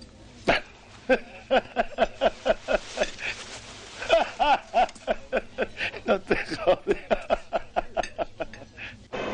[6.05, 6.97] No te jodes.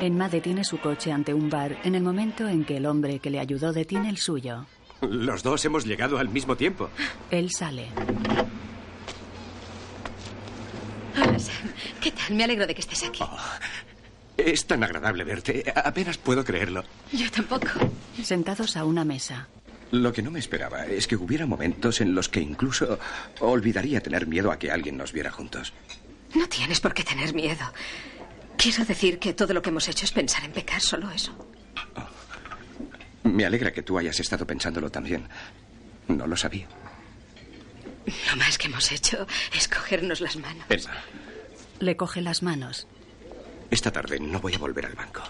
[0.01, 3.29] Enma detiene su coche ante un bar en el momento en que el hombre que
[3.29, 4.65] le ayudó detiene el suyo.
[5.09, 6.89] Los dos hemos llegado al mismo tiempo.
[7.31, 7.87] Él sale.
[11.15, 11.69] Hola, Sam.
[12.01, 12.35] ¿Qué tal?
[12.35, 13.23] Me alegro de que estés aquí.
[14.37, 15.63] Es tan agradable verte.
[15.75, 16.83] Apenas puedo creerlo.
[17.11, 17.67] Yo tampoco.
[18.23, 19.47] Sentados a una mesa.
[19.91, 22.97] Lo que no me esperaba es que hubiera momentos en los que incluso
[23.41, 25.71] olvidaría tener miedo a que alguien nos viera juntos.
[26.33, 27.71] No tienes por qué tener miedo.
[28.57, 31.33] Quiero decir que todo lo que hemos hecho es pensar en pecar, solo eso.
[33.23, 35.27] Me alegra que tú hayas estado pensándolo también.
[36.07, 36.67] No lo sabía.
[38.29, 40.65] Lo más que hemos hecho es cogernos las manos.
[40.69, 40.91] Emma,
[41.79, 42.87] Le coge las manos.
[43.71, 45.23] esta tarde no voy a volver al banco.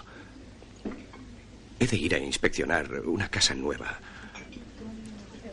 [1.79, 3.99] He de ir a inspeccionar una casa nueva.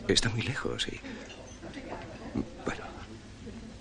[0.09, 0.99] Está muy lejos y...
[2.65, 2.83] Bueno,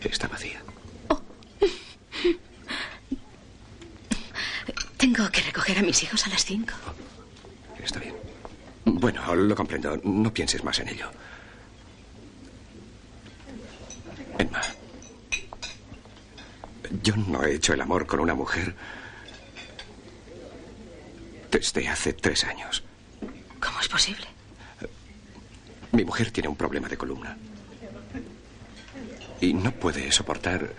[0.02, 0.62] está vacía.
[4.98, 6.74] Tengo que recoger a mis hijos a las cinco.
[6.96, 7.09] Bien.
[9.00, 9.98] Bueno, lo comprendo.
[10.04, 11.10] No pienses más en ello.
[14.38, 14.62] Emma.
[17.02, 18.76] Yo no he hecho el amor con una mujer
[21.50, 22.84] desde hace tres años.
[23.62, 24.26] ¿Cómo es posible?
[25.94, 27.38] Mi mujer tiene un problema de columna.
[29.40, 30.74] Y no puede soportar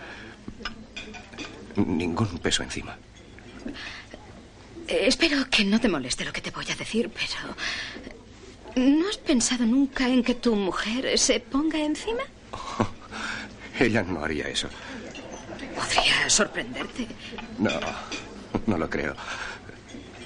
[1.75, 2.95] ningún peso encima.
[4.91, 7.55] Eh, espero que no te moleste lo que te voy a decir, pero...
[8.75, 12.21] ¿No has pensado nunca en que tu mujer se ponga encima?
[13.79, 14.69] Ella no haría eso.
[15.75, 17.07] Podría sorprenderte.
[17.57, 17.71] No,
[18.67, 19.15] no lo creo.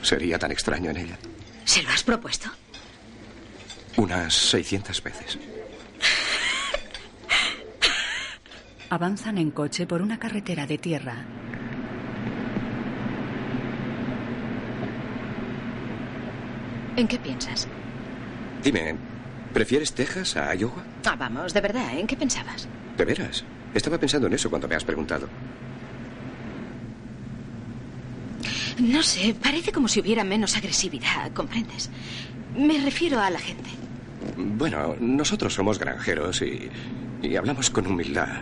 [0.02, 1.18] Sería tan extraño en ella.
[1.64, 2.50] ¿Se lo has propuesto?
[3.98, 5.40] Unas 600 veces.
[8.90, 11.26] Avanzan en coche por una carretera de tierra.
[16.98, 17.68] ¿En qué piensas?
[18.66, 18.96] Dime,
[19.54, 20.84] ¿prefieres Texas a Iowa?
[21.06, 22.68] Ah, vamos, de verdad, ¿en qué pensabas?
[22.98, 23.46] ¿De veras?
[23.76, 25.30] Estaba pensando en eso cuando me has preguntado.
[28.80, 31.92] No sé, parece como si hubiera menos agresividad, ¿comprendes?
[32.58, 33.70] Me refiero a la gente.
[34.36, 36.68] Bueno, nosotros somos granjeros y,
[37.22, 38.42] y hablamos con humildad.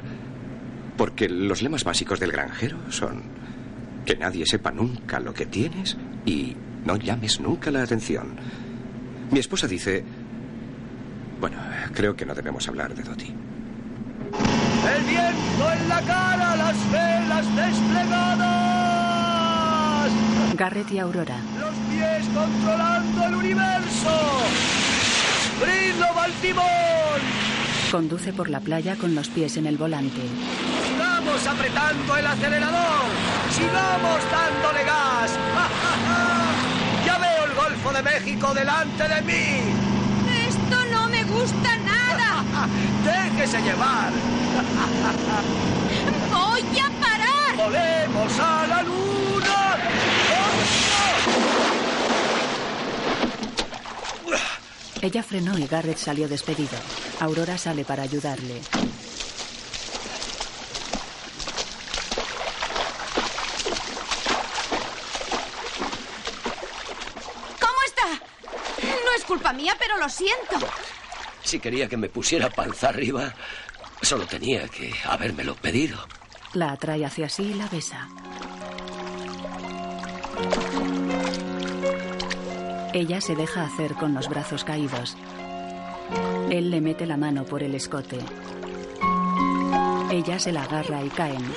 [0.96, 3.24] Porque los lemas básicos del granjero son
[4.06, 6.56] que nadie sepa nunca lo que tienes y
[6.86, 8.36] no llames nunca la atención.
[9.34, 10.04] Mi esposa dice...
[11.40, 11.58] Bueno,
[11.96, 13.34] creo que no debemos hablar de Dottie.
[14.96, 18.52] El viento en la cara, las velas desplegadas.
[20.56, 21.38] Garrett y Aurora.
[21.60, 24.40] Los pies controlando el universo.
[25.60, 27.22] Brillo al timón.
[27.90, 30.22] Conduce por la playa con los pies en el volante.
[30.88, 33.06] Sigamos apretando el acelerador.
[33.50, 35.32] Sigamos dándole gas.
[35.56, 36.43] ¡Ja, ja, ja!
[37.84, 39.60] Golfo de México delante de mí.
[40.48, 42.44] Esto no me gusta nada.
[43.04, 44.12] Déjese llevar.
[46.32, 47.56] Voy a parar.
[47.58, 49.78] Volemos a la luna.
[55.02, 56.78] Ella frenó y Garrett salió despedido.
[57.20, 58.62] Aurora sale para ayudarle.
[67.60, 68.08] ¿Cómo está?
[69.04, 70.60] No es culpa mía, pero lo siento.
[71.44, 73.34] Si quería que me pusiera panza arriba,
[74.00, 75.98] solo tenía que habérmelo pedido.
[76.54, 78.10] La atrae hacia sí y la besa.
[82.94, 85.18] Ella se deja hacer con los brazos caídos.
[86.52, 88.20] Él le mete la mano por el escote.
[90.12, 91.56] Ella se la agarra y caen.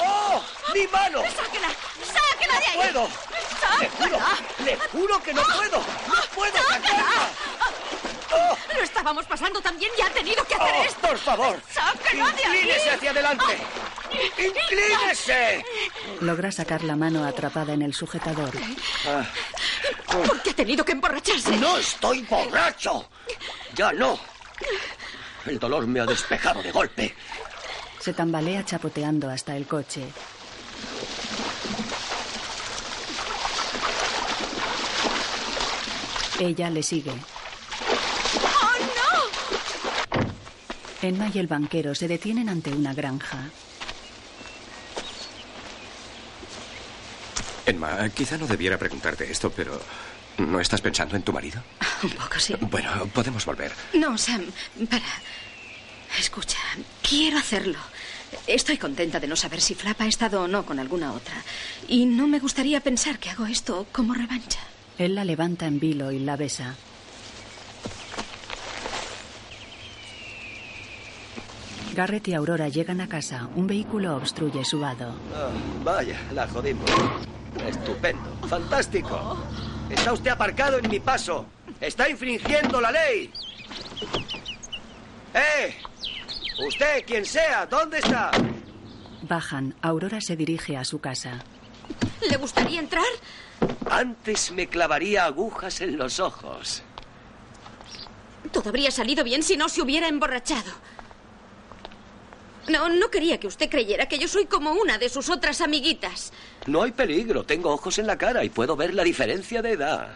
[0.00, 0.40] ¡Oh!
[0.72, 1.22] ¡Mi mano!
[1.22, 1.68] ¡Sáquela!
[2.04, 2.92] ¡Sáquela de ahí!
[2.92, 3.31] puedo!
[3.80, 4.18] ¡Le juro!
[4.64, 5.78] ¡Le juro que no puedo!
[5.78, 6.96] ¡No puedo ¡Sáquela!
[6.96, 7.28] sacarla!
[8.74, 11.00] Lo estábamos pasando también y ha tenido que hacer Oh, esto.
[11.08, 11.60] ¡Por favor!
[11.70, 12.56] ¡Sáquela de ahí!
[12.58, 13.58] ¡Inclínese hacia adelante!
[14.38, 15.64] ¡Inclínese!
[16.20, 18.50] Logra sacar la mano atrapada en el sujetador.
[20.06, 21.56] ¿Por qué ha tenido que emborracharse?
[21.58, 23.08] ¡No estoy borracho!
[23.74, 24.18] Ya no.
[25.46, 27.14] El dolor me ha despejado de golpe.
[28.00, 30.06] Se tambalea chapoteando hasta el coche.
[36.38, 37.12] Ella le sigue.
[38.62, 40.20] ¡Oh, no!
[41.02, 43.50] Emma y el banquero se detienen ante una granja.
[47.66, 49.80] Emma, quizá no debiera preguntarte esto, pero
[50.38, 51.62] ¿no estás pensando en tu marido?
[52.02, 52.54] Un poco, sí.
[52.60, 53.72] Bueno, podemos volver.
[53.94, 54.44] No, Sam,
[54.90, 55.04] para.
[56.18, 56.58] Escucha,
[57.02, 57.78] quiero hacerlo.
[58.46, 61.34] Estoy contenta de no saber si Flap ha estado o no con alguna otra.
[61.88, 64.60] Y no me gustaría pensar que hago esto como revancha.
[65.02, 66.76] Él la levanta en vilo y la besa.
[71.92, 73.48] Garrett y Aurora llegan a casa.
[73.56, 75.12] Un vehículo obstruye su vado.
[75.34, 75.50] Ah,
[75.82, 76.88] vaya, la jodimos.
[77.66, 79.44] Estupendo, fantástico.
[79.90, 81.46] Está usted aparcado en mi paso.
[81.80, 83.28] Está infringiendo la ley.
[85.34, 85.74] ¡Eh!
[86.64, 88.30] Usted, quien sea, ¿dónde está?
[89.28, 89.74] Bajan.
[89.82, 91.40] Aurora se dirige a su casa.
[92.30, 93.02] ¿Le gustaría entrar?
[93.90, 96.82] Antes me clavaría agujas en los ojos.
[98.50, 100.72] Todo habría salido bien si no se hubiera emborrachado.
[102.68, 106.32] No, no quería que usted creyera que yo soy como una de sus otras amiguitas.
[106.66, 107.44] No hay peligro.
[107.44, 110.08] Tengo ojos en la cara y puedo ver la diferencia de edad.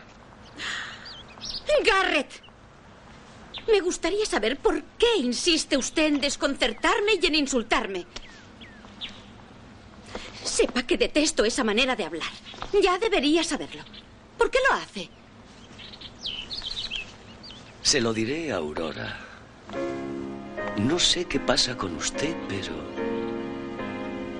[1.84, 2.30] Garrett,
[3.68, 8.07] me gustaría saber por qué insiste usted en desconcertarme y en insultarme.
[10.47, 12.30] Sepa que detesto esa manera de hablar.
[12.80, 13.82] Ya debería saberlo.
[14.38, 15.11] ¿Por qué lo hace?
[17.82, 19.18] Se lo diré a Aurora.
[20.78, 22.72] No sé qué pasa con usted, pero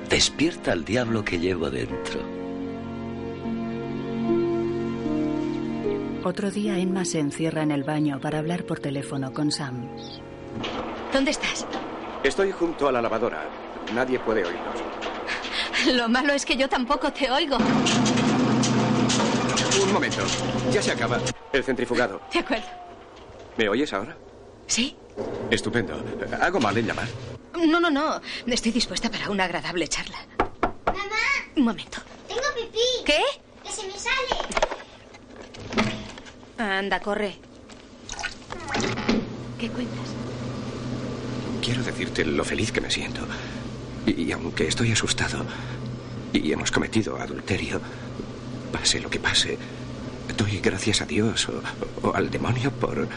[0.09, 2.21] despierta al diablo que llevo dentro.
[6.23, 9.89] Otro día Emma se encierra en el baño para hablar por teléfono con Sam.
[11.13, 11.67] ¿Dónde estás?
[12.23, 13.49] Estoy junto a la lavadora.
[13.95, 15.16] Nadie puede oírnos.
[15.93, 17.57] Lo malo es que yo tampoco te oigo.
[19.83, 20.23] Un momento.
[20.73, 21.21] Ya se acaba.
[21.53, 22.21] El centrifugado.
[22.33, 22.67] De acuerdo.
[23.57, 24.17] ¿Me oyes ahora?
[24.67, 24.97] ¿Sí?
[25.51, 26.03] Estupendo.
[26.41, 27.07] ¿Hago mal en llamar?
[27.67, 28.21] No, no, no.
[28.47, 30.19] Estoy dispuesta para una agradable charla.
[30.87, 31.01] Mamá,
[31.57, 31.99] Un momento.
[32.29, 32.79] tengo pipí.
[33.05, 33.21] ¿Qué?
[33.65, 34.43] Que se me sale.
[36.59, 37.37] Anda, corre.
[39.59, 40.07] ¿Qué cuentas?
[41.63, 43.23] Quiero decirte lo feliz que me siento.
[44.07, 45.45] Y, y aunque estoy asustado
[46.43, 47.81] y hemos cometido adulterio,
[48.73, 49.59] pase lo que pase,
[50.37, 51.63] doy gracias a Dios o,
[52.09, 53.09] o al demonio por.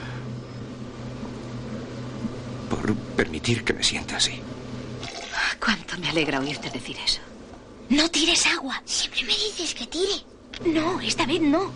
[2.70, 4.42] por permitir que me sienta así.
[5.60, 7.20] Cuánto me alegra oírte decir eso.
[7.90, 8.82] No tires agua.
[8.86, 10.24] Siempre me dices que tire.
[10.66, 11.72] No, esta vez no.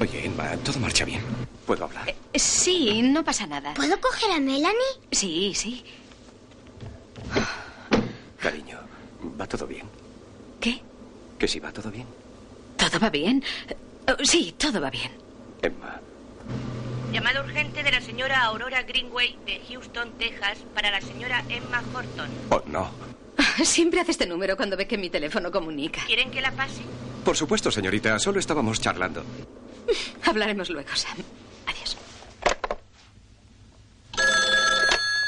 [0.00, 1.20] Oye, Emma, todo marcha bien.
[1.66, 2.14] ¿Puedo hablar?
[2.34, 3.74] Sí, no pasa nada.
[3.74, 4.74] ¿Puedo coger a Melanie?
[5.12, 5.84] Sí, sí.
[8.40, 8.78] Cariño,
[9.38, 9.86] ¿va todo bien?
[10.60, 10.80] ¿Qué?
[11.38, 12.06] ¿Que si va todo bien?
[12.76, 13.42] ¿Todo va bien?
[14.08, 15.10] Oh, Sí, todo va bien.
[15.62, 16.00] Emma,
[17.12, 22.28] Llamada urgente de la señora Aurora Greenway de Houston, Texas, para la señora Emma Horton.
[22.50, 22.90] oh, no.
[23.64, 26.02] Siempre hace este número cuando ve que mi teléfono comunica.
[26.06, 26.82] ¿Quieren que la pase?
[27.24, 29.24] Por supuesto, señorita, solo estábamos charlando.
[30.24, 31.16] Hablaremos luego, Sam.
[31.66, 31.96] Adiós.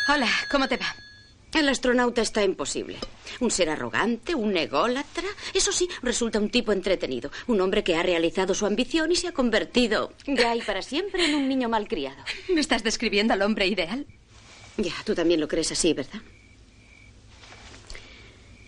[0.08, 0.94] Hola, ¿cómo te va?
[1.54, 2.98] El astronauta está imposible.
[3.40, 5.28] Un ser arrogante, un ególatra.
[5.52, 7.30] Eso sí, resulta un tipo entretenido.
[7.46, 11.26] Un hombre que ha realizado su ambición y se ha convertido, ya y para siempre,
[11.26, 12.22] en un niño malcriado.
[12.48, 14.06] ¿Me estás describiendo al hombre ideal?
[14.78, 16.22] Ya, tú también lo crees así, ¿verdad?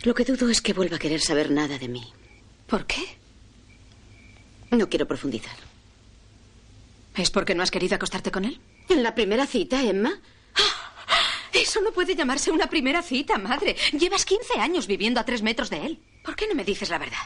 [0.02, 2.04] Lo que dudo es que vuelva a querer saber nada de mí.
[2.66, 3.02] ¿Por qué?
[4.70, 5.56] No quiero profundizar.
[7.16, 8.60] ¿Es porque no has querido acostarte con él?
[8.90, 10.20] ¿En la primera cita, Emma?
[11.54, 13.76] Eso no puede llamarse una primera cita, madre.
[13.92, 16.02] Llevas 15 años viviendo a tres metros de él.
[16.24, 17.18] ¿Por qué no me dices la verdad?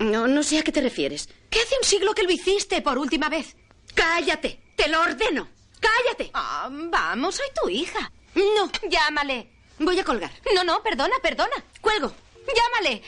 [0.00, 1.28] No, no sé a qué te refieres.
[1.50, 3.56] ¿Qué hace un siglo que lo hiciste por última vez?
[3.94, 4.60] ¡Cállate!
[4.76, 5.48] ¡Te lo ordeno!
[5.80, 6.30] ¡Cállate!
[6.34, 8.10] Ah, vamos, soy tu hija.
[8.34, 9.50] No, Llámale.
[9.78, 10.32] voy a colgar.
[10.54, 11.54] No, no, perdona, perdona.
[11.80, 12.12] Cuelgo.
[12.54, 13.02] Llámale.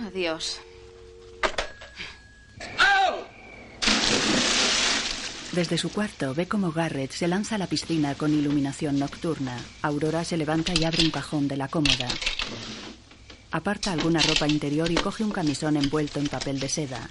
[0.00, 0.60] Adiós.
[5.54, 9.56] Desde su cuarto ve como Garrett se lanza a la piscina con iluminación nocturna.
[9.82, 12.08] Aurora se levanta y abre un cajón de la cómoda.
[13.52, 17.08] Aparta alguna ropa interior y coge un camisón envuelto en papel de seda.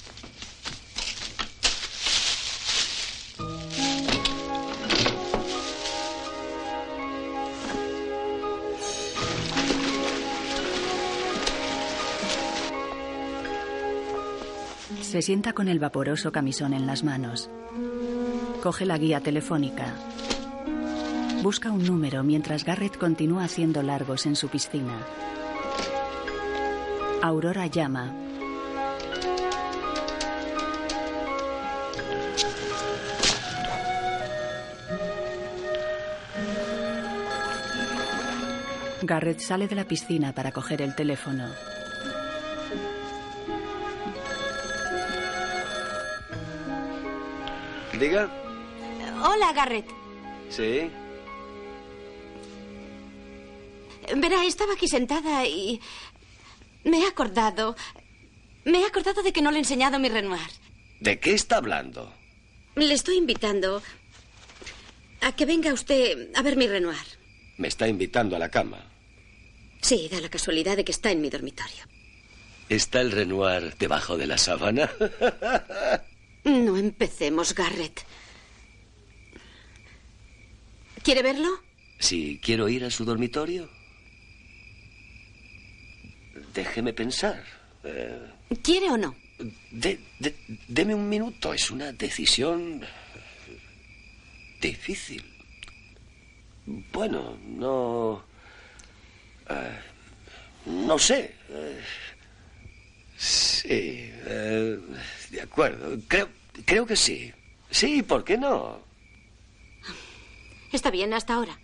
[15.01, 17.49] Se sienta con el vaporoso camisón en las manos.
[18.63, 19.93] Coge la guía telefónica.
[21.41, 25.05] Busca un número mientras Garrett continúa haciendo largos en su piscina.
[27.21, 28.15] Aurora llama.
[39.01, 41.49] Garrett sale de la piscina para coger el teléfono.
[47.99, 48.42] Diga.
[49.25, 49.85] Hola, Garrett.
[50.49, 50.89] Sí.
[54.17, 55.79] Verá, estaba aquí sentada y...
[56.83, 57.75] Me he acordado...
[58.65, 60.51] Me he acordado de que no le he enseñado mi Renoir.
[60.99, 62.13] ¿De qué está hablando?
[62.75, 63.81] Le estoy invitando
[65.21, 66.97] a que venga usted a ver mi Renoir.
[67.57, 68.89] Me está invitando a la cama.
[69.81, 71.85] Sí, da la casualidad de que está en mi dormitorio.
[72.67, 74.91] ¿Está el Renoir debajo de la sábana?
[76.45, 78.01] No empecemos, Garrett.
[81.03, 81.49] ¿Quiere verlo?
[81.99, 83.69] Si quiero ir a su dormitorio.
[86.53, 87.43] Déjeme pensar.
[87.83, 88.19] Eh,
[88.63, 89.15] ¿Quiere o no?
[89.71, 90.35] de- de-
[90.67, 91.53] deme un minuto.
[91.53, 92.81] Es una decisión
[94.61, 95.23] difícil.
[96.65, 98.23] Bueno, no.
[99.49, 99.79] eh,
[100.67, 101.35] no sé.
[101.49, 101.81] Eh,
[103.17, 104.11] sí.
[105.31, 105.97] de acuerdo.
[106.07, 106.29] Creo,
[106.65, 107.31] creo que sí.
[107.69, 108.81] Sí, ¿por qué no?
[110.73, 111.57] Está bien hasta ahora.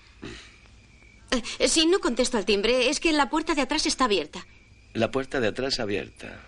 [1.59, 4.45] Eh, si no contesto al timbre, es que la puerta de atrás está abierta.
[4.93, 6.41] La puerta de atrás abierta.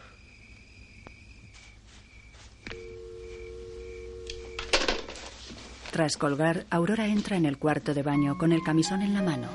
[5.92, 9.50] Tras colgar, Aurora entra en el cuarto de baño con el camisón en la mano.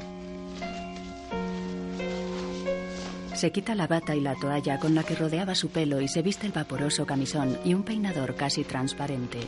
[3.35, 6.23] Se quita la bata y la toalla con la que rodeaba su pelo y se
[6.23, 9.39] viste el vaporoso camisón y un peinador casi transparente.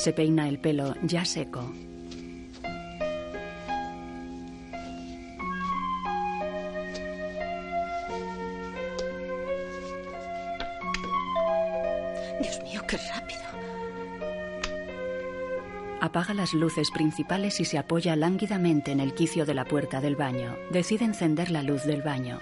[0.00, 1.60] Se peina el pelo ya seco.
[12.40, 13.40] Dios mío, qué rápido.
[16.00, 20.16] Apaga las luces principales y se apoya lánguidamente en el quicio de la puerta del
[20.16, 20.56] baño.
[20.70, 22.40] Decide encender la luz del baño.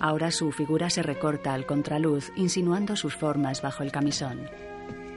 [0.00, 4.48] Ahora su figura se recorta al contraluz, insinuando sus formas bajo el camisón.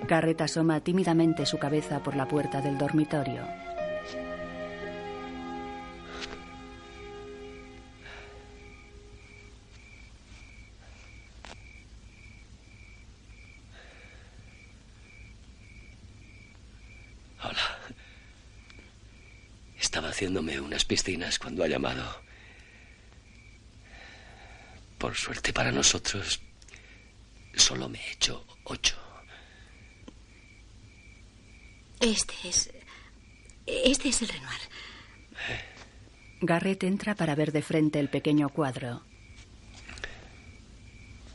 [0.07, 3.47] Garrett asoma tímidamente su cabeza por la puerta del dormitorio.
[17.41, 17.79] Hola.
[19.79, 22.03] Estaba haciéndome unas piscinas cuando ha llamado.
[24.97, 26.41] Por suerte para nosotros,
[27.55, 29.02] solo me he hecho ocho.
[32.03, 32.69] Este es.
[33.65, 34.59] Este es el Renoir.
[36.41, 39.03] Garrett entra para ver de frente el pequeño cuadro.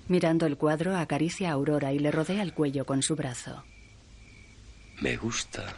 [0.09, 3.65] Mirando el cuadro, acaricia a Aurora y le rodea el cuello con su brazo.
[5.01, 5.75] Me gusta.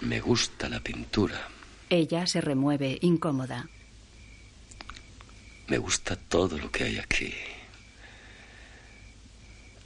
[0.00, 1.46] Me gusta la pintura.
[1.90, 3.68] Ella se remueve, incómoda.
[5.66, 7.34] Me gusta todo lo que hay aquí.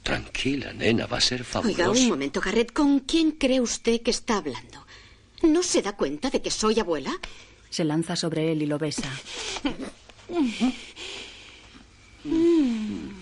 [0.05, 1.81] Tranquila, nena, va a ser fabuloso.
[1.81, 2.71] Oiga, un momento, Garrett.
[2.71, 4.85] ¿Con quién cree usted que está hablando?
[5.41, 7.11] ¿No se da cuenta de que soy abuela?
[7.71, 9.09] Se lanza sobre él y lo besa.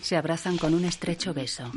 [0.02, 1.72] Se abrazan con un estrecho beso.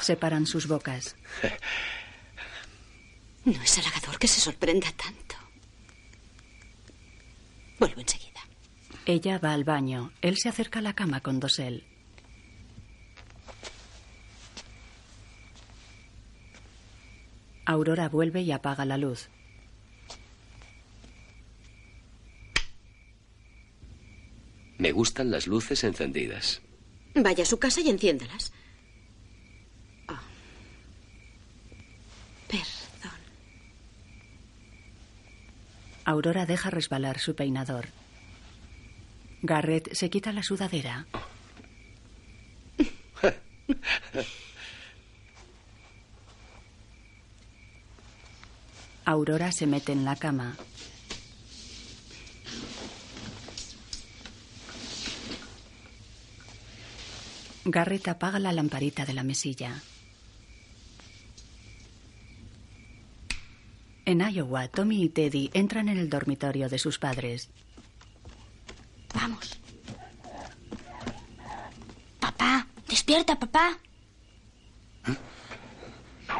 [0.00, 1.14] Separan sus bocas.
[3.44, 5.36] No es halagador que se sorprenda tanto.
[7.78, 8.40] Vuelvo enseguida.
[9.06, 10.12] Ella va al baño.
[10.20, 11.84] Él se acerca a la cama con dosel.
[17.64, 19.28] Aurora vuelve y apaga la luz.
[24.78, 26.62] Me gustan las luces encendidas.
[27.14, 28.52] Vaya a su casa y enciéndalas.
[30.08, 30.18] Oh.
[32.46, 33.18] Perdón.
[36.08, 37.88] Aurora deja resbalar su peinador.
[39.42, 41.04] Garrett se quita la sudadera.
[49.04, 50.56] Aurora se mete en la cama.
[57.66, 59.82] Garrett apaga la lamparita de la mesilla.
[64.08, 67.50] En Iowa, Tommy y Teddy entran en el dormitorio de sus padres.
[69.12, 69.58] Vamos.
[72.18, 73.76] Papá, despierta, papá.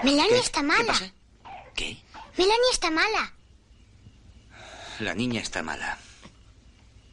[0.03, 0.95] Melanie está mala.
[1.75, 1.99] ¿Qué?
[2.39, 3.35] Melanie está mala.
[5.01, 5.99] La niña está mala.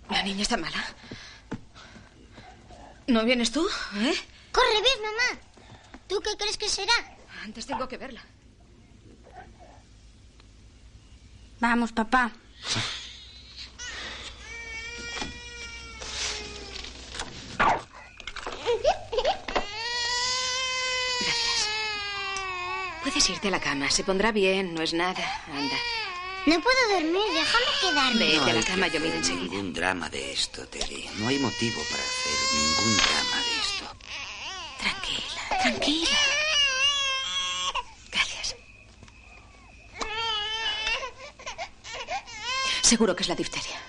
[0.09, 0.85] La niña está mala.
[3.07, 3.67] ¿No vienes tú?
[3.97, 4.15] ¿Eh?
[4.53, 5.41] Corre, ves, mamá.
[6.07, 6.93] ¿Tú qué crees que será?
[7.43, 8.23] Antes tengo que verla.
[11.67, 12.31] Vamos, papá.
[21.19, 21.69] Gracias.
[23.01, 23.89] Puedes irte a la cama.
[23.89, 25.25] Se pondrá bien, no es nada.
[25.51, 25.75] Anda.
[26.45, 28.25] No puedo dormir, déjame quedarme.
[28.25, 29.41] Vete no a la cama, yo miro enseguida.
[29.51, 31.09] Ningún drama de esto, Terry.
[31.17, 33.85] No hay motivo para hacer ningún drama de esto.
[34.77, 36.14] Tranquila, tranquila.
[42.85, 43.79] Seguro que es la difteria.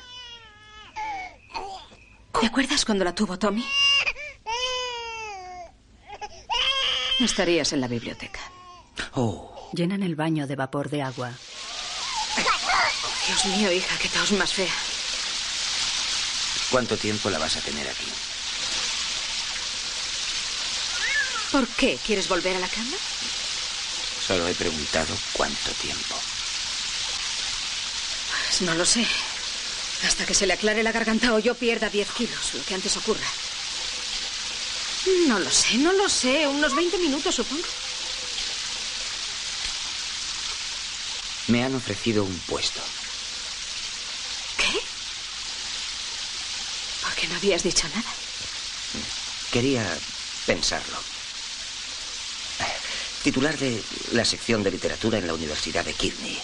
[2.41, 3.63] ¿Te acuerdas cuando la tuvo Tommy?
[7.21, 8.41] Estarías en la biblioteca.
[9.13, 11.31] Oh, Llenan el baño de vapor de agua.
[13.27, 14.75] Dios mío, hija, qué tos más fea.
[16.71, 18.11] ¿cuánto tiempo la vas a tener aquí?
[21.53, 21.99] ¿Por qué?
[22.07, 22.97] ¿Quieres volver a la cama?
[24.27, 26.17] Solo he preguntado cuánto tiempo.
[28.59, 29.07] Pues no lo sé.
[30.07, 32.97] Hasta que se le aclare la garganta o yo pierda 10 kilos, lo que antes
[32.97, 33.27] ocurra.
[35.29, 36.47] No lo sé, no lo sé.
[36.47, 37.67] Unos 20 minutos, supongo.
[41.49, 42.81] Me han ofrecido un puesto.
[44.57, 44.81] ¿Qué?
[47.03, 48.11] ¿Por qué no habías dicho nada?
[49.53, 49.99] Quería
[50.47, 50.97] pensarlo.
[53.23, 56.41] Titular de la sección de literatura en la Universidad de Kidney.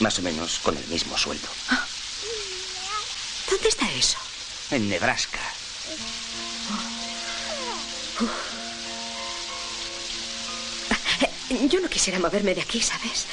[0.00, 1.48] Más o menos con el mismo sueldo.
[3.50, 4.18] ¿Dónde está eso?
[4.70, 5.40] En Nebraska.
[11.50, 13.26] Eh, Yo no quisiera moverme de aquí, ¿sabes?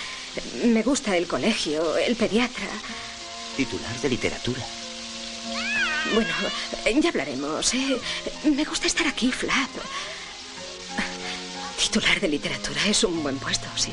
[0.66, 2.68] Me gusta el colegio, el pediatra.
[3.58, 4.62] Titular de literatura.
[6.14, 6.30] Bueno,
[7.02, 7.98] ya hablaremos, ¿eh?
[8.44, 9.70] Me gusta estar aquí, Flap.
[11.78, 13.92] Titular de literatura es un buen puesto, ¿sí?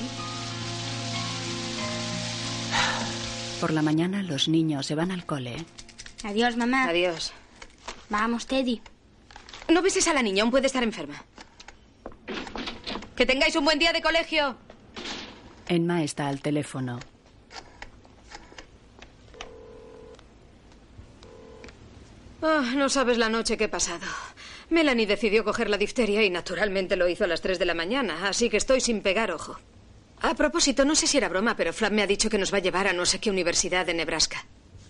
[3.60, 5.56] Por la mañana los niños se van al cole.
[6.22, 6.84] Adiós, mamá.
[6.84, 7.32] Adiós.
[8.08, 8.80] Vamos, Teddy.
[9.68, 11.24] No beses a la niña, aún puede estar enferma.
[13.16, 14.56] Que tengáis un buen día de colegio.
[15.66, 17.00] Emma está al teléfono.
[22.40, 24.06] Ah, no sabes la noche que he pasado.
[24.70, 28.28] Melanie decidió coger la difteria y naturalmente lo hizo a las 3 de la mañana,
[28.28, 29.58] así que estoy sin pegar ojo.
[30.20, 32.58] A propósito, no sé si era broma, pero Flap me ha dicho que nos va
[32.58, 34.44] a llevar a no sé qué universidad de Nebraska.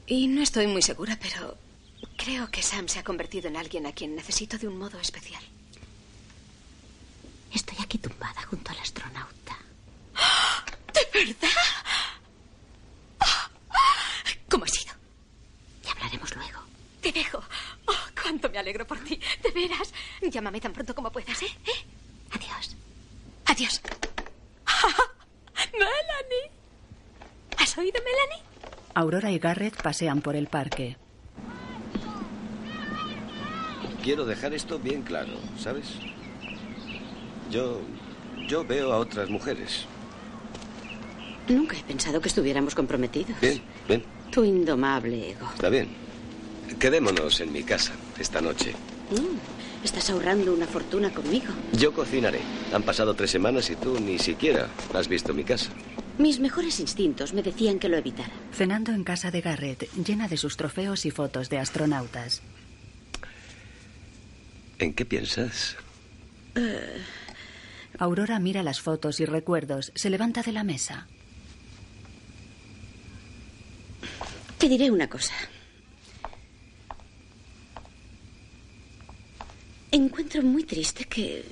[0.06, 1.56] Y no estoy muy segura, pero
[2.16, 5.42] creo que Sam se ha convertido en alguien a quien necesito de un modo especial.
[7.52, 9.58] Estoy aquí tumbada junto al astronauta.
[10.94, 11.48] ¿De verdad?
[14.48, 14.94] ¿Cómo ha sido?
[15.84, 16.60] Ya hablaremos luego.
[17.02, 17.38] Te dejo.
[17.86, 19.20] Oh, cuánto me alegro por ti.
[19.42, 19.92] De veras.
[20.22, 21.50] Llámame tan pronto como puedas, ¿eh?
[21.66, 21.84] ¿Eh?
[22.30, 22.76] Adiós.
[23.44, 23.80] Adiós.
[25.72, 26.50] Melanie.
[27.58, 28.44] ¿Has oído, Melanie?
[28.94, 30.96] Aurora y Garrett pasean por el parque.
[34.02, 35.86] Quiero dejar esto bien claro, ¿sabes?
[37.50, 37.80] Yo.
[38.48, 39.84] Yo veo a otras mujeres.
[41.48, 43.38] Nunca he pensado que estuviéramos comprometidos.
[43.42, 45.46] Bien, ven, Tu indomable ego.
[45.54, 45.88] está bien.
[46.78, 48.72] Quedémonos en mi casa esta noche.
[49.10, 51.46] Mm, estás ahorrando una fortuna conmigo.
[51.72, 52.40] Yo cocinaré.
[52.72, 55.70] Han pasado tres semanas y tú ni siquiera has visto mi casa.
[56.18, 58.32] Mis mejores instintos me decían que lo evitara.
[58.52, 62.42] Cenando en casa de Garrett, llena de sus trofeos y fotos de astronautas.
[64.78, 65.76] ¿En qué piensas?
[66.54, 67.02] Eh,
[67.98, 71.06] Aurora mira las fotos y recuerdos, se levanta de la mesa.
[74.58, 75.32] te diré una cosa.
[79.90, 81.44] Encuentro muy triste que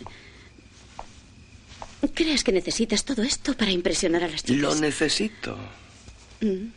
[2.14, 4.62] creas que necesitas todo esto para impresionar a las chicas.
[4.62, 5.56] Lo necesito.
[6.40, 6.68] Mm.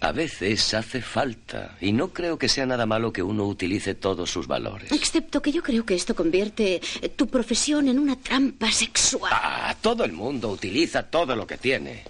[0.00, 1.76] A veces hace falta.
[1.80, 4.92] Y no creo que sea nada malo que uno utilice todos sus valores.
[4.92, 6.80] Excepto que yo creo que esto convierte
[7.16, 9.32] tu profesión en una trampa sexual.
[9.34, 12.04] Ah, todo el mundo utiliza todo lo que tiene.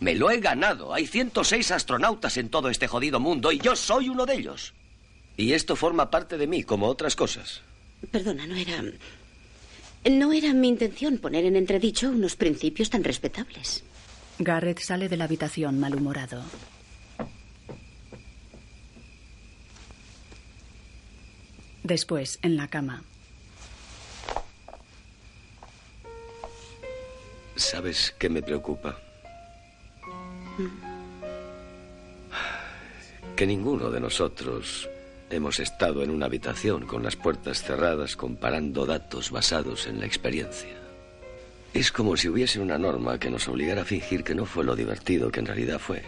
[0.00, 0.92] Me lo he ganado.
[0.92, 4.74] Hay 106 astronautas en todo este jodido mundo y yo soy uno de ellos.
[5.36, 7.60] Y esto forma parte de mí, como otras cosas.
[8.10, 8.82] Perdona, no era.
[10.08, 13.82] No era mi intención poner en entredicho unos principios tan respetables.
[14.38, 16.42] Garrett sale de la habitación malhumorado.
[21.82, 23.02] Después, en la cama.
[27.54, 28.98] ¿Sabes qué me preocupa?
[33.34, 34.88] Que ninguno de nosotros
[35.30, 40.76] hemos estado en una habitación con las puertas cerradas comparando datos basados en la experiencia.
[41.74, 44.74] Es como si hubiese una norma que nos obligara a fingir que no fue lo
[44.74, 46.02] divertido que en realidad fue.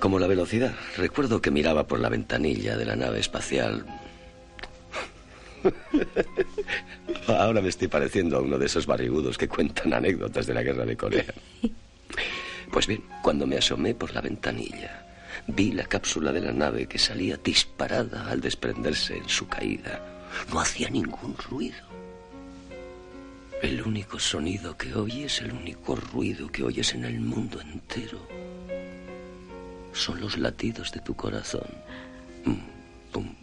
[0.00, 0.74] Como la velocidad.
[0.96, 3.86] Recuerdo que miraba por la ventanilla de la nave espacial.
[7.28, 10.84] Ahora me estoy pareciendo a uno de esos barrigudos que cuentan anécdotas de la guerra
[10.84, 11.32] de Corea.
[12.72, 15.01] Pues bien, cuando me asomé por la ventanilla,
[15.46, 20.00] vi la cápsula de la nave que salía disparada al desprenderse en su caída.
[20.52, 21.92] No hacía ningún ruido.
[23.60, 28.26] El único sonido que oyes, el único ruido que oyes en el mundo entero,
[29.92, 31.68] son los latidos de tu corazón.
[32.44, 32.54] Mm,
[33.12, 33.34] pum,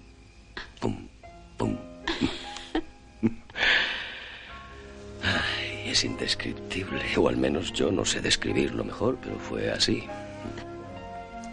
[0.82, 1.08] pum,
[1.58, 1.78] pum.
[5.22, 10.04] Ay, es indescriptible, o al menos yo no sé describirlo mejor, pero fue así.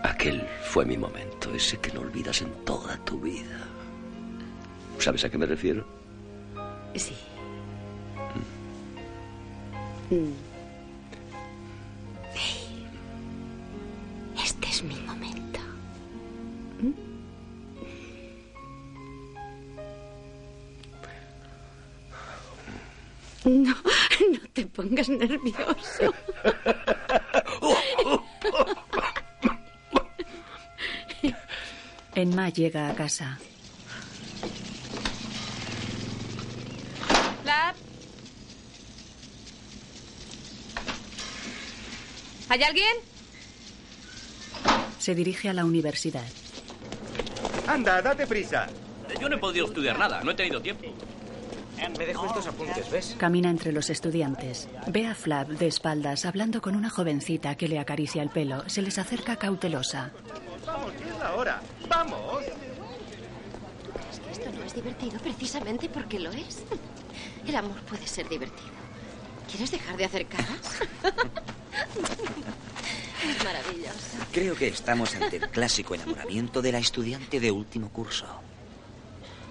[0.02, 3.66] Aquel fue mi momento, ese que no olvidas en toda tu vida.
[4.98, 5.86] ¿Sabes a qué me refiero?
[6.94, 7.14] Sí.
[10.10, 10.32] Mm.
[14.42, 15.60] Este es mi momento.
[23.44, 23.74] No,
[24.32, 26.14] no te pongas nervioso.
[32.16, 33.38] Emma llega a casa.
[37.42, 37.76] Flap.
[42.48, 42.96] ¿Hay alguien?
[44.98, 46.24] Se dirige a la universidad.
[47.66, 48.66] Anda, date prisa.
[49.20, 50.86] Yo no he podido estudiar nada, no he tenido tiempo.
[51.98, 53.14] Me dejo estos apuntes, ¿ves?
[53.18, 54.70] Camina entre los estudiantes.
[54.86, 58.66] Ve a Flap de espaldas hablando con una jovencita que le acaricia el pelo.
[58.68, 60.12] Se les acerca cautelosa.
[60.64, 61.60] Vamos, que es la hora.
[61.96, 62.44] ¡Vamos!
[64.12, 66.62] Es que esto no es divertido precisamente porque lo es.
[67.46, 68.68] El amor puede ser divertido.
[69.50, 70.78] ¿Quieres dejar de hacer caras?
[73.24, 74.18] es maravilloso.
[74.30, 78.26] Creo que estamos ante el clásico enamoramiento de la estudiante de último curso.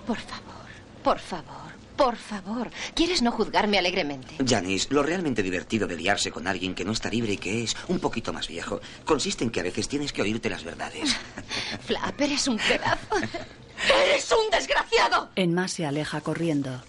[0.06, 0.68] Por favor,
[1.04, 1.65] por favor,
[1.96, 2.70] por favor.
[2.94, 4.36] ¿Quieres no juzgarme alegremente?
[4.46, 7.76] Janice, lo realmente divertido de liarse con alguien que no está libre y que es
[7.88, 11.16] un poquito más viejo consiste en que a veces tienes que oírte las verdades.
[11.86, 13.16] Flap, eres un pedazo.
[14.08, 15.30] ¡Eres un desgraciado!
[15.36, 16.82] Emma se aleja corriendo.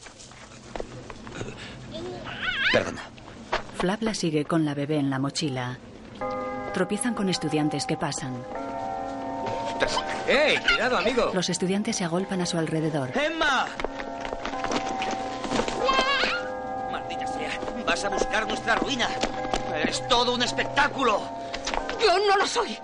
[2.72, 3.02] Perdona.
[3.78, 5.78] Flap la sigue con la bebé en la mochila.
[6.72, 8.42] Tropiezan con estudiantes que pasan.
[10.28, 10.58] ¡Ey!
[10.58, 11.30] ¡Cuidado, amigo!
[11.34, 13.12] Los estudiantes se agolpan a su alrededor.
[13.16, 13.66] ¡Emma!
[17.96, 19.08] Vas a buscar nuestra ruina.
[19.88, 21.18] Es todo un espectáculo.
[21.98, 22.76] Yo no lo soy.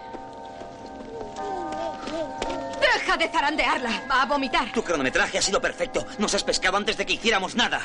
[2.80, 4.04] Deja de zarandearla.
[4.10, 4.72] Va a vomitar.
[4.72, 6.06] Tu cronometraje ha sido perfecto.
[6.16, 7.82] Nos has pescado antes de que hiciéramos nada.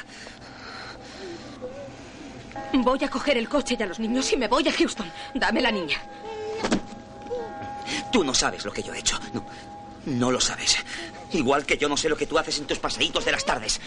[2.72, 5.12] Voy a coger el coche y a los niños y me voy a Houston.
[5.34, 5.98] Dame la niña.
[8.10, 9.20] Tú no sabes lo que yo he hecho.
[9.34, 9.46] No,
[10.06, 10.78] no lo sabes.
[11.34, 13.82] Igual que yo no sé lo que tú haces en tus paseitos de las tardes.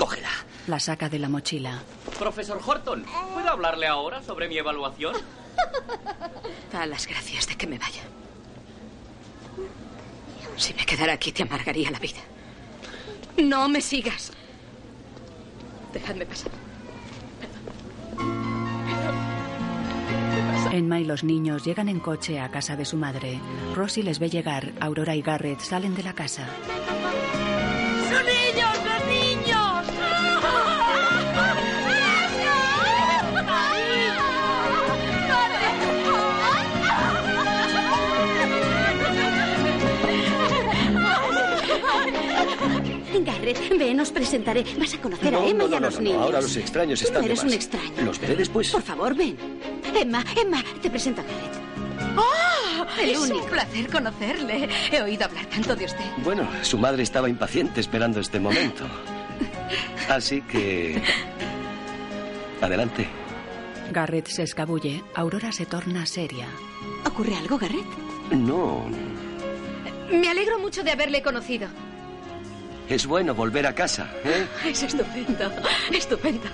[0.00, 0.30] Cógela.
[0.66, 1.82] La saca de la mochila.
[2.18, 3.04] Profesor Horton,
[3.34, 5.14] ¿puedo hablarle ahora sobre mi evaluación?
[6.72, 8.00] Da las gracias de que me vaya.
[10.56, 12.20] Si me quedara aquí te amargaría la vida.
[13.36, 14.32] No me sigas.
[15.92, 16.50] Dejadme pasar.
[20.72, 23.38] Emma y los niños llegan en coche a casa de su madre.
[23.74, 24.72] Rosie les ve llegar.
[24.80, 26.46] Aurora y Garrett salen de la casa.
[43.24, 44.64] Garrett, ven, os presentaré.
[44.78, 46.22] Vas a conocer a No, Emma no, y a no, los no, no, niños.
[46.22, 47.54] Ahora los extraños están de eres un más.
[47.54, 48.02] extraño.
[48.04, 48.70] Los veré después.
[48.70, 49.36] Por favor, ven.
[49.94, 52.16] Emma, Emma, te presento a Garrett.
[52.16, 52.86] ¡Oh!
[53.00, 53.46] El es un único.
[53.46, 54.68] placer conocerle.
[54.90, 56.04] He oído hablar tanto de usted.
[56.24, 58.84] Bueno, su madre estaba impaciente esperando este momento.
[60.08, 61.00] Así que...
[62.60, 63.06] Adelante.
[63.92, 65.02] Garrett se escabulle.
[65.14, 66.46] Aurora se torna seria.
[67.06, 67.86] ¿Ocurre algo, Garrett?
[68.30, 68.84] No,
[70.10, 71.68] Me alegro mucho de haberle conocido.
[72.90, 74.46] Es bueno volver a casa, ¿eh?
[74.66, 75.50] Es estupendo.
[75.92, 76.48] Estupendo.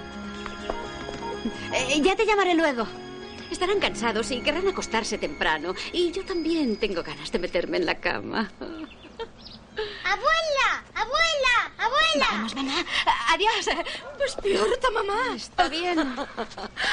[1.73, 2.87] Eh, ya te llamaré luego.
[3.51, 5.75] Estarán cansados y querrán acostarse temprano.
[5.93, 8.51] Y yo también tengo ganas de meterme en la cama.
[10.05, 10.85] ¡Abuela!
[10.95, 11.73] ¡Abuela!
[11.79, 12.27] ¡Abuela!
[12.33, 12.85] Vamos, mamá.
[13.33, 13.69] Adiós.
[14.19, 15.37] Despierta, mamá.
[15.37, 16.17] Está bien.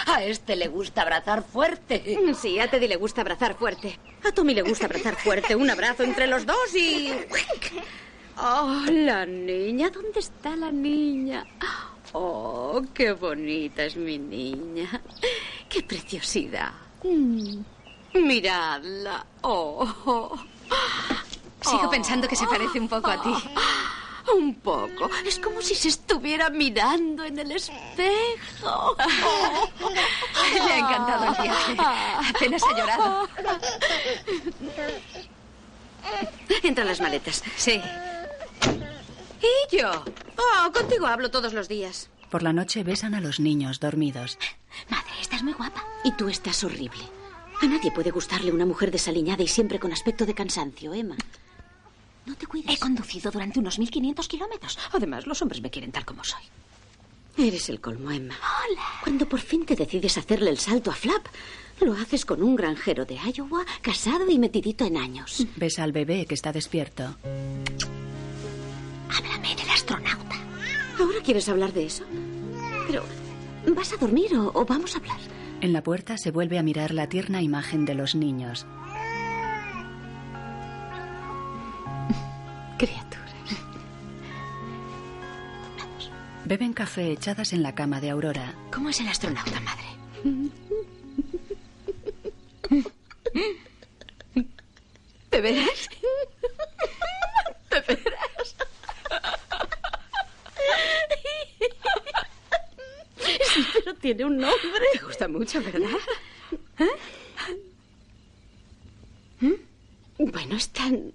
[0.05, 2.17] A este le gusta abrazar fuerte.
[2.39, 3.99] Sí, a Teddy le gusta abrazar fuerte.
[4.23, 5.55] A Tommy le gusta abrazar fuerte.
[5.55, 7.11] Un abrazo entre los dos y...
[8.37, 9.89] Oh, la niña.
[9.89, 11.45] ¿Dónde está la niña?
[12.13, 15.01] Oh, qué bonita es mi niña.
[15.69, 16.71] Qué preciosidad.
[17.03, 17.59] Mm.
[18.15, 19.25] Miradla.
[19.41, 20.35] Oh.
[21.61, 21.89] Sigo Oh.
[21.89, 23.33] pensando que se parece un poco a ti.
[24.35, 25.09] Un poco.
[25.25, 28.95] Es como si se estuviera mirando en el espejo.
[30.53, 31.77] Le ha encantado el viaje.
[32.35, 33.27] Apenas ha llorado.
[36.63, 37.43] Entra las maletas.
[37.57, 37.81] Sí.
[39.43, 39.91] ¿Y yo?
[40.37, 42.09] Oh, contigo hablo todos los días.
[42.29, 44.37] Por la noche besan a los niños dormidos.
[44.89, 45.83] Madre, estás muy guapa.
[46.03, 47.03] Y tú estás horrible.
[47.61, 51.15] A nadie puede gustarle una mujer desaliñada y siempre con aspecto de cansancio, Emma.
[52.25, 52.73] No te cuides.
[52.73, 54.79] He conducido durante unos 1500 kilómetros.
[54.93, 56.41] Además, los hombres me quieren tal como soy.
[57.37, 58.35] Eres el colmo, Emma.
[58.35, 58.81] Hola.
[59.03, 61.25] Cuando por fin te decides hacerle el salto a Flap,
[61.81, 65.45] lo haces con un granjero de Iowa, casado y metidito en años.
[65.55, 67.15] Besa al bebé que está despierto.
[69.15, 70.35] Háblame del astronauta.
[70.99, 72.03] ¿Ahora quieres hablar de eso?
[72.87, 73.03] Pero,
[73.75, 75.17] ¿vas a dormir o, o vamos a hablar?
[75.61, 78.65] En la puerta se vuelve a mirar la tierna imagen de los niños.
[82.77, 83.23] Criaturas.
[86.45, 88.53] Beben café echadas en la cama de Aurora.
[88.71, 89.85] ¿Cómo es el astronauta, madre?
[95.31, 95.89] ¿De veras?
[97.71, 98.55] ¿De veras?
[103.23, 104.85] Sí, pero tiene un nombre.
[104.93, 105.89] Te gusta mucho, ¿verdad?
[110.17, 111.13] Bueno, es tan...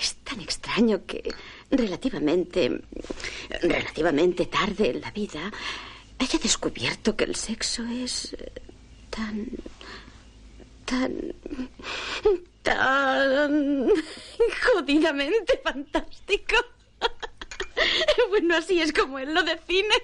[0.00, 1.34] Es tan extraño que
[1.70, 2.80] relativamente...
[3.62, 5.50] Relativamente tarde en la vida
[6.18, 8.52] haya descubierto que el sexo es eh,
[9.10, 9.48] tan...
[10.84, 11.34] tan...
[12.62, 13.90] tan...
[14.62, 16.56] jodidamente fantástico.
[18.28, 19.94] Bueno, así es como él lo define.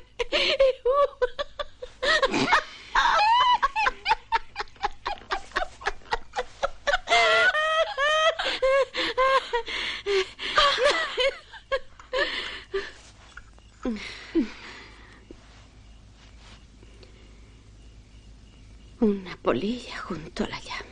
[19.01, 20.83] Una polilla junto a la llama.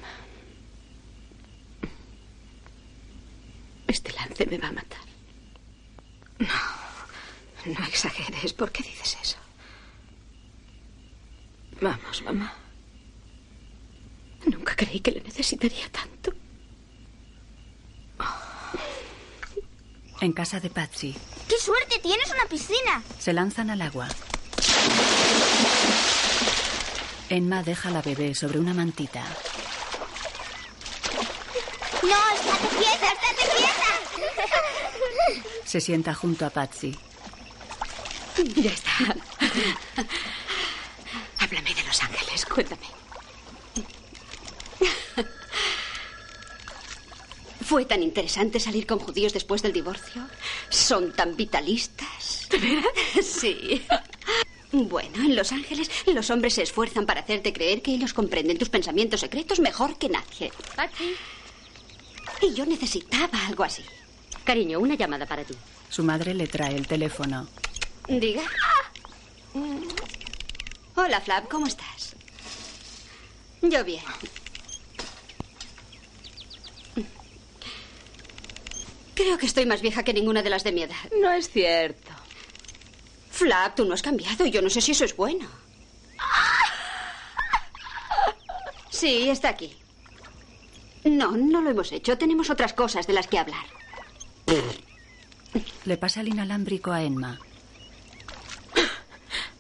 [3.89, 5.04] Este lance me va a matar.
[6.39, 8.53] No exageres.
[8.53, 9.37] ¿Por qué dices eso?
[11.81, 12.53] Vamos, mamá.
[14.47, 16.33] Nunca creí que le necesitaría tanto.
[20.21, 21.15] En casa de Patsy,
[21.49, 21.99] ¡Qué suerte!
[21.99, 23.03] ¡Tienes una piscina!
[23.19, 24.09] se lanzan al agua.
[27.29, 29.23] Emma deja a la bebé sobre una mantita.
[32.03, 32.35] ¡No!
[32.35, 33.13] ¡Estate quieta!
[33.13, 33.94] ¡Estate quieta!
[35.65, 36.97] Se sienta junto a Patsy.
[38.57, 39.17] Ya está.
[41.39, 42.87] Háblame de Los Ángeles, cuéntame.
[47.65, 50.27] ¿Fue tan interesante salir con judíos después del divorcio?
[50.69, 52.49] ¿Son tan vitalistas?
[53.23, 53.85] Sí.
[54.71, 58.69] Bueno, en Los Ángeles los hombres se esfuerzan para hacerte creer que ellos comprenden tus
[58.69, 60.53] pensamientos secretos mejor que nadie.
[60.77, 61.15] Patsy.
[62.43, 63.85] Y yo necesitaba algo así.
[64.45, 65.55] Cariño, una llamada para ti.
[65.89, 67.49] Su madre le trae el teléfono.
[68.09, 68.43] Diga.
[70.97, 72.15] Hola, Flap, ¿cómo estás?
[73.63, 74.05] Yo bien.
[79.15, 80.97] Creo que estoy más vieja que ninguna de las de mi edad.
[81.21, 82.13] No es cierto.
[83.31, 85.49] Flap, tú no has cambiado y yo no sé si eso es bueno.
[88.91, 89.77] Sí, está aquí.
[91.05, 92.19] No, no lo hemos hecho.
[92.19, 93.65] Tenemos otras cosas de las que hablar.
[95.85, 97.39] Le pasa el inalámbrico a Emma.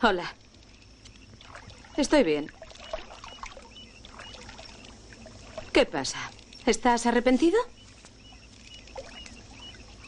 [0.02, 0.34] Hola.
[1.96, 2.50] Estoy bien.
[5.72, 6.18] ¿Qué pasa?
[6.66, 7.58] ¿Estás arrepentido?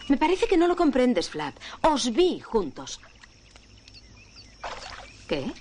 [0.08, 1.56] Me parece que no lo comprendes, Flap.
[1.82, 3.00] Os vi juntos.
[5.28, 5.52] ¿Qué?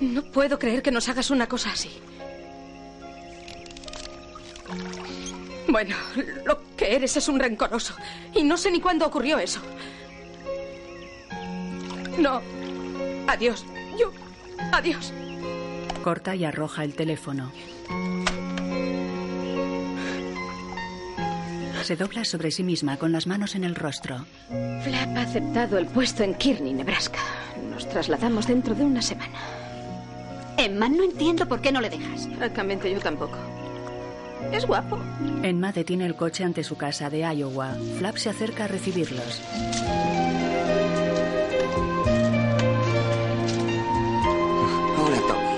[0.00, 1.90] No puedo creer que nos hagas una cosa así.
[5.74, 5.96] Bueno,
[6.46, 7.96] lo que eres es un rencoroso.
[8.32, 9.60] Y no sé ni cuándo ocurrió eso.
[12.16, 12.40] No.
[13.26, 13.66] Adiós.
[13.98, 14.12] Yo.
[14.70, 15.12] Adiós.
[16.04, 17.50] Corta y arroja el teléfono.
[21.82, 24.26] Se dobla sobre sí misma con las manos en el rostro.
[24.84, 27.18] Flap ha aceptado el puesto en Kearney, Nebraska.
[27.68, 29.40] Nos trasladamos dentro de una semana.
[30.56, 32.28] Emma, no entiendo por qué no le dejas.
[32.38, 33.53] Francamente, yo tampoco.
[34.52, 34.98] Es guapo.
[35.42, 37.74] Emma detiene el coche ante su casa de Iowa.
[37.98, 39.42] Flap se acerca a recibirlos.
[44.98, 45.54] Hola, Tommy.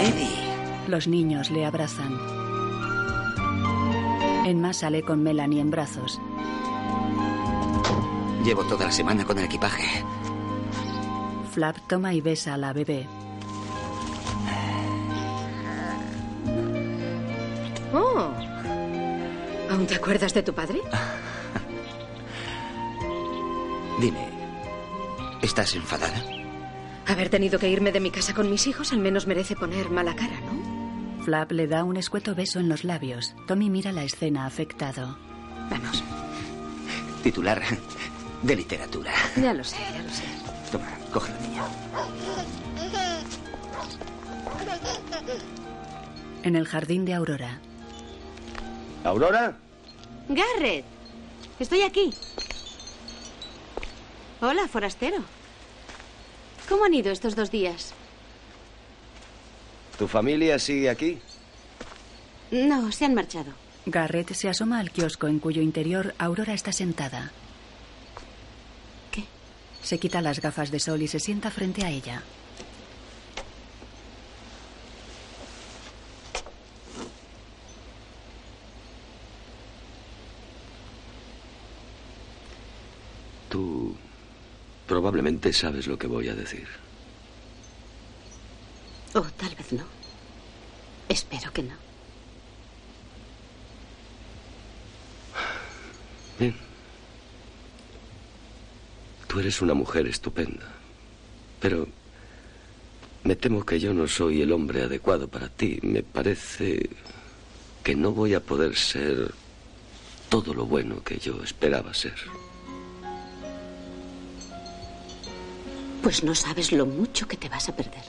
[0.00, 0.88] Eddie.
[0.88, 2.18] Los niños le abrazan.
[4.46, 6.20] Emma sale con Melanie en brazos.
[8.44, 10.04] Llevo toda la semana con el equipaje.
[11.50, 13.08] Flap toma y besa a la bebé.
[17.98, 18.30] Oh.
[19.70, 20.82] ¿Aún te acuerdas de tu padre?
[24.00, 24.28] Dime,
[25.42, 26.22] ¿estás enfadada?
[27.06, 30.14] Haber tenido que irme de mi casa con mis hijos al menos merece poner mala
[30.14, 31.24] cara, ¿no?
[31.24, 33.34] Flap le da un escueto beso en los labios.
[33.46, 35.16] Tommy mira la escena afectado.
[35.70, 36.04] Vamos.
[37.22, 37.62] Titular
[38.42, 39.12] de literatura.
[39.36, 40.24] Ya lo sé, ya lo sé.
[40.70, 41.62] Toma, cógelo, niña.
[46.42, 47.60] En el jardín de Aurora.
[49.06, 49.56] ¿Aurora?
[50.28, 50.84] Garrett,
[51.60, 52.12] estoy aquí.
[54.40, 55.18] Hola, forastero.
[56.68, 57.94] ¿Cómo han ido estos dos días?
[59.96, 61.20] ¿Tu familia sigue aquí?
[62.50, 63.52] No, se han marchado.
[63.86, 67.30] Garrett se asoma al kiosco en cuyo interior Aurora está sentada.
[69.12, 69.24] ¿Qué?
[69.82, 72.24] Se quita las gafas de sol y se sienta frente a ella.
[83.56, 83.96] Tú
[84.86, 86.68] probablemente sabes lo que voy a decir.
[89.14, 89.82] Oh, tal vez no.
[91.08, 91.74] Espero que no.
[96.38, 96.54] Bien.
[99.26, 100.68] Tú eres una mujer estupenda.
[101.58, 101.88] Pero
[103.24, 105.78] me temo que yo no soy el hombre adecuado para ti.
[105.80, 106.90] Me parece
[107.82, 109.32] que no voy a poder ser
[110.28, 112.16] todo lo bueno que yo esperaba ser.
[116.02, 118.04] Pues no sabes lo mucho que te vas a perder.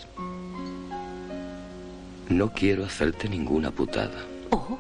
[2.30, 4.26] No quiero hacerte ninguna putada.
[4.52, 4.78] Oh.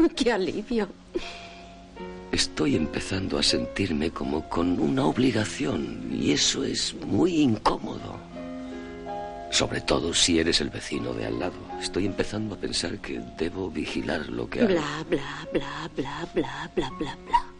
[0.16, 0.88] ¡Qué alivio!
[2.32, 8.18] Estoy empezando a sentirme como con una obligación y eso es muy incómodo.
[9.50, 11.54] Sobre todo si eres el vecino de al lado.
[11.80, 14.68] Estoy empezando a pensar que debo vigilar lo que hago.
[14.68, 17.55] Bla, bla, bla, bla, bla, bla, bla, bla.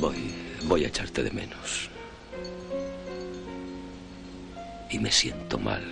[0.00, 0.32] Voy,
[0.64, 1.90] voy a echarte de menos.
[4.90, 5.82] Y me siento mal.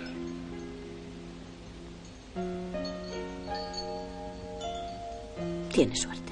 [5.71, 6.31] Tienes suerte.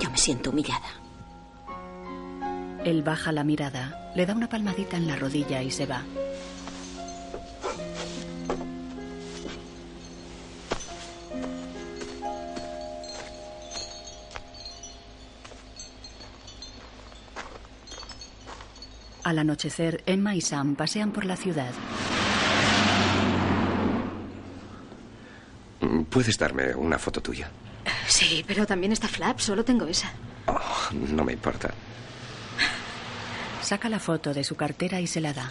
[0.00, 1.00] Yo me siento humillada.
[2.84, 6.04] Él baja la mirada, le da una palmadita en la rodilla y se va.
[19.34, 21.72] Al anochecer, Emma y Sam pasean por la ciudad.
[26.08, 27.50] ¿Puedes darme una foto tuya?
[28.06, 30.12] Sí, pero también está Flap, solo tengo esa.
[30.46, 30.60] Oh,
[30.92, 31.74] no me importa.
[33.60, 35.50] Saca la foto de su cartera y se la da.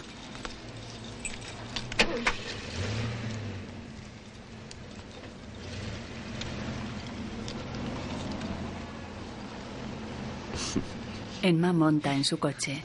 [11.42, 12.82] Emma monta en su coche.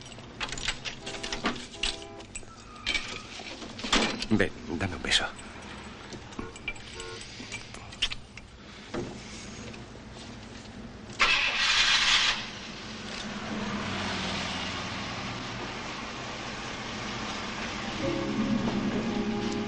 [4.29, 5.25] Ven, dame un beso.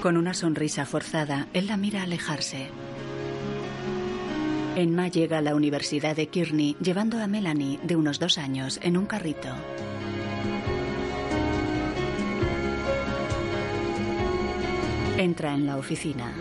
[0.01, 2.69] Con una sonrisa forzada, él la mira alejarse.
[4.75, 8.97] Emma llega a la Universidad de Kearney llevando a Melanie, de unos dos años, en
[8.97, 9.49] un carrito.
[15.21, 16.33] Entra en la oficina.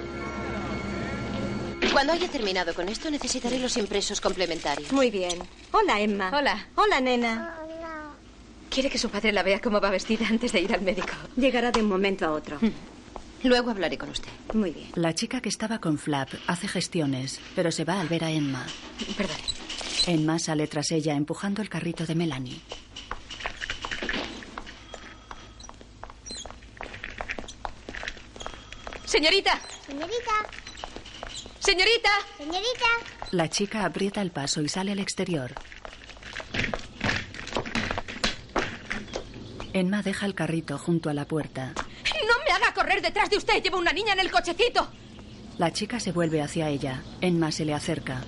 [1.93, 4.91] Cuando haya terminado con esto, necesitaré los impresos complementarios.
[4.91, 5.39] Muy bien.
[5.71, 6.31] Hola, Emma.
[6.33, 6.67] Hola.
[6.77, 7.57] Hola, nena.
[8.71, 11.13] Quiere que su padre la vea cómo va vestida antes de ir al médico.
[11.37, 12.59] Llegará de un momento a otro.
[13.43, 14.31] Luego hablaré con usted.
[14.55, 14.89] Muy bien.
[14.95, 18.65] La chica que estaba con Flap hace gestiones, pero se va al ver a Emma.
[19.15, 19.37] Perdón.
[20.07, 22.63] Emma sale tras ella empujando el carrito de Melanie.
[29.11, 29.61] Señorita.
[29.89, 30.35] Señorita,
[31.59, 32.11] Señorita.
[32.39, 32.87] señorita.
[33.33, 35.53] La chica aprieta el paso y sale al exterior.
[39.73, 41.73] Emma deja el carrito junto a la puerta.
[41.75, 43.61] No me haga correr detrás de usted.
[43.61, 44.89] Llevo una niña en el cochecito.
[45.59, 47.03] La chica se vuelve hacia ella.
[47.21, 48.23] Emma se le acerca.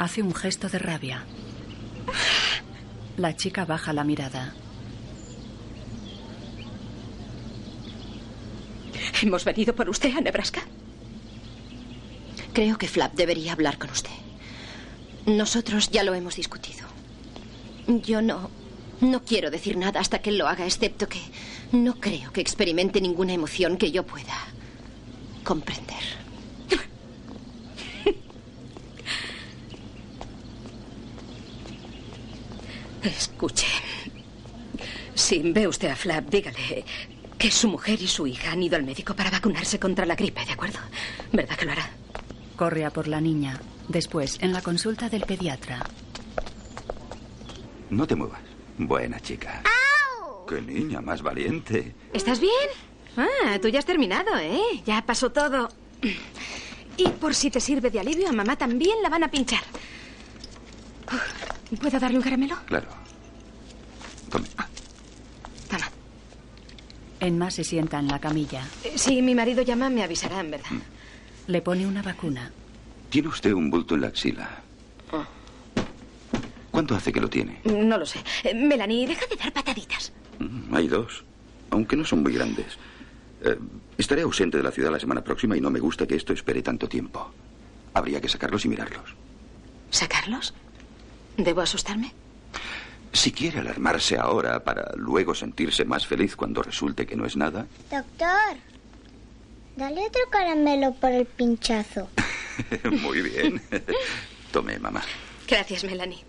[0.00, 1.26] Hace un gesto de rabia.
[3.18, 4.54] La chica baja la mirada.
[9.20, 10.62] ¿Hemos venido por usted a Nebraska?
[12.54, 14.16] Creo que Flap debería hablar con usted.
[15.26, 16.86] Nosotros ya lo hemos discutido.
[17.86, 18.50] Yo no.
[19.02, 21.20] No quiero decir nada hasta que él lo haga, excepto que
[21.72, 24.46] no creo que experimente ninguna emoción que yo pueda
[25.44, 26.29] comprender.
[33.02, 33.66] Escuche.
[35.14, 36.84] Si ve usted a Flap, dígale
[37.38, 40.44] que su mujer y su hija han ido al médico para vacunarse contra la gripe,
[40.44, 40.78] ¿de acuerdo?
[41.32, 41.90] ¿Verdad que lo hará?
[42.56, 43.58] Corre a por la niña.
[43.88, 45.82] Después, en la consulta del pediatra.
[47.88, 48.40] No te muevas.
[48.76, 49.62] Buena chica.
[50.46, 51.94] ¡Qué niña más valiente!
[52.12, 52.68] ¿Estás bien?
[53.16, 54.82] Ah, tú ya has terminado, ¿eh?
[54.84, 55.68] Ya pasó todo.
[56.96, 59.62] Y por si te sirve de alivio, a mamá también la van a pinchar.
[61.78, 62.56] ¿Puedo darle un caramelo?
[62.66, 62.88] Claro.
[64.30, 64.46] Tome.
[67.22, 68.66] Emma se sienta en la camilla.
[68.82, 70.70] Eh, Si mi marido llama, me avisarán, ¿verdad?
[71.48, 72.50] Le pone una vacuna.
[73.10, 74.48] Tiene usted un bulto en la axila.
[75.12, 75.24] Oh.
[76.70, 77.60] ¿Cuánto hace que lo tiene?
[77.64, 78.20] No lo sé.
[78.42, 80.12] Eh, Melanie, deja de dar pataditas.
[80.38, 81.22] Mm, Hay dos,
[81.70, 82.78] aunque no son muy grandes.
[83.44, 83.58] Eh,
[83.98, 86.62] estaré ausente de la ciudad la semana próxima y no me gusta que esto espere
[86.62, 87.30] tanto tiempo.
[87.92, 89.14] Habría que sacarlos y mirarlos.
[89.90, 90.54] ¿Sacarlos?
[91.44, 92.12] ¿Debo asustarme?
[93.12, 97.66] Si quiere alarmarse ahora para luego sentirse más feliz cuando resulte que no es nada,
[97.90, 98.56] Doctor,
[99.76, 102.08] dale otro caramelo por el pinchazo.
[103.02, 103.60] muy bien.
[104.52, 105.02] Tome, mamá.
[105.48, 106.24] Gracias, Melanie.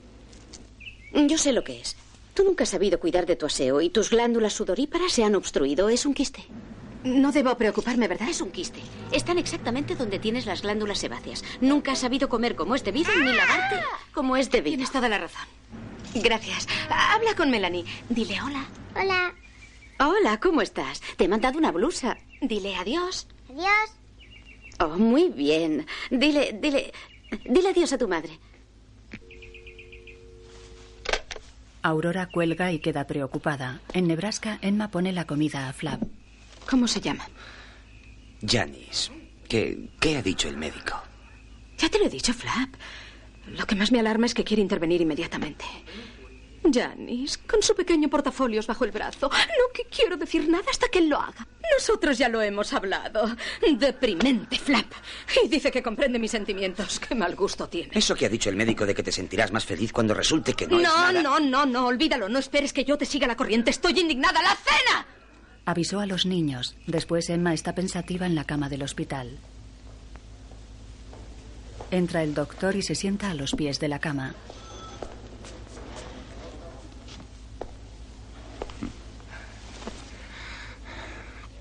[1.14, 1.96] Yo sé lo que es.
[2.34, 5.90] Tú nunca has sabido cuidar de tu aseo y tus glándulas sudoríparas se han obstruido.
[5.90, 6.46] Es un quiste.
[7.04, 8.30] No debo preocuparme, ¿verdad?
[8.30, 8.80] Es un quiste.
[9.12, 11.44] Están exactamente donde tienes las glándulas sebáceas.
[11.60, 13.78] Nunca has sabido comer como es debido ni lavarte
[14.14, 14.76] como es debido.
[14.76, 15.46] Tienes toda la razón.
[16.16, 16.68] Gracias.
[16.90, 17.86] Habla con Melanie.
[18.10, 18.66] Dile hola.
[18.96, 19.34] Hola.
[20.00, 21.02] Hola, ¿cómo estás?
[21.18, 22.18] Te he mandado una blusa.
[22.42, 23.28] Dile adiós.
[23.50, 23.92] Adiós.
[24.80, 25.86] Oh, muy bien.
[26.10, 26.92] Dile, dile,
[27.46, 28.40] dile adiós a tu madre.
[31.84, 33.82] Aurora cuelga y queda preocupada.
[33.94, 36.02] En Nebraska, Emma pone la comida a Flap.
[36.70, 37.28] ¿Cómo se llama?
[38.46, 39.12] Janice,
[39.48, 41.02] ¿qué, ¿qué ha dicho el médico?
[41.78, 42.70] Ya te lo he dicho, Flap.
[43.48, 45.66] Lo que más me alarma es que quiere intervenir inmediatamente.
[46.72, 49.30] Janice, con su pequeño portafolios bajo el brazo.
[49.30, 51.48] No que quiero decir nada hasta que él lo haga.
[51.76, 53.36] Nosotros ya lo hemos hablado.
[53.78, 54.92] Deprimente, Flap.
[55.44, 57.00] Y dice que comprende mis sentimientos.
[57.00, 57.92] Qué mal gusto tiene.
[57.96, 60.68] Eso que ha dicho el médico de que te sentirás más feliz cuando resulte que
[60.68, 61.24] no, No, es nada.
[61.24, 62.30] no, no, no, olvídalo.
[62.30, 63.72] No esperes que yo te siga la corriente.
[63.72, 64.42] Estoy indignada.
[64.44, 65.08] ¡La cena!
[65.66, 66.76] Avisó a los niños.
[66.88, 69.38] Después Emma está pensativa en la cama del hospital.
[71.92, 74.34] Entra el doctor y se sienta a los pies de la cama.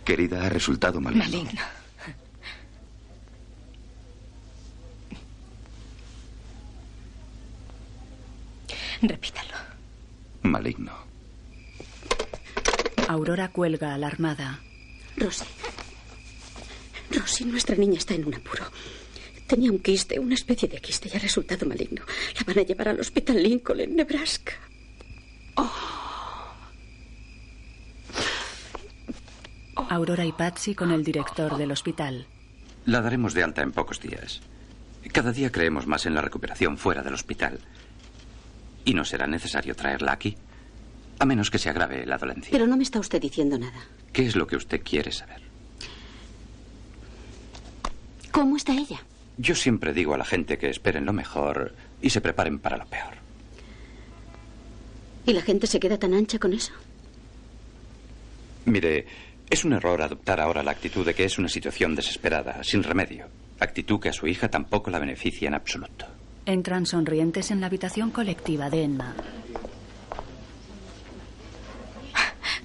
[0.05, 1.24] Querida, ha resultado maligno.
[1.24, 1.60] Maligno.
[9.02, 9.56] Repítalo.
[10.43, 11.09] Maligno.
[13.10, 14.60] Aurora cuelga alarmada.
[15.16, 15.44] Rosy.
[17.10, 18.62] Rosy, nuestra niña está en un apuro.
[19.48, 22.02] Tenía un quiste, una especie de quiste, y ha resultado maligno.
[22.36, 24.52] La van a llevar al hospital Lincoln en Nebraska.
[29.74, 32.28] Aurora y Patsy con el director del hospital.
[32.86, 34.40] La daremos de alta en pocos días.
[35.12, 37.58] Cada día creemos más en la recuperación fuera del hospital.
[38.84, 40.36] Y no será necesario traerla aquí,
[41.20, 42.51] a menos que se agrave la dolencia.
[42.51, 43.78] Pero no me está usted diciendo nada.
[44.12, 45.42] ¿Qué es lo que usted quiere saber?
[48.32, 49.02] ¿Cómo está ella?
[49.36, 52.86] Yo siempre digo a la gente que esperen lo mejor y se preparen para lo
[52.86, 53.14] peor.
[55.26, 56.72] ¿Y la gente se queda tan ancha con eso?
[58.64, 59.06] Mire,
[59.51, 63.26] es un error adoptar ahora la actitud de que es una situación desesperada, sin remedio.
[63.59, 66.06] Actitud que a su hija tampoco la beneficia en absoluto.
[66.47, 69.14] Entran sonrientes en la habitación colectiva de Emma.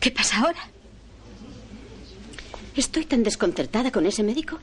[0.05, 0.59] ¿Qué pasa ahora?
[2.75, 4.59] Estoy tan desconcertada con ese médico,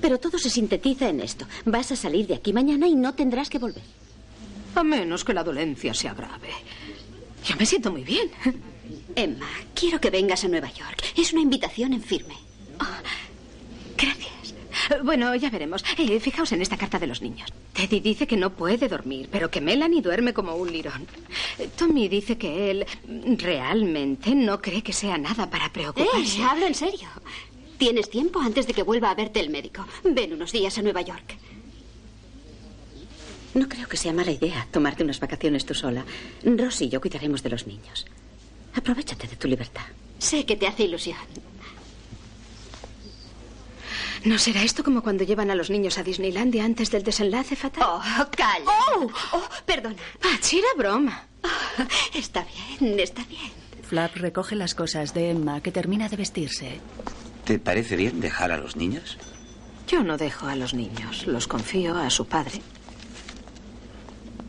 [0.00, 1.46] pero todo se sintetiza en esto.
[1.66, 3.82] Vas a salir de aquí mañana y no tendrás que volver.
[4.74, 6.48] A menos que la dolencia se agrave.
[7.44, 8.30] Yo me siento muy bien.
[9.14, 11.04] Emma, quiero que vengas a Nueva York.
[11.18, 12.38] Es una invitación en firme.
[13.94, 14.37] Gracias.
[15.04, 15.84] Bueno, ya veremos.
[15.96, 17.52] Eh, fijaos en esta carta de los niños.
[17.72, 21.06] Teddy dice que no puede dormir, pero que Melanie duerme como un lirón.
[21.58, 22.86] Eh, Tommy dice que él
[23.38, 26.40] realmente no cree que sea nada para preocuparse.
[26.40, 27.08] Eh, hablo en serio.
[27.78, 29.86] Tienes tiempo antes de que vuelva a verte el médico.
[30.04, 31.36] Ven unos días a Nueva York.
[33.54, 36.04] No creo que sea mala idea tomarte unas vacaciones tú sola.
[36.44, 38.06] Rosy y yo cuidaremos de los niños.
[38.74, 39.86] Aprovechate de tu libertad.
[40.18, 41.16] Sé que te hace ilusión.
[44.28, 47.82] ¿No será esto como cuando llevan a los niños a Disneylandia antes del desenlace fatal?
[47.88, 48.62] Oh, calla.
[48.66, 49.96] Oh, oh perdona.
[50.20, 51.24] Pachi, era broma.
[51.42, 51.48] Oh,
[52.14, 52.44] está
[52.78, 53.50] bien, está bien.
[53.88, 56.78] Flap recoge las cosas de Emma, que termina de vestirse.
[57.46, 59.16] ¿Te parece bien dejar a los niños?
[59.86, 61.26] Yo no dejo a los niños.
[61.26, 62.60] Los confío a su padre.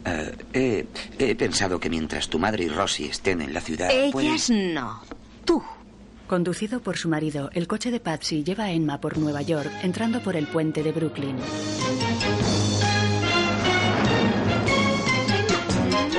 [0.06, 0.88] Uh, he,
[1.20, 3.90] he, pensado que mientras tu madre y Rosy estén en la ciudad.
[3.92, 4.74] Ellas pueden...
[4.74, 5.19] no.
[6.30, 10.22] Conducido por su marido, el coche de Patsy lleva a Emma por Nueva York, entrando
[10.22, 11.36] por el puente de Brooklyn.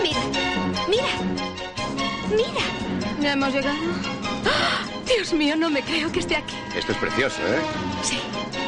[0.03, 0.21] Mira,
[0.89, 1.07] mira,
[2.37, 3.21] mira.
[3.21, 3.79] ¿Ya hemos llegado?
[4.47, 5.07] ¡Oh!
[5.07, 6.57] Dios mío, no me creo que esté aquí.
[6.77, 7.61] Esto es precioso, ¿eh?
[8.03, 8.19] Sí.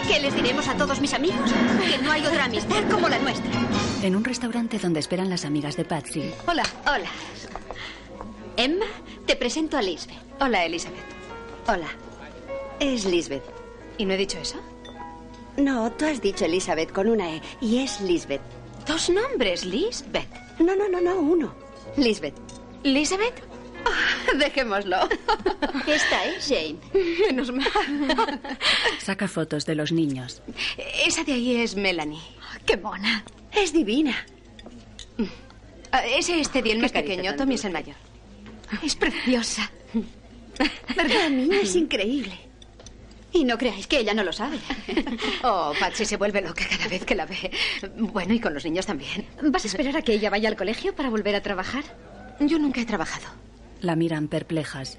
[0.06, 1.50] ¿Qué les diremos a todos mis amigos?
[1.90, 3.50] Que no hay otra amistad como la nuestra.
[4.04, 6.30] En un restaurante donde esperan las amigas de Patsy.
[6.46, 6.62] Hola.
[6.86, 7.10] Hola.
[8.56, 8.86] Emma,
[9.26, 10.18] te presento a Lisbeth.
[10.38, 11.11] Hola, Elizabeth.
[11.66, 11.88] Hola.
[12.80, 13.42] Es Lisbeth.
[13.98, 14.60] ¿Y no he dicho eso?
[15.56, 18.40] No, tú has dicho Elizabeth con una E y es Lisbeth.
[18.86, 20.28] ¿Dos nombres, Lisbeth?
[20.58, 21.54] No, no, no, no, uno.
[21.96, 22.34] Lisbeth.
[22.82, 23.42] ¿Lisbeth?
[23.84, 24.96] Oh, dejémoslo.
[25.86, 26.76] Esta es Jane.
[27.26, 28.40] Menos mal.
[28.98, 30.42] Saca fotos de los niños.
[31.06, 32.22] Esa de ahí es Melanie.
[32.66, 33.24] ¡Qué mona!
[33.52, 34.26] Es divina.
[36.16, 37.36] Ese es Teddy, el más pequeño.
[37.36, 37.96] Tommy es el mayor.
[38.82, 39.70] Es preciosa.
[40.96, 41.60] ¿Verdad, niña?
[41.62, 42.38] Es increíble.
[43.32, 44.58] Y no creáis que ella no lo sabe.
[45.44, 47.50] Oh, Patsy se vuelve loca cada vez que la ve.
[47.96, 49.26] Bueno, y con los niños también.
[49.42, 51.82] ¿Vas a esperar a que ella vaya al colegio para volver a trabajar?
[52.38, 53.26] Yo nunca he trabajado.
[53.80, 54.98] La miran perplejas.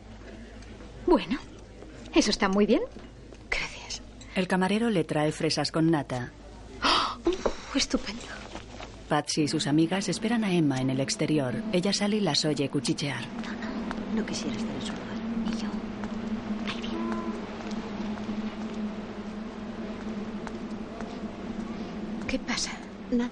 [1.05, 1.39] Bueno,
[2.13, 2.81] eso está muy bien.
[3.49, 4.01] Gracias.
[4.35, 6.31] El camarero le trae fresas con nata.
[7.75, 8.21] Estupendo.
[9.07, 11.55] Patsy y sus amigas esperan a Emma en el exterior.
[11.71, 13.21] Ella sale y las oye cuchichear.
[13.21, 13.51] No,
[14.15, 15.17] no, no quisiera estar en su lugar.
[15.45, 15.67] Ni yo.
[16.73, 16.93] Ahí bien.
[22.34, 22.72] ¿Qué pasa?
[23.11, 23.30] Nada.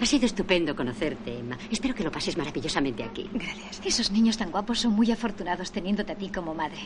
[0.00, 1.58] Ha sido estupendo conocerte, Emma.
[1.70, 3.28] Espero que lo pases maravillosamente aquí.
[3.34, 3.82] Gracias.
[3.84, 6.78] Esos niños tan guapos son muy afortunados teniéndote a ti como madre.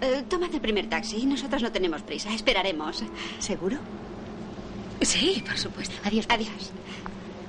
[0.00, 1.26] Eh, tomad el primer taxi.
[1.26, 2.32] Nosotros no tenemos prisa.
[2.32, 3.02] Esperaremos.
[3.40, 3.78] ¿Seguro?
[5.02, 5.96] Sí, por supuesto.
[6.04, 6.26] Adiós.
[6.28, 6.70] Adiós.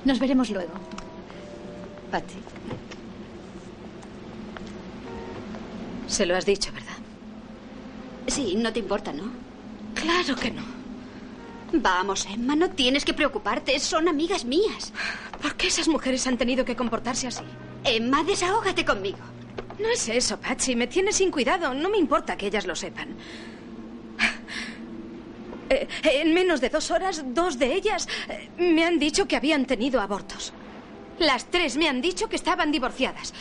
[0.04, 0.72] Nos veremos luego.
[2.10, 2.34] Patty.
[6.08, 6.98] Se lo has dicho, ¿verdad?
[8.26, 9.30] Sí, no te importa, ¿no?
[9.94, 10.77] Claro que no.
[11.72, 13.78] Vamos, Emma, no tienes que preocuparte.
[13.78, 14.92] Son amigas mías.
[15.42, 17.44] ¿Por qué esas mujeres han tenido que comportarse así?
[17.84, 19.18] Emma, desahógate conmigo.
[19.78, 20.74] No es eso, Patsy.
[20.74, 21.74] Me tienes sin cuidado.
[21.74, 23.16] No me importa que ellas lo sepan.
[25.70, 29.66] Eh, en menos de dos horas, dos de ellas eh, me han dicho que habían
[29.66, 30.54] tenido abortos.
[31.18, 33.34] Las tres me han dicho que estaban divorciadas.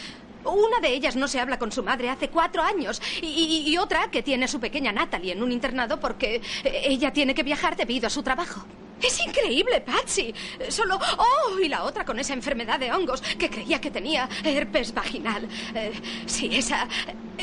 [0.47, 4.23] Una de ellas no se habla con su madre hace cuatro años y, otra que
[4.23, 8.09] tiene a su pequeña Natalie en un internado porque ella tiene que viajar debido a
[8.09, 8.65] su trabajo.
[9.01, 10.33] Es increíble, Patsy.
[10.69, 10.99] Solo...
[11.17, 15.47] Oh, y la otra con esa enfermedad de hongos que creía que tenía herpes vaginal.
[15.75, 15.91] Eh,
[16.25, 16.87] si esa...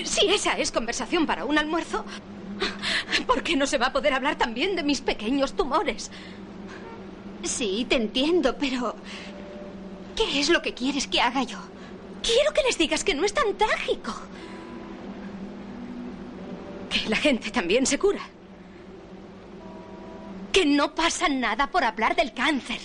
[0.03, 2.05] Si esa es conversación para un almuerzo,
[3.27, 6.11] ¿por qué no se va a poder hablar también de mis pequeños tumores?
[7.45, 8.97] Sí, te entiendo, pero...
[10.17, 11.59] ¿Qué es lo que quieres que haga yo?
[12.25, 14.15] Quiero que les digas que no es tan trágico.
[16.91, 18.23] Que la gente también se cura.
[20.51, 22.79] Que no pasa nada por hablar del cáncer.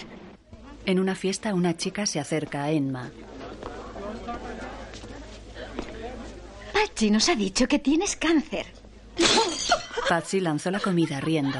[0.86, 3.12] En una fiesta, una chica se acerca a Emma.
[6.74, 8.66] Patsy nos ha dicho que tienes cáncer.
[10.10, 11.60] Patsy lanzó la comida riendo.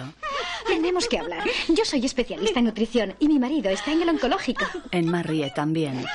[0.68, 1.44] Tenemos que hablar.
[1.70, 4.66] Yo soy especialista en nutrición y mi marido está en el oncológico.
[4.92, 6.06] Emma ríe también.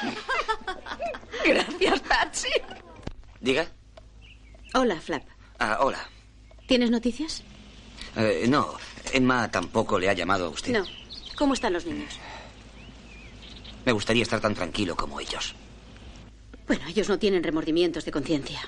[1.48, 2.48] Gracias, Patsy.
[3.40, 3.66] Diga.
[4.74, 5.22] Hola, Flap.
[5.58, 6.08] Ah, hola.
[6.66, 7.42] ¿Tienes noticias?
[8.16, 8.74] Eh, no,
[9.12, 10.72] Emma tampoco le ha llamado a usted.
[10.72, 10.84] No.
[11.36, 12.18] ¿Cómo están los niños?
[13.84, 15.54] Me gustaría estar tan tranquilo como ellos.
[16.66, 18.60] Bueno, ellos no tienen remordimientos de conciencia.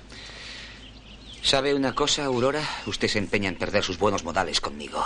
[1.42, 2.62] ¿Sabe una cosa, Aurora?
[2.86, 5.02] Usted se empeña en perder sus buenos modales conmigo.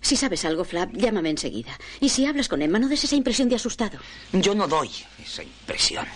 [0.00, 1.78] Si sabes algo, Flap, llámame enseguida.
[2.00, 3.98] Y si hablas con Emma, no des esa impresión de asustado.
[4.32, 4.90] Yo no doy
[5.24, 6.06] esa impresión.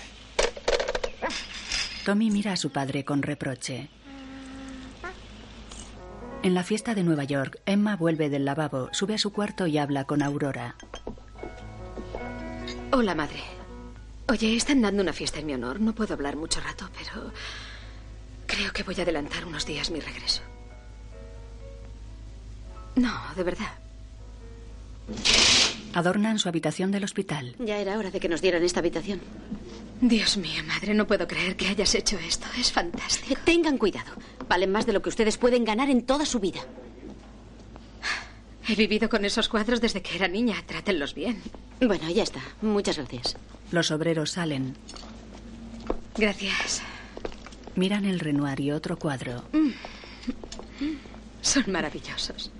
[2.06, 3.88] Tommy mira a su padre con reproche.
[6.44, 9.76] En la fiesta de Nueva York, Emma vuelve del lavabo, sube a su cuarto y
[9.76, 10.76] habla con Aurora.
[12.92, 13.40] Hola, madre.
[14.28, 15.80] Oye, están dando una fiesta en mi honor.
[15.80, 17.32] No puedo hablar mucho rato, pero
[18.46, 20.42] creo que voy a adelantar unos días mi regreso.
[22.94, 23.72] No, de verdad.
[25.92, 27.56] Adornan su habitación del hospital.
[27.58, 29.20] Ya era hora de que nos dieran esta habitación.
[30.00, 32.46] Dios mío, madre, no puedo creer que hayas hecho esto.
[32.58, 33.40] Es fantástico.
[33.44, 34.12] Tengan cuidado.
[34.48, 36.60] Valen más de lo que ustedes pueden ganar en toda su vida.
[38.68, 40.56] He vivido con esos cuadros desde que era niña.
[40.66, 41.40] Trátenlos bien.
[41.80, 42.40] Bueno, ya está.
[42.62, 43.36] Muchas gracias.
[43.70, 44.76] Los obreros salen.
[46.16, 46.82] Gracias.
[47.74, 49.44] Miran el Renoir y otro cuadro.
[49.52, 49.70] Mm.
[51.42, 52.50] Son maravillosos.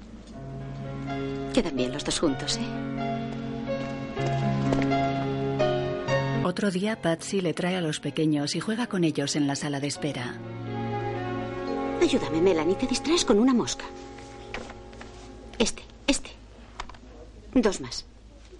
[1.52, 2.66] Quedan bien los dos juntos, ¿eh?
[6.46, 9.80] Otro día, Patsy le trae a los pequeños y juega con ellos en la sala
[9.80, 10.36] de espera.
[12.00, 12.76] Ayúdame, Melanie.
[12.76, 13.84] Te distraes con una mosca.
[15.58, 16.30] Este, este.
[17.52, 18.06] Dos más.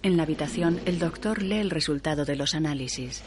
[0.03, 3.23] En la habitación, el doctor lee el resultado de los análisis.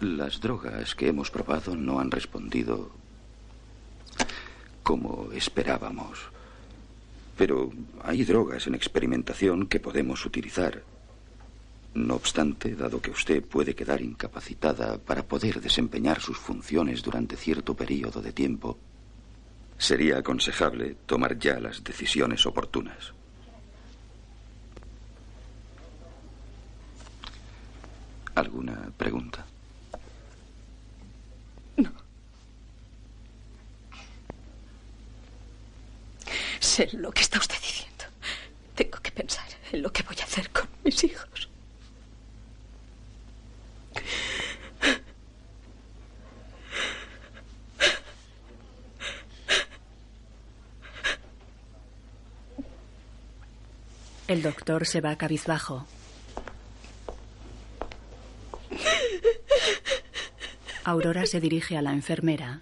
[0.00, 2.90] Las drogas que hemos probado no han respondido
[4.82, 6.20] como esperábamos.
[7.36, 7.70] Pero
[8.02, 10.82] hay drogas en experimentación que podemos utilizar.
[11.98, 17.74] No obstante, dado que usted puede quedar incapacitada para poder desempeñar sus funciones durante cierto
[17.74, 18.78] periodo de tiempo,
[19.76, 23.12] sería aconsejable tomar ya las decisiones oportunas.
[28.36, 29.44] ¿Alguna pregunta?
[36.60, 38.04] Sé lo que está usted diciendo.
[38.76, 41.48] Tengo que pensar en lo que voy a hacer con mis hijos.
[54.28, 55.86] El doctor se va cabizbajo.
[60.84, 62.60] Aurora se dirige a la enfermera.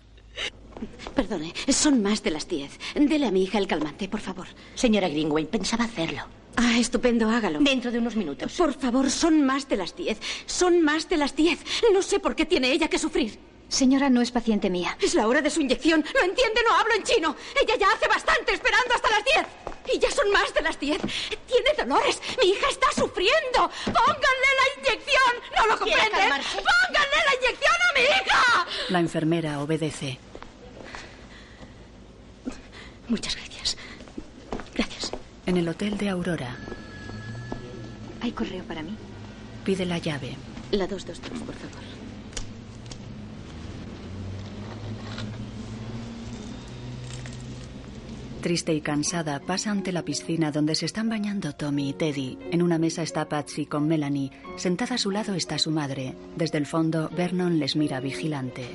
[1.15, 2.79] Perdone, son más de las diez.
[2.95, 4.47] Dele a mi hija el calmante, por favor.
[4.77, 6.23] Señora Greenway, pensaba hacerlo.
[6.57, 7.59] Ah, estupendo, hágalo.
[7.61, 8.53] Dentro de unos minutos.
[8.55, 10.19] Por favor, son más de las diez.
[10.47, 11.59] Son más de las diez.
[11.93, 13.39] No sé por qué tiene ella que sufrir.
[13.69, 14.97] Señora, no es paciente mía.
[15.01, 16.05] Es la hora de su inyección.
[16.15, 16.61] ¿No entiende?
[16.69, 17.37] No hablo en chino.
[17.61, 19.47] Ella ya hace bastante esperando hasta las diez.
[19.95, 21.01] Y ya son más de las diez.
[21.47, 22.21] Tiene dolores.
[22.43, 23.71] Mi hija está sufriendo.
[23.85, 25.33] Pónganle la inyección.
[25.57, 26.45] ¿No lo ¿Quiere comprende?
[26.55, 28.67] Pónganle la inyección a mi hija.
[28.89, 30.19] La enfermera obedece.
[33.09, 33.77] Muchas gracias.
[34.75, 35.13] Gracias.
[35.47, 36.57] En el hotel de Aurora,
[38.21, 38.97] ¿Hay correo para mí?
[39.65, 40.37] pide la llave.
[40.73, 41.83] La 222, por favor.
[48.43, 52.39] Triste y cansada, pasa ante la piscina donde se están bañando Tommy y Teddy.
[52.53, 54.31] En una mesa está Patsy con Melanie.
[54.57, 56.15] Sentada a su lado está su madre.
[56.37, 58.69] Desde el fondo, Vernon les mira vigilante.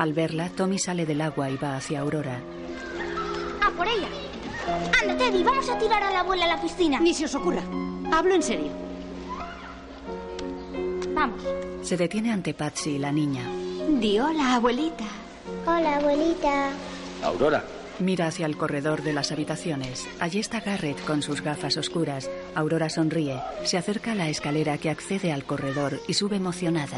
[0.00, 2.40] Al verla, Tommy sale del agua y va hacia Aurora.
[3.60, 4.08] ¡A por ella!
[4.98, 6.98] Anda, Teddy, vamos a tirar a la abuela a la piscina.
[6.98, 7.60] Ni se os ocurra.
[8.10, 8.72] Hablo en serio.
[11.12, 11.42] Vamos.
[11.82, 13.42] Se detiene ante Patsy y la niña.
[14.00, 15.04] Di hola, abuelita.
[15.66, 16.70] Hola, abuelita.
[17.22, 17.62] Aurora,
[17.98, 20.08] Mira hacia el corredor de las habitaciones.
[20.18, 22.30] Allí está Garrett con sus gafas oscuras.
[22.54, 23.38] Aurora sonríe.
[23.64, 26.96] Se acerca a la escalera que accede al corredor y sube emocionada.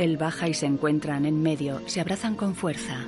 [0.00, 1.82] Él baja y se encuentran en medio.
[1.84, 3.04] Se abrazan con fuerza.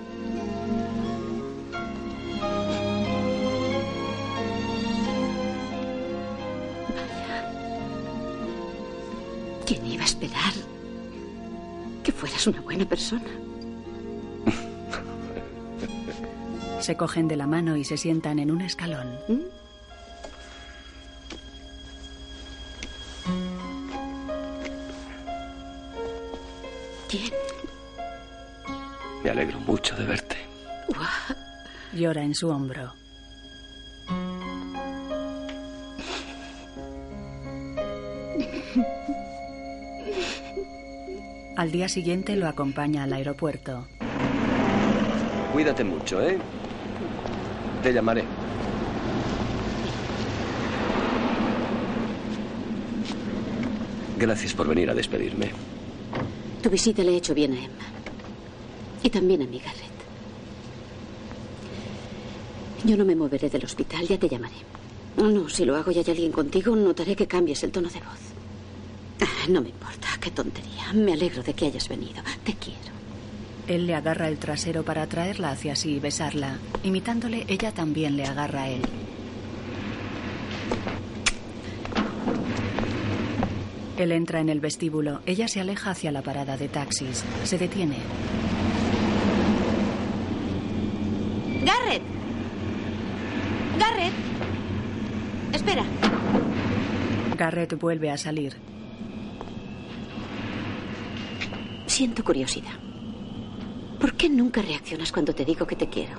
[9.64, 10.52] ¿Quién iba a esperar
[12.02, 13.24] que fueras una buena persona?
[16.80, 19.08] Se cogen de la mano y se sientan en un escalón.
[19.28, 19.61] ¿Quién?
[32.12, 32.92] Llora en su hombro.
[41.56, 43.86] Al día siguiente lo acompaña al aeropuerto.
[45.54, 46.38] Cuídate mucho, ¿eh?
[47.82, 48.24] Te llamaré.
[54.18, 55.50] Gracias por venir a despedirme.
[56.62, 57.84] Tu visita le ha hecho bien a Emma.
[59.02, 59.58] Y también a mi
[62.84, 64.56] yo no me moveré del hospital, ya te llamaré.
[65.16, 68.32] No, si lo hago y hay alguien contigo, notaré que cambies el tono de voz.
[69.20, 70.92] Ah, no me importa, qué tontería.
[70.92, 72.22] Me alegro de que hayas venido.
[72.44, 72.92] Te quiero.
[73.68, 76.58] Él le agarra el trasero para traerla hacia sí y besarla.
[76.82, 78.82] Imitándole, ella también le agarra a él.
[83.96, 85.20] Él entra en el vestíbulo.
[85.26, 87.22] Ella se aleja hacia la parada de taxis.
[87.44, 87.98] Se detiene.
[91.64, 92.11] Garrett.
[93.92, 94.12] Garrett.
[95.52, 95.84] Espera.
[97.36, 98.56] Garrett vuelve a salir.
[101.86, 102.72] Siento curiosidad.
[104.00, 106.18] ¿Por qué nunca reaccionas cuando te digo que te quiero?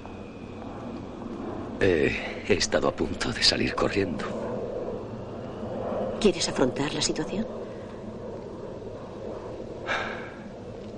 [1.79, 4.23] Eh, he estado a punto de salir corriendo.
[6.21, 7.45] ¿Quieres afrontar la situación?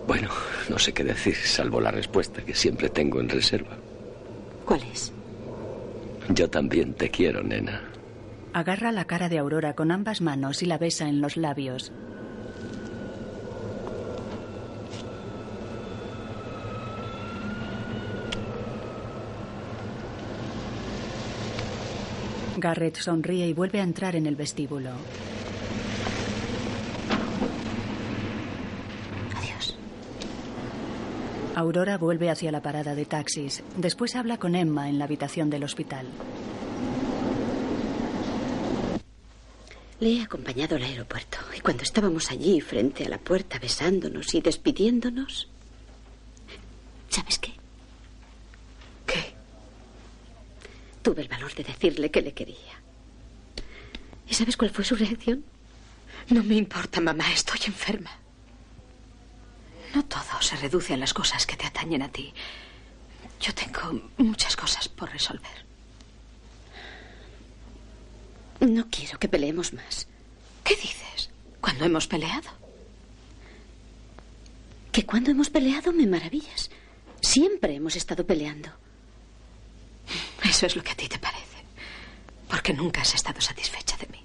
[0.06, 0.30] Bueno,
[0.70, 3.78] no sé qué decir, salvo la respuesta que siempre tengo en reserva.
[4.66, 5.15] ¿Cuál es?
[6.30, 7.82] Yo también te quiero, nena.
[8.54, 11.92] Agarra la cara de Aurora con ambas manos y la besa en los labios.
[22.58, 24.92] Garrett sonríe y vuelve a entrar en el vestíbulo.
[29.36, 29.78] Adiós.
[31.56, 33.64] Aurora vuelve hacia la parada de taxis.
[33.78, 36.06] Después habla con Emma en la habitación del hospital.
[40.02, 44.42] Le he acompañado al aeropuerto y cuando estábamos allí frente a la puerta besándonos y
[44.42, 45.48] despidiéndonos,
[47.08, 47.54] ¿sabes qué?
[49.06, 49.34] ¿Qué?
[51.02, 52.82] Tuve el valor de decirle que le quería.
[54.28, 55.46] ¿Y sabes cuál fue su reacción?
[56.30, 58.25] No me importa, mamá, estoy enferma.
[59.96, 62.34] No todo se reduce a las cosas que te atañen a ti.
[63.40, 65.66] Yo tengo muchas cosas por resolver.
[68.60, 70.08] No quiero que peleemos más.
[70.66, 71.30] ¿Qué dices?
[71.62, 72.50] ¿Cuándo hemos peleado?
[74.92, 76.70] Que cuando hemos peleado me maravillas.
[77.22, 78.70] Siempre hemos estado peleando.
[80.44, 81.64] Eso es lo que a ti te parece.
[82.50, 84.25] Porque nunca has estado satisfecha de mí.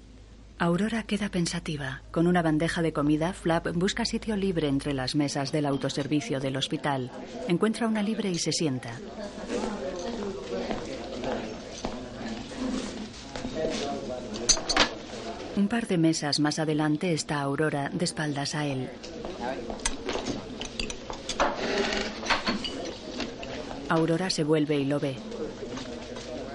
[0.61, 2.03] Aurora queda pensativa.
[2.11, 6.55] Con una bandeja de comida, Flap busca sitio libre entre las mesas del autoservicio del
[6.55, 7.09] hospital.
[7.47, 8.91] Encuentra una libre y se sienta.
[15.55, 18.87] Un par de mesas más adelante está Aurora de espaldas a él.
[23.89, 25.15] Aurora se vuelve y lo ve.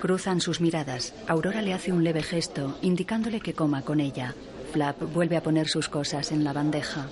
[0.01, 1.14] Cruzan sus miradas.
[1.27, 4.35] Aurora le hace un leve gesto, indicándole que coma con ella.
[4.73, 7.09] Flap vuelve a poner sus cosas en la bandeja.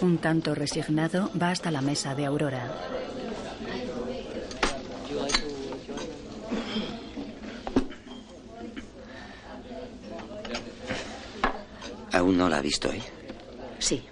[0.00, 2.72] Un tanto resignado va hasta la mesa de Aurora.
[12.32, 13.02] ¿Aún no la ha visto hoy?
[13.78, 14.02] Sí.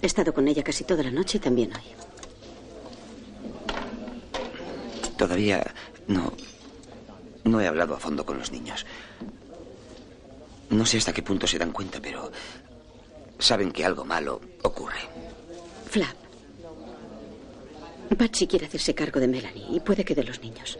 [0.00, 1.82] He estado con ella casi toda la noche y también hoy.
[5.18, 5.66] Todavía
[6.06, 6.32] no.
[7.42, 8.86] No he hablado a fondo con los niños.
[10.68, 12.30] No sé hasta qué punto se dan cuenta, pero
[13.40, 15.00] saben que algo malo ocurre.
[15.88, 16.14] Flap.
[18.16, 20.78] Patsy quiere hacerse cargo de Melanie y puede que de los niños.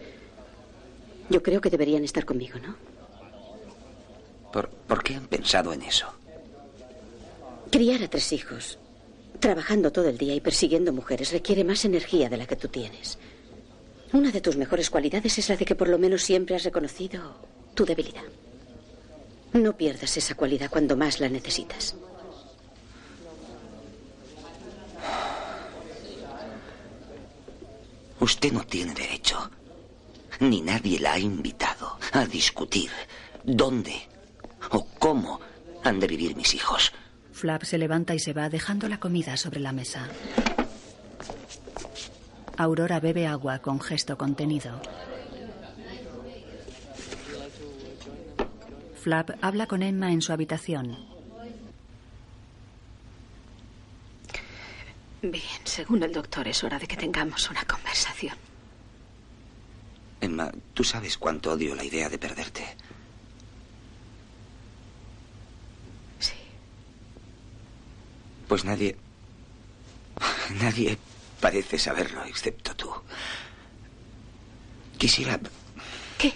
[1.28, 2.99] Yo creo que deberían estar conmigo, ¿no?
[4.52, 6.06] ¿Por, ¿Por qué han pensado en eso?
[7.70, 8.78] Criar a tres hijos,
[9.38, 13.18] trabajando todo el día y persiguiendo mujeres, requiere más energía de la que tú tienes.
[14.12, 17.36] Una de tus mejores cualidades es la de que por lo menos siempre has reconocido
[17.74, 18.24] tu debilidad.
[19.52, 21.94] No pierdas esa cualidad cuando más la necesitas.
[28.18, 29.50] Usted no tiene derecho,
[30.40, 32.90] ni nadie la ha invitado a discutir
[33.44, 33.94] dónde
[34.70, 35.40] o cómo
[35.84, 36.92] han de vivir mis hijos.
[37.32, 40.08] Flap se levanta y se va dejando la comida sobre la mesa.
[42.56, 44.80] Aurora bebe agua con gesto contenido.
[49.00, 50.98] Flap habla con Emma en su habitación.
[55.22, 58.36] Bien, según el doctor es hora de que tengamos una conversación.
[60.20, 62.76] Emma, tú sabes cuánto odio la idea de perderte.
[68.50, 68.96] Pues nadie...
[70.60, 70.98] Nadie
[71.38, 72.90] parece saberlo, excepto tú.
[74.98, 75.38] Quisiera...
[76.18, 76.34] ¿Qué?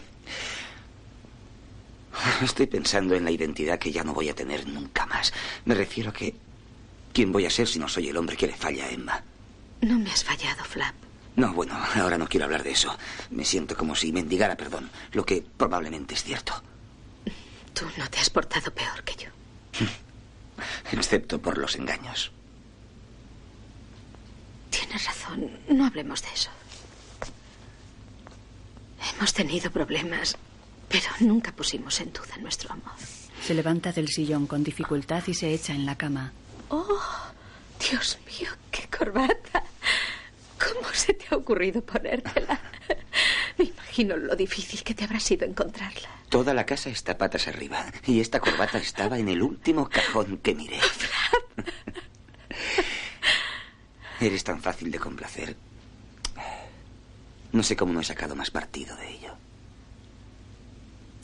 [2.41, 5.33] Estoy pensando en la identidad que ya no voy a tener nunca más.
[5.65, 6.37] Me refiero a que...
[7.13, 9.25] ¿Quién voy a ser si no soy el hombre que le falla a Emma?
[9.81, 10.95] No me has fallado, Flap.
[11.35, 12.97] No, bueno, ahora no quiero hablar de eso.
[13.31, 16.63] Me siento como si mendigara perdón, lo que probablemente es cierto.
[17.73, 19.31] Tú no te has portado peor que yo.
[20.93, 22.33] Excepto por los engaños.
[24.71, 26.51] Tienes razón, no hablemos de eso.
[29.17, 30.37] Hemos tenido problemas,
[30.89, 32.93] pero nunca pusimos en duda nuestro amor.
[33.43, 36.33] Se levanta del sillón con dificultad y se echa en la cama.
[36.71, 37.01] Oh,
[37.79, 39.65] Dios mío, qué corbata.
[40.59, 42.61] ¿Cómo se te ha ocurrido ponértela?
[43.59, 46.09] Me imagino lo difícil que te habrá sido encontrarla.
[46.29, 50.55] Toda la casa está patas arriba y esta corbata estaba en el último cajón que
[50.55, 50.81] miré.
[54.21, 55.57] Eres tan fácil de complacer.
[57.53, 59.35] No sé cómo no he sacado más partido de ello.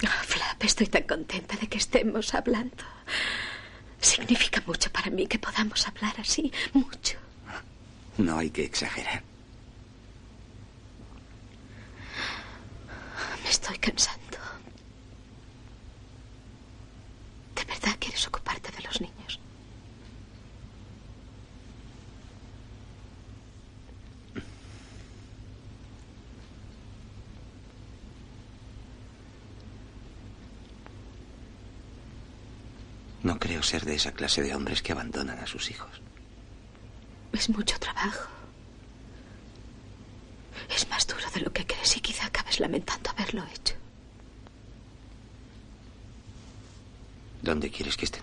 [0.05, 2.85] Oh, Flap, estoy tan contenta de que estemos hablando.
[4.01, 7.19] Significa mucho para mí que podamos hablar así, mucho.
[8.17, 9.23] No hay que exagerar.
[13.43, 14.39] Me estoy cansando.
[17.55, 19.41] ¿De verdad quieres ocuparte de los niños?
[33.23, 36.01] No creo ser de esa clase de hombres que abandonan a sus hijos.
[37.33, 38.29] Es mucho trabajo.
[40.75, 43.75] Es más duro de lo que crees y quizá acabes lamentando haberlo hecho.
[47.43, 48.23] ¿Dónde quieres que estén?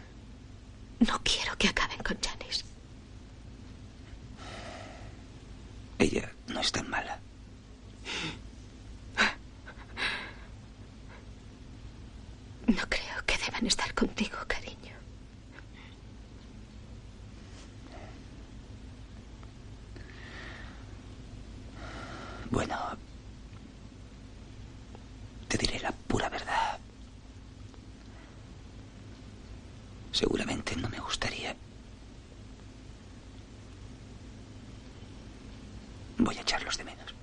[1.00, 2.64] No quiero que acaben con Janice.
[6.00, 7.20] Ella no es tan mala.
[12.68, 14.94] No creo que deban estar contigo, cariño.
[22.52, 22.76] Bueno,
[25.48, 26.78] te diré la pura verdad.
[30.12, 31.56] Seguramente no me gustaría.
[36.18, 37.14] Voy a echarlos de menos.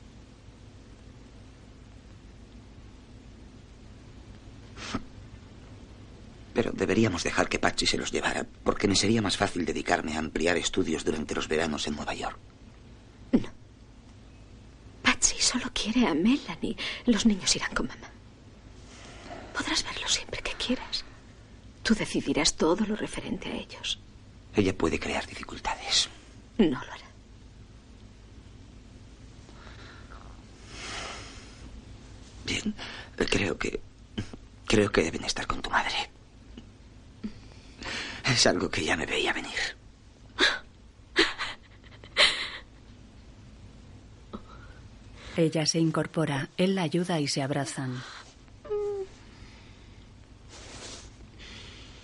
[6.54, 10.20] Pero deberíamos dejar que Patsy se los llevara, porque me sería más fácil dedicarme a
[10.20, 12.38] ampliar estudios durante los veranos en Nueva York.
[15.02, 16.76] Patsy solo quiere a Melanie.
[17.06, 18.08] Los niños irán con mamá.
[19.52, 21.04] Podrás verlos siempre que quieras.
[21.82, 23.98] Tú decidirás todo lo referente a ellos.
[24.54, 26.08] Ella puede crear dificultades.
[26.58, 27.04] No lo hará.
[32.46, 32.74] Bien,
[33.16, 33.80] creo que.
[34.74, 35.94] Creo que deben estar con tu madre.
[38.26, 39.76] Es algo que ya me veía venir.
[45.36, 48.02] Ella se incorpora, él la ayuda y se abrazan.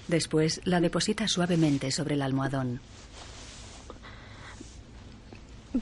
[0.06, 2.80] Después la deposita suavemente sobre el almohadón.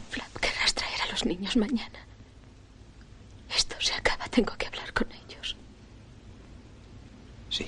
[0.09, 1.99] Flap, querrás traer a los niños mañana.
[3.55, 5.29] Esto se acaba, tengo que hablar con ellos.
[7.51, 7.67] Sí.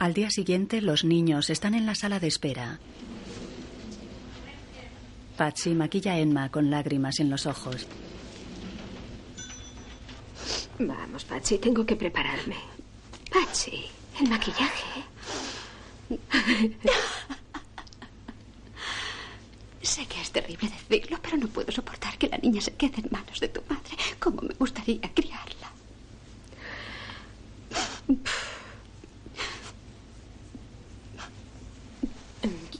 [0.00, 2.80] Al día siguiente, los niños están en la sala de espera.
[5.36, 7.86] Patsy maquilla a Emma con lágrimas en los ojos.
[10.78, 12.56] Vamos, Patsy, tengo que prepararme.
[13.30, 13.84] Patsy,
[14.20, 15.04] el maquillaje.
[19.82, 23.08] Sé que es terrible decirlo, pero no puedo soportar que la niña se quede en
[23.10, 23.96] manos de tu madre.
[24.18, 25.70] Como me gustaría criarla.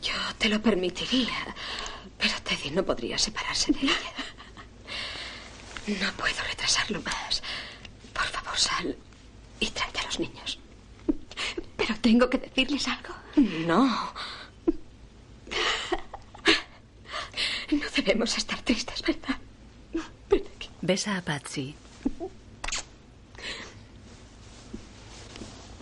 [0.02, 1.54] Yo te lo permitiría,
[2.18, 4.14] pero Teddy no podría separarse de ella.
[6.00, 7.42] No puedo retrasarlo más.
[8.14, 8.96] Por favor, sal
[9.60, 10.58] y tráete a los niños.
[11.76, 13.14] Pero tengo que decirles algo.
[13.36, 14.12] No.
[17.70, 19.36] No debemos estar tristes, ¿verdad?
[20.80, 21.74] Besa a Patsy.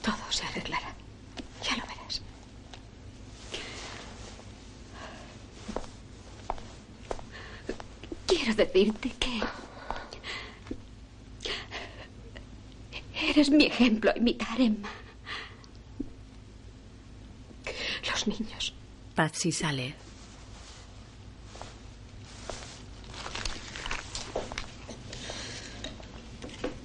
[0.03, 0.95] Todo se arreglará.
[1.65, 2.23] Ya lo verás.
[8.27, 9.41] Quiero decirte que...
[13.31, 14.91] Eres mi ejemplo a imitar, Emma.
[18.11, 18.75] Los niños.
[19.15, 19.95] Patsy sale.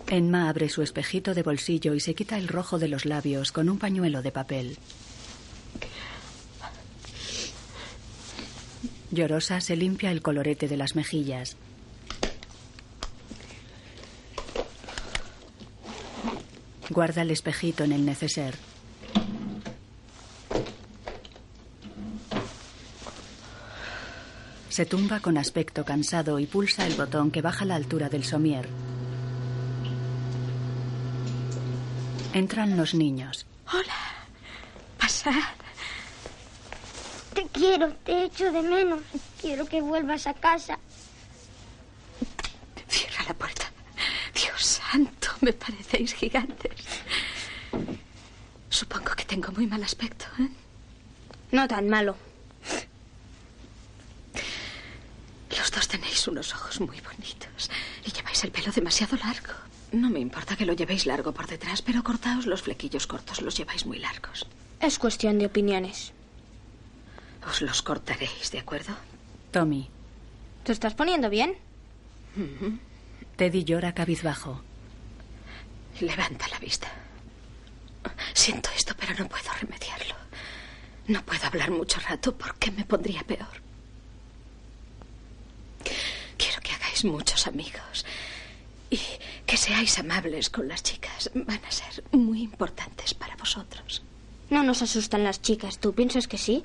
[0.08, 3.68] Emma abre su espejito de bolsillo y se quita el rojo de los labios con
[3.70, 4.78] un pañuelo de papel.
[9.14, 11.56] Llorosa se limpia el colorete de las mejillas.
[16.90, 18.56] Guarda el espejito en el neceser.
[24.70, 28.68] Se tumba con aspecto cansado y pulsa el botón que baja la altura del somier.
[32.34, 33.46] Entran los niños.
[33.72, 34.26] Hola.
[34.98, 35.63] Pasad.
[37.54, 39.02] Quiero, te echo de menos.
[39.40, 40.78] Quiero que vuelvas a casa.
[42.90, 43.72] Cierra la puerta.
[44.34, 46.72] Dios santo, me parecéis gigantes.
[48.70, 50.50] Supongo que tengo muy mal aspecto, ¿eh?
[51.52, 52.18] No tan malo.
[55.56, 57.70] Los dos tenéis unos ojos muy bonitos
[58.06, 59.54] y lleváis el pelo demasiado largo.
[59.92, 63.56] No me importa que lo llevéis largo por detrás, pero cortaos los flequillos cortos, los
[63.56, 64.48] lleváis muy largos.
[64.80, 66.14] Es cuestión de opiniones.
[67.48, 68.94] Os los cortaréis, ¿de acuerdo?
[69.52, 69.90] Tommy.
[70.64, 71.56] ¿Te estás poniendo bien?
[73.36, 74.62] Teddy llora cabizbajo.
[76.00, 76.92] Levanta la vista.
[78.34, 80.16] Siento esto, pero no puedo remediarlo.
[81.08, 83.62] No puedo hablar mucho rato porque me pondría peor.
[86.38, 88.06] Quiero que hagáis muchos amigos
[88.90, 89.00] y
[89.46, 91.30] que seáis amables con las chicas.
[91.36, 94.02] Van a ser muy importantes para vosotros.
[94.50, 95.80] No nos asustan las chicas.
[95.80, 96.64] ¿Tú piensas que sí?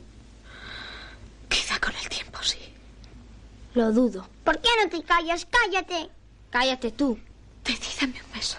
[1.48, 2.58] Quizá con el tiempo sí.
[3.74, 4.28] Lo dudo.
[4.44, 5.46] ¿Por qué no te callas?
[5.46, 6.10] Cállate.
[6.50, 7.18] Cállate tú.
[7.62, 8.58] Teddy, dame un beso.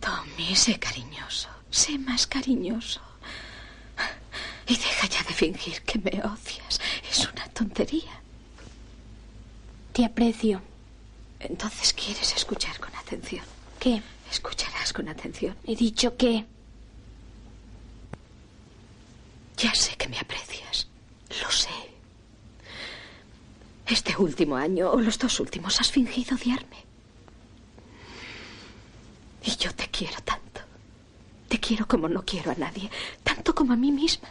[0.00, 1.48] Tommy, sé cariñoso.
[1.70, 3.00] Sé más cariñoso.
[4.66, 6.80] Y deja ya de fingir que me odias.
[7.10, 8.20] Es una tontería.
[9.92, 10.62] Te aprecio.
[11.40, 13.44] Entonces quieres escuchar con atención.
[13.78, 14.02] ¿Qué?
[14.30, 15.56] Escucharás con atención.
[15.66, 16.46] He dicho que...
[19.56, 20.88] Ya sé que me aprecias.
[21.42, 21.70] Lo sé.
[23.86, 26.84] Este último año o los dos últimos has fingido odiarme.
[29.44, 30.60] Y yo te quiero tanto.
[31.48, 32.90] Te quiero como no quiero a nadie,
[33.22, 34.28] tanto como a mí misma.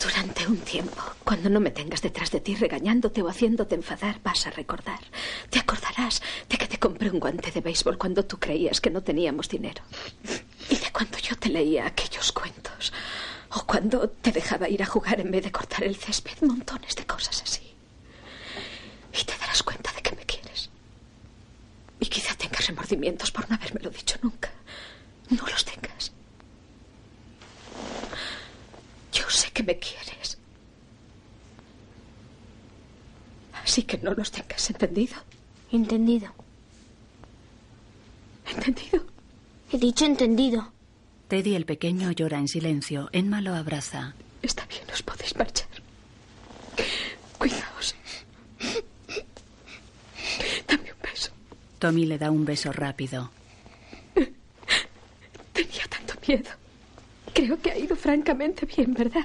[0.00, 4.46] Durante un tiempo, cuando no me tengas detrás de ti regañándote o haciéndote enfadar, vas
[4.46, 5.00] a recordar.
[5.50, 9.02] Te acordarás de que te compré un guante de béisbol cuando tú creías que no
[9.02, 9.82] teníamos dinero.
[10.70, 12.92] Y de cuando yo te leía aquellos cuentos.
[13.50, 16.42] O cuando te dejaba ir a jugar en vez de cortar el césped.
[16.42, 17.74] Montones de cosas así.
[19.20, 20.70] Y te darás cuenta de que me quieres.
[21.98, 24.50] Y quizá tengas remordimientos por no habérmelo dicho nunca.
[25.30, 26.12] No los tengas.
[29.18, 30.38] Yo sé que me quieres.
[33.64, 35.16] Así que no los tengas, ¿entendido?
[35.72, 36.32] Entendido.
[38.48, 39.04] ¿Entendido?
[39.72, 40.72] He dicho entendido.
[41.28, 43.10] Teddy el pequeño llora en silencio.
[43.12, 44.14] Emma lo abraza.
[44.40, 45.68] Está bien, os podéis marchar.
[47.36, 47.94] Cuidaos.
[50.68, 51.30] Dame un beso.
[51.80, 53.30] Tommy le da un beso rápido.
[55.52, 56.50] Tenía tanto miedo.
[57.38, 59.24] Creo que ha ido francamente bien, ¿verdad?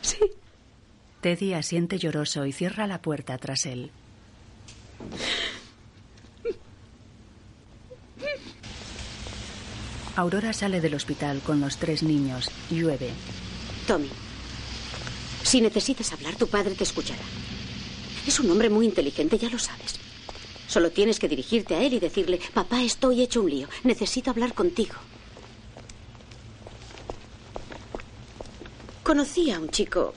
[0.00, 0.16] Sí.
[1.20, 3.90] Teddy asiente lloroso y cierra la puerta tras él.
[10.16, 12.50] Aurora sale del hospital con los tres niños.
[12.70, 13.10] Llueve.
[13.86, 14.08] Tommy,
[15.42, 17.20] si necesitas hablar, tu padre te escuchará.
[18.26, 20.00] Es un hombre muy inteligente, ya lo sabes.
[20.66, 23.68] Solo tienes que dirigirte a él y decirle, papá, estoy hecho un lío.
[23.84, 24.94] Necesito hablar contigo.
[29.10, 30.14] Conocí a un chico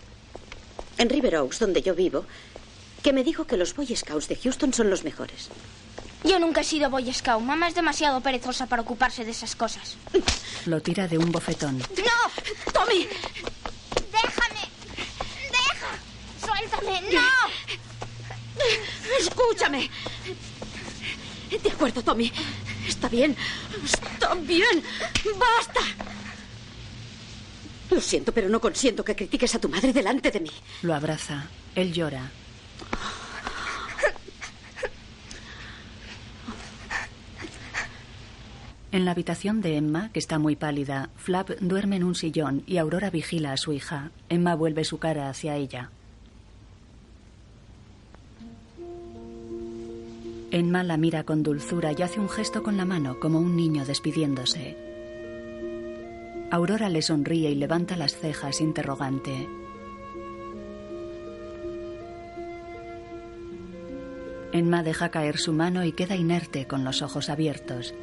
[0.99, 2.25] en River Oaks, donde yo vivo,
[3.01, 5.49] que me dijo que los Boy Scouts de Houston son los mejores.
[6.23, 7.41] Yo nunca he sido Boy Scout.
[7.41, 9.97] Mamá es demasiado perezosa para ocuparse de esas cosas.
[10.67, 11.79] Lo tira de un bofetón.
[11.79, 12.71] ¡No!
[12.71, 13.07] ¡Tommy!
[14.11, 14.69] ¡Déjame!
[15.49, 15.89] ¡Deja!
[16.45, 17.01] ¡Suéltame!
[17.11, 17.31] ¡No!
[19.19, 19.89] Escúchame.
[21.49, 22.31] De acuerdo, Tommy.
[22.87, 23.35] Está bien.
[23.83, 24.83] Está bien.
[25.39, 25.81] ¡Basta!
[27.93, 30.49] Lo siento, pero no consiento que critiques a tu madre delante de mí.
[30.81, 31.45] Lo abraza.
[31.75, 32.31] Él llora.
[38.91, 42.77] En la habitación de Emma, que está muy pálida, Flap duerme en un sillón y
[42.77, 44.11] Aurora vigila a su hija.
[44.29, 45.91] Emma vuelve su cara hacia ella.
[50.51, 53.85] Emma la mira con dulzura y hace un gesto con la mano como un niño
[53.85, 54.92] despidiéndose.
[56.53, 59.49] Aurora le sonríe y levanta las cejas interrogante.
[64.51, 67.95] Emma deja caer su mano y queda inerte con los ojos abiertos.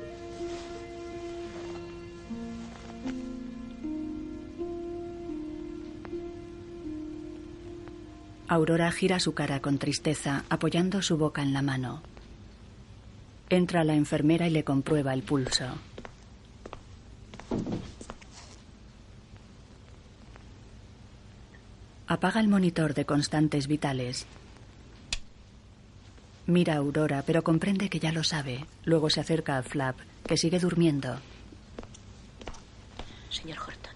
[8.48, 12.02] Aurora gira su cara con tristeza, apoyando su boca en la mano.
[13.48, 15.66] Entra la enfermera y le comprueba el pulso.
[22.10, 24.26] Apaga el monitor de constantes vitales.
[26.46, 28.66] Mira a Aurora, pero comprende que ya lo sabe.
[28.82, 29.96] Luego se acerca a Flap,
[30.26, 31.20] que sigue durmiendo.
[33.28, 33.94] Señor Horton.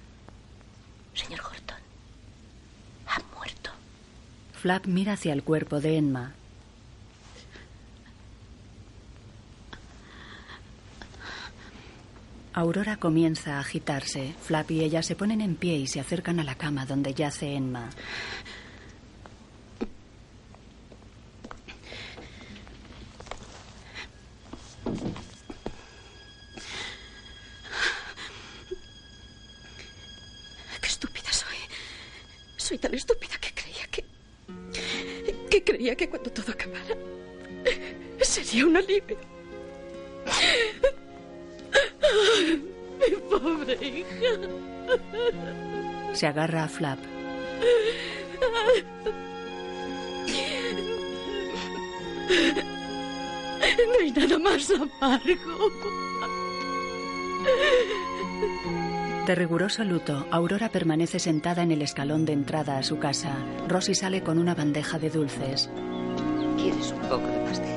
[1.12, 1.78] Señor Horton.
[3.08, 3.70] Ha muerto.
[4.52, 6.34] Flap mira hacia el cuerpo de Enma.
[12.56, 14.32] Aurora comienza a agitarse.
[14.40, 17.52] Flap y ella se ponen en pie y se acercan a la cama donde yace
[17.52, 17.90] Enma.
[30.80, 31.56] Qué estúpida soy.
[32.56, 34.04] Soy tan estúpida que creía que.
[35.50, 36.96] que creía que cuando todo acabara.
[38.22, 39.18] sería un alivio.
[42.98, 44.32] Mi pobre hija.
[46.12, 46.98] Se agarra a Flap.
[53.86, 55.70] No hay nada más amargo.
[59.26, 63.34] De riguroso luto, Aurora permanece sentada en el escalón de entrada a su casa.
[63.68, 65.70] Rosy sale con una bandeja de dulces.
[66.58, 67.73] ¿Quieres un poco de pastel?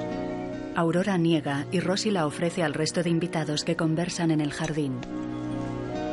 [0.77, 5.01] Aurora niega y Rosy la ofrece al resto de invitados que conversan en el jardín.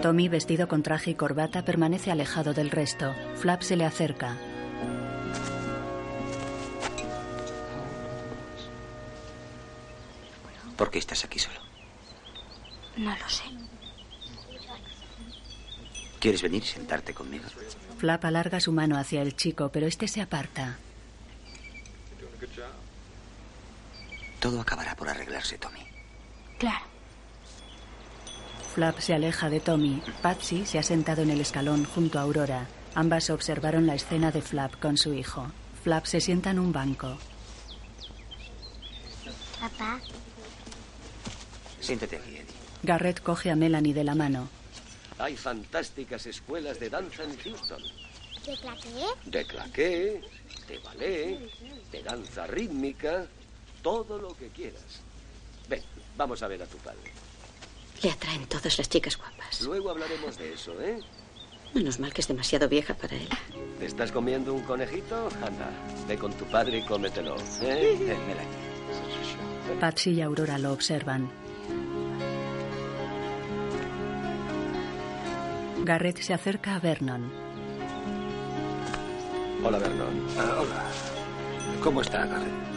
[0.01, 3.15] Tommy, vestido con traje y corbata, permanece alejado del resto.
[3.37, 4.39] Flap se le acerca.
[10.79, 11.61] ¿Por qué estás aquí solo?
[12.97, 13.45] No lo sé.
[16.21, 17.45] ¿Quieres venir y sentarte conmigo?
[17.99, 20.79] Flap alarga su mano hacia el chico, pero este se aparta.
[24.45, 25.81] Todo acabará por arreglarse, Tommy.
[26.59, 26.85] Claro.
[28.75, 30.03] Flap se aleja de Tommy.
[30.21, 32.67] Patsy se ha sentado en el escalón junto a Aurora.
[32.95, 35.47] Ambas observaron la escena de Flap con su hijo.
[35.83, 37.17] Flap se sienta en un banco.
[39.59, 39.99] Papá,
[41.81, 42.55] Siéntate aquí, Eddie.
[42.83, 44.51] Garrett coge a Melanie de la mano.
[45.19, 47.83] Hay fantásticas escuelas de danza en Houston.
[48.45, 48.91] ¿de claqué?
[49.25, 50.21] De claqué,
[50.69, 51.39] de ballet,
[51.91, 53.27] de danza rítmica,
[53.85, 55.03] todo lo que quieras.
[55.69, 55.83] Ven,
[56.17, 57.13] vamos a ver a tu padre.
[58.03, 59.61] Le atraen todas las chicas guapas.
[59.61, 60.99] Luego hablaremos de eso, ¿eh?
[61.75, 63.29] Menos mal que es demasiado vieja para él.
[63.79, 65.29] ¿Te estás comiendo un conejito?
[65.43, 65.71] Anda,
[66.09, 67.37] ve con tu padre y cómetelo.
[67.63, 68.17] ¿eh?
[69.81, 71.31] Patsy y Aurora lo observan.
[75.85, 77.31] Garrett se acerca a Vernon.
[79.63, 80.27] Hola, Vernon.
[80.39, 80.85] Ah, hola.
[81.83, 82.74] ¿Cómo está, Garrett?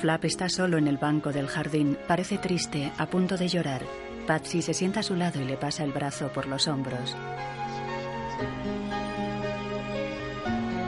[0.00, 1.98] Flap está solo en el banco del jardín.
[2.06, 3.82] Parece triste, a punto de llorar.
[4.26, 7.16] Patsy se sienta a su lado y le pasa el brazo por los hombros.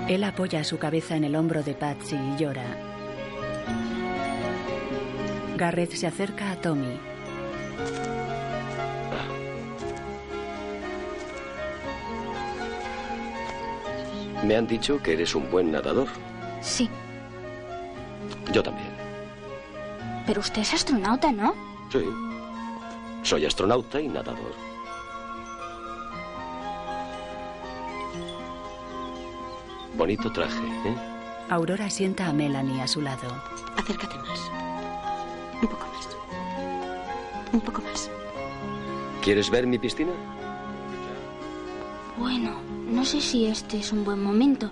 [0.08, 2.64] Él apoya su cabeza en el hombro de Patsy y llora.
[5.56, 6.98] Garrett se acerca a Tommy.
[14.44, 16.08] Me han dicho que eres un buen nadador.
[16.60, 16.88] Sí,
[18.52, 18.89] Yo también.
[20.30, 21.56] Pero usted es astronauta, ¿no?
[21.90, 22.04] Sí.
[23.24, 24.54] Soy astronauta y nadador.
[29.96, 30.94] Bonito traje, ¿eh?
[31.48, 33.26] Aurora sienta a Melanie a su lado.
[33.76, 34.40] Acércate más.
[35.60, 36.08] Un poco más.
[37.52, 38.08] Un poco más.
[39.24, 40.12] ¿Quieres ver mi piscina?
[42.16, 42.52] Bueno,
[42.88, 44.70] no sé si este es un buen momento,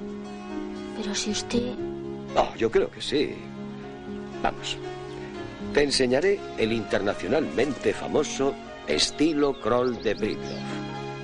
[0.96, 1.74] pero si usted...
[2.36, 3.34] Oh, yo creo que sí.
[4.40, 4.78] Vamos.
[5.78, 8.52] Te enseñaré el internacionalmente famoso
[8.88, 10.60] estilo crawl de Britloff.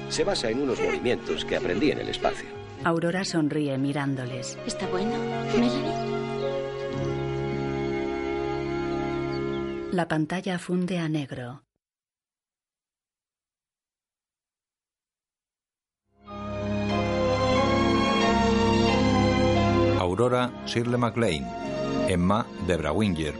[0.08, 2.46] Se basa en unos movimientos que aprendí en el espacio.
[2.84, 4.56] Aurora sonríe mirándoles.
[4.64, 5.10] ¿Está bueno,
[5.56, 5.90] Melanie?
[9.90, 11.64] La pantalla funde a negro.
[19.98, 21.48] Aurora Shirley MacLaine,
[22.06, 23.34] Emma Debra Winger,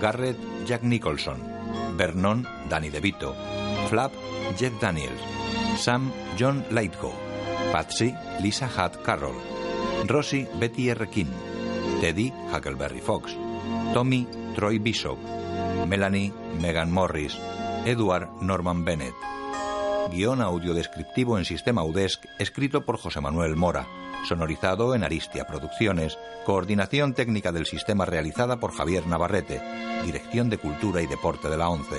[0.00, 1.36] Garrett Jack Nicholson,
[1.96, 3.34] Vernon Danny DeVito,
[3.88, 4.12] Flap
[4.56, 5.20] Jeff Daniels,
[5.76, 7.12] Sam John Lightgo,
[7.70, 9.36] Patsy Lisa Hutt Carroll,
[10.06, 11.06] Rosie Betty R.
[11.08, 11.28] King,
[12.00, 13.36] Teddy Huckleberry Fox,
[13.92, 15.18] Tommy Troy Bishop,
[15.86, 17.36] Melanie Megan Morris,
[17.84, 19.14] Edward Norman Bennett.
[20.10, 23.86] Guión audio descriptivo en sistema UDESC escrito por José Manuel Mora.
[24.28, 26.18] Sonorizado en Aristia Producciones.
[26.44, 29.60] Coordinación técnica del sistema realizada por Javier Navarrete.
[30.04, 31.98] Dirección de Cultura y Deporte de la ONCE.